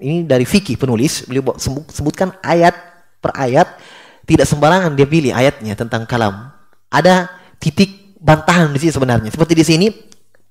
ini 0.00 0.24
dari 0.24 0.46
fikih 0.46 0.78
penulis 0.78 1.26
beliau 1.28 1.52
sebutkan 1.90 2.32
ayat 2.40 2.72
per 3.18 3.34
ayat 3.36 3.76
tidak 4.24 4.48
sembarangan 4.48 4.96
dia 4.96 5.04
pilih 5.04 5.36
ayatnya 5.36 5.76
tentang 5.76 6.08
kalam. 6.08 6.48
Ada 6.88 7.28
titik 7.60 8.16
bantahan 8.22 8.72
di 8.72 8.80
sini 8.80 8.92
sebenarnya. 8.94 9.30
Seperti 9.34 9.52
di 9.52 9.64
sini 9.66 9.86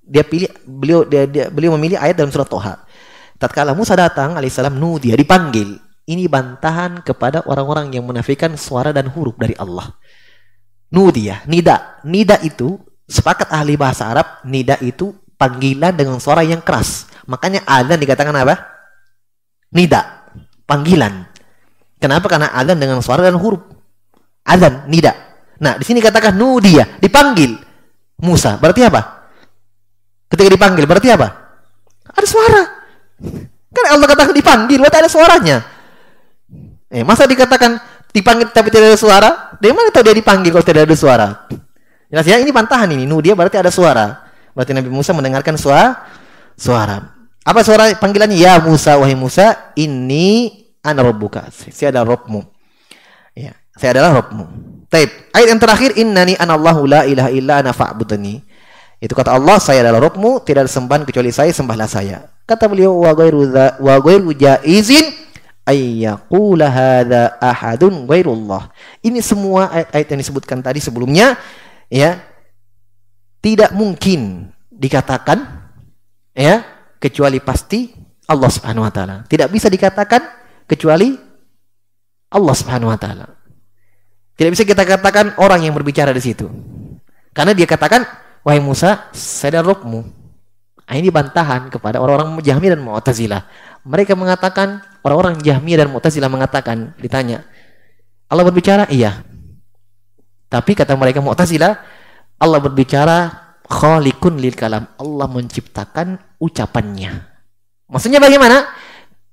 dia 0.03 0.21
pilih 0.21 0.51
beliau 0.67 1.07
dia, 1.07 1.25
dia 1.25 1.45
beliau 1.49 1.73
memilih 1.79 1.97
ayat 1.97 2.19
dalam 2.19 2.29
surat 2.29 2.45
Toha. 2.45 2.85
Tatkala 3.41 3.73
Musa 3.73 3.97
datang 3.97 4.37
alaihissalam 4.37 4.77
nu 4.77 5.01
dia 5.01 5.17
dipanggil. 5.17 5.79
Ini 6.03 6.27
bantahan 6.27 6.99
kepada 6.99 7.47
orang-orang 7.47 7.95
yang 7.95 8.03
menafikan 8.03 8.59
suara 8.59 8.91
dan 8.91 9.07
huruf 9.07 9.39
dari 9.39 9.55
Allah. 9.55 9.95
Nudia, 10.93 11.41
nida. 11.49 11.99
Nida 12.05 12.37
itu 12.45 12.77
sepakat 13.09 13.49
ahli 13.49 13.73
bahasa 13.73 14.13
Arab, 14.13 14.45
nida 14.45 14.77
itu 14.77 15.09
panggilan 15.41 15.97
dengan 15.97 16.21
suara 16.21 16.45
yang 16.45 16.61
keras. 16.61 17.09
Makanya 17.25 17.65
adzan 17.65 17.97
dikatakan 17.97 18.31
apa? 18.37 18.55
Nida, 19.73 20.29
panggilan. 20.69 21.25
Kenapa? 21.97 22.29
Karena 22.29 22.53
adzan 22.53 22.77
dengan 22.77 23.01
suara 23.01 23.25
dan 23.25 23.41
huruf. 23.41 23.65
Adzan, 24.45 24.85
nida. 24.85 25.11
Nah, 25.63 25.81
di 25.81 25.85
sini 25.87 25.97
katakan 25.97 26.37
nudia, 26.37 27.01
dipanggil 27.01 27.57
Musa. 28.21 28.61
Berarti 28.61 28.85
apa? 28.85 29.01
Ketika 30.29 30.49
dipanggil 30.49 30.85
berarti 30.85 31.09
apa? 31.09 31.27
Ada 32.13 32.27
suara. 32.27 32.61
Kan 33.73 33.85
Allah 33.89 34.05
katakan 34.05 34.35
dipanggil, 34.35 34.77
berarti 34.77 34.99
ada 35.01 35.09
suaranya. 35.09 35.57
Eh, 36.93 37.01
masa 37.01 37.25
dikatakan 37.25 37.81
dipanggil 38.13 38.53
tapi 38.53 38.69
tidak 38.69 38.93
ada 38.93 38.99
suara? 38.99 39.29
Dari 39.57 39.73
mana 39.73 39.89
tahu 39.89 40.05
dia 40.05 40.15
dipanggil 40.15 40.53
kalau 40.53 40.65
tidak 40.65 40.85
ada 40.85 40.95
suara? 40.95 41.27
Jelas 42.13 42.25
ya, 42.29 42.37
ini 42.37 42.53
pantahan 42.53 42.87
ini. 42.93 43.09
Nudia 43.09 43.33
berarti 43.33 43.57
ada 43.57 43.73
suara. 43.73 44.29
Berarti 44.53 44.71
Nabi 44.77 44.93
Musa 44.93 45.17
mendengarkan 45.17 45.57
suara 45.57 46.05
suara. 46.53 47.01
Apa 47.43 47.65
suara 47.65 47.89
panggilannya? 47.97 48.37
Ya 48.37 48.61
Musa, 48.61 48.95
wahai 48.95 49.17
Musa, 49.17 49.73
ini 49.75 50.63
ana 50.85 51.01
rabbuka. 51.01 51.49
Saya 51.51 51.89
adalah 51.89 52.15
Rabbmu. 52.15 52.39
Ya, 53.33 53.57
saya 53.75 53.97
adalah 53.97 54.21
Rabbmu. 54.21 54.45
Taib. 54.87 55.09
Ayat 55.33 55.47
yang 55.49 55.59
terakhir 55.59 55.89
innani 55.97 56.37
anallahu 56.37 56.85
la 56.85 57.03
ilaha 57.09 57.33
illa 57.33 57.65
ana 57.65 57.73
fa'budni. 57.73 58.45
Itu 59.03 59.17
kata 59.17 59.35
Allah, 59.35 59.59
saya 59.59 59.83
adalah 59.83 60.07
Rabbmu, 60.07 60.45
tidak 60.47 60.69
ada 60.69 60.71
sembahan 60.71 61.03
kecuali 61.03 61.33
saya, 61.33 61.51
sembahlah 61.51 61.89
saya. 61.89 62.29
Kata 62.47 62.69
beliau 62.71 62.95
wa 62.95 63.11
ghairu 63.11 63.51
wa 63.83 63.95
ghairu 63.99 64.31
jaizin 64.31 65.22
hadza 65.65 67.39
ahadun 67.39 68.03
ghairullah. 68.07 68.71
Ini 68.99 69.19
semua 69.23 69.71
ayat-ayat 69.71 70.07
yang 70.11 70.19
disebutkan 70.19 70.59
tadi 70.59 70.83
sebelumnya 70.83 71.39
ya 71.87 72.19
tidak 73.39 73.71
mungkin 73.71 74.51
dikatakan 74.67 75.43
ya 76.35 76.63
kecuali 76.99 77.39
pasti 77.39 77.91
Allah 78.27 78.51
Subhanahu 78.51 78.87
wa 78.87 78.91
taala. 78.91 79.15
Tidak 79.27 79.47
bisa 79.51 79.67
dikatakan 79.67 80.23
kecuali 80.67 81.15
Allah 82.31 82.55
Subhanahu 82.55 82.91
wa 82.91 82.99
taala. 82.99 83.27
Tidak 84.33 84.49
bisa 84.49 84.65
kita 84.65 84.83
katakan 84.83 85.37
orang 85.37 85.63
yang 85.63 85.75
berbicara 85.77 86.09
di 86.09 86.23
situ. 86.23 86.49
Karena 87.31 87.53
dia 87.53 87.69
katakan, 87.69 88.01
"Wahai 88.41 88.59
Musa, 88.59 89.09
saya 89.13 89.61
rohmu." 89.61 90.23
Nah, 90.83 90.95
ini 90.99 91.09
bantahan 91.09 91.71
kepada 91.71 91.97
orang-orang 92.03 92.43
Jahmiyah 92.43 92.75
dan 92.75 92.83
Mu'tazilah. 92.83 93.41
Mereka 93.83 94.15
mengatakan, 94.15 94.79
orang-orang 95.03 95.43
Jahmiyah 95.43 95.83
dan 95.83 95.89
Mu'tazilah 95.91 96.31
mengatakan, 96.31 96.95
ditanya, 96.99 97.43
Allah 98.31 98.47
berbicara? 98.47 98.87
Iya. 98.87 99.27
Tapi 100.47 100.71
kata 100.73 100.95
mereka 100.95 101.19
Mu'tazilah, 101.19 101.79
Allah 102.39 102.59
berbicara 102.63 103.31
khaliqun 103.67 104.39
lil 104.39 104.55
kalam. 104.55 104.87
Allah 104.95 105.27
menciptakan 105.27 106.39
ucapannya. 106.39 107.11
Maksudnya 107.91 108.23
bagaimana? 108.23 108.63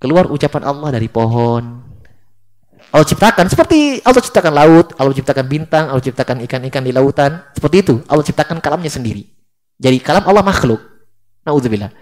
keluar 0.01 0.27
ucapan 0.33 0.65
Allah 0.65 0.89
dari 0.97 1.07
pohon. 1.13 1.85
Allah 2.91 3.07
ciptakan 3.07 3.47
seperti 3.47 4.03
Allah 4.03 4.19
ciptakan 4.19 4.51
laut, 4.51 4.87
Allah 4.99 5.15
ciptakan 5.15 5.47
bintang, 5.47 5.85
Allah 5.93 6.03
ciptakan 6.03 6.43
ikan-ikan 6.49 6.83
di 6.83 6.91
lautan. 6.91 7.39
Seperti 7.55 7.87
itu, 7.87 7.95
Allah 8.11 8.25
ciptakan 8.27 8.59
kalamnya 8.59 8.91
sendiri. 8.91 9.23
Jadi 9.79 10.03
kalam 10.03 10.27
Allah 10.27 10.43
makhluk. 10.43 10.83
Nauzubillah. 11.47 11.93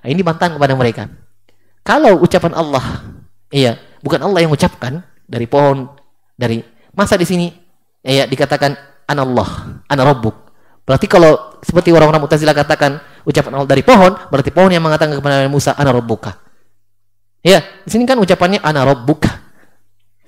Nah, 0.00 0.08
ini 0.08 0.24
bantahan 0.24 0.56
kepada 0.56 0.72
mereka. 0.72 1.12
Kalau 1.80 2.20
ucapan 2.20 2.52
Allah, 2.52 2.84
iya, 3.48 3.80
bukan 4.04 4.20
Allah 4.20 4.44
yang 4.44 4.52
ucapkan 4.52 5.00
dari 5.24 5.48
pohon, 5.48 5.88
dari 6.36 6.60
masa 6.92 7.16
di 7.16 7.24
sini, 7.24 7.48
iya 8.04 8.28
dikatakan 8.28 8.76
anallah, 9.08 9.82
ana 9.88 10.02
rabbuk. 10.04 10.36
Berarti 10.84 11.06
kalau 11.06 11.60
seperti 11.62 11.94
orang-orang 11.94 12.24
Mu'tazilah 12.24 12.56
katakan 12.56 12.98
ucapan 13.24 13.52
Allah 13.56 13.70
dari 13.70 13.84
pohon, 13.84 14.12
berarti 14.28 14.50
pohon 14.50 14.70
yang 14.74 14.82
mengatakan 14.82 15.14
kepada 15.16 15.46
Musa 15.46 15.72
ana 15.78 15.94
rabbuka. 15.94 16.36
Ya, 17.40 17.64
di 17.86 17.90
sini 17.94 18.04
kan 18.04 18.20
ucapannya 18.20 18.60
ana 18.60 18.84
rabbuka. 18.84 19.40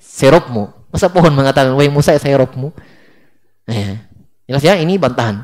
Serobmu. 0.01 0.89
Masa 0.93 1.09
pohon 1.09 1.33
mengatakan, 1.33 1.73
"Wahai 1.73 1.89
Musa, 1.89 2.13
saya 2.17 2.37
robmu?" 2.37 2.69
Ya. 3.65 3.97
Jelas 4.45 4.63
ya, 4.63 4.73
ini 4.77 4.99
bantahan. 4.99 5.41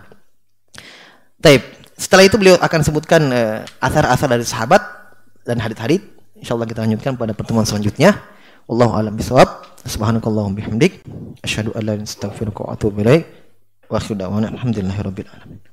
Taib. 1.41 1.63
Setelah 1.99 2.23
itu 2.27 2.35
beliau 2.39 2.55
akan 2.59 2.79
sebutkan 2.79 3.21
uh, 3.27 3.57
asar-asar 3.83 4.27
dari 4.31 4.47
sahabat 4.47 4.79
dan 5.49 5.57
hadith-hadith. 5.57 6.05
Insyaallah 6.37 6.69
kita 6.69 6.85
lanjutkan 6.85 7.17
pada 7.17 7.33
pertemuan 7.33 7.65
selanjutnya. 7.65 8.13
Wallahu 8.69 8.93
a'lam 8.93 9.17
bishawab. 9.17 9.65
Subhanakallahumma 9.81 10.61
bihamdik 10.61 11.01
asyhadu 11.41 11.73
an 11.73 11.81
la 11.89 11.97
ilaha 11.97 12.05
illa 12.05 12.05
anta 12.05 12.13
astaghfiruka 12.13 12.61
wa 12.61 12.69
atubu 12.77 13.01
ilaik. 13.01 13.25
Wa 13.89 13.97
akhiru 13.97 14.21
da'wana 14.21 14.53
alhamdulillahirabbil 14.53 15.25
alamin. 15.25 15.68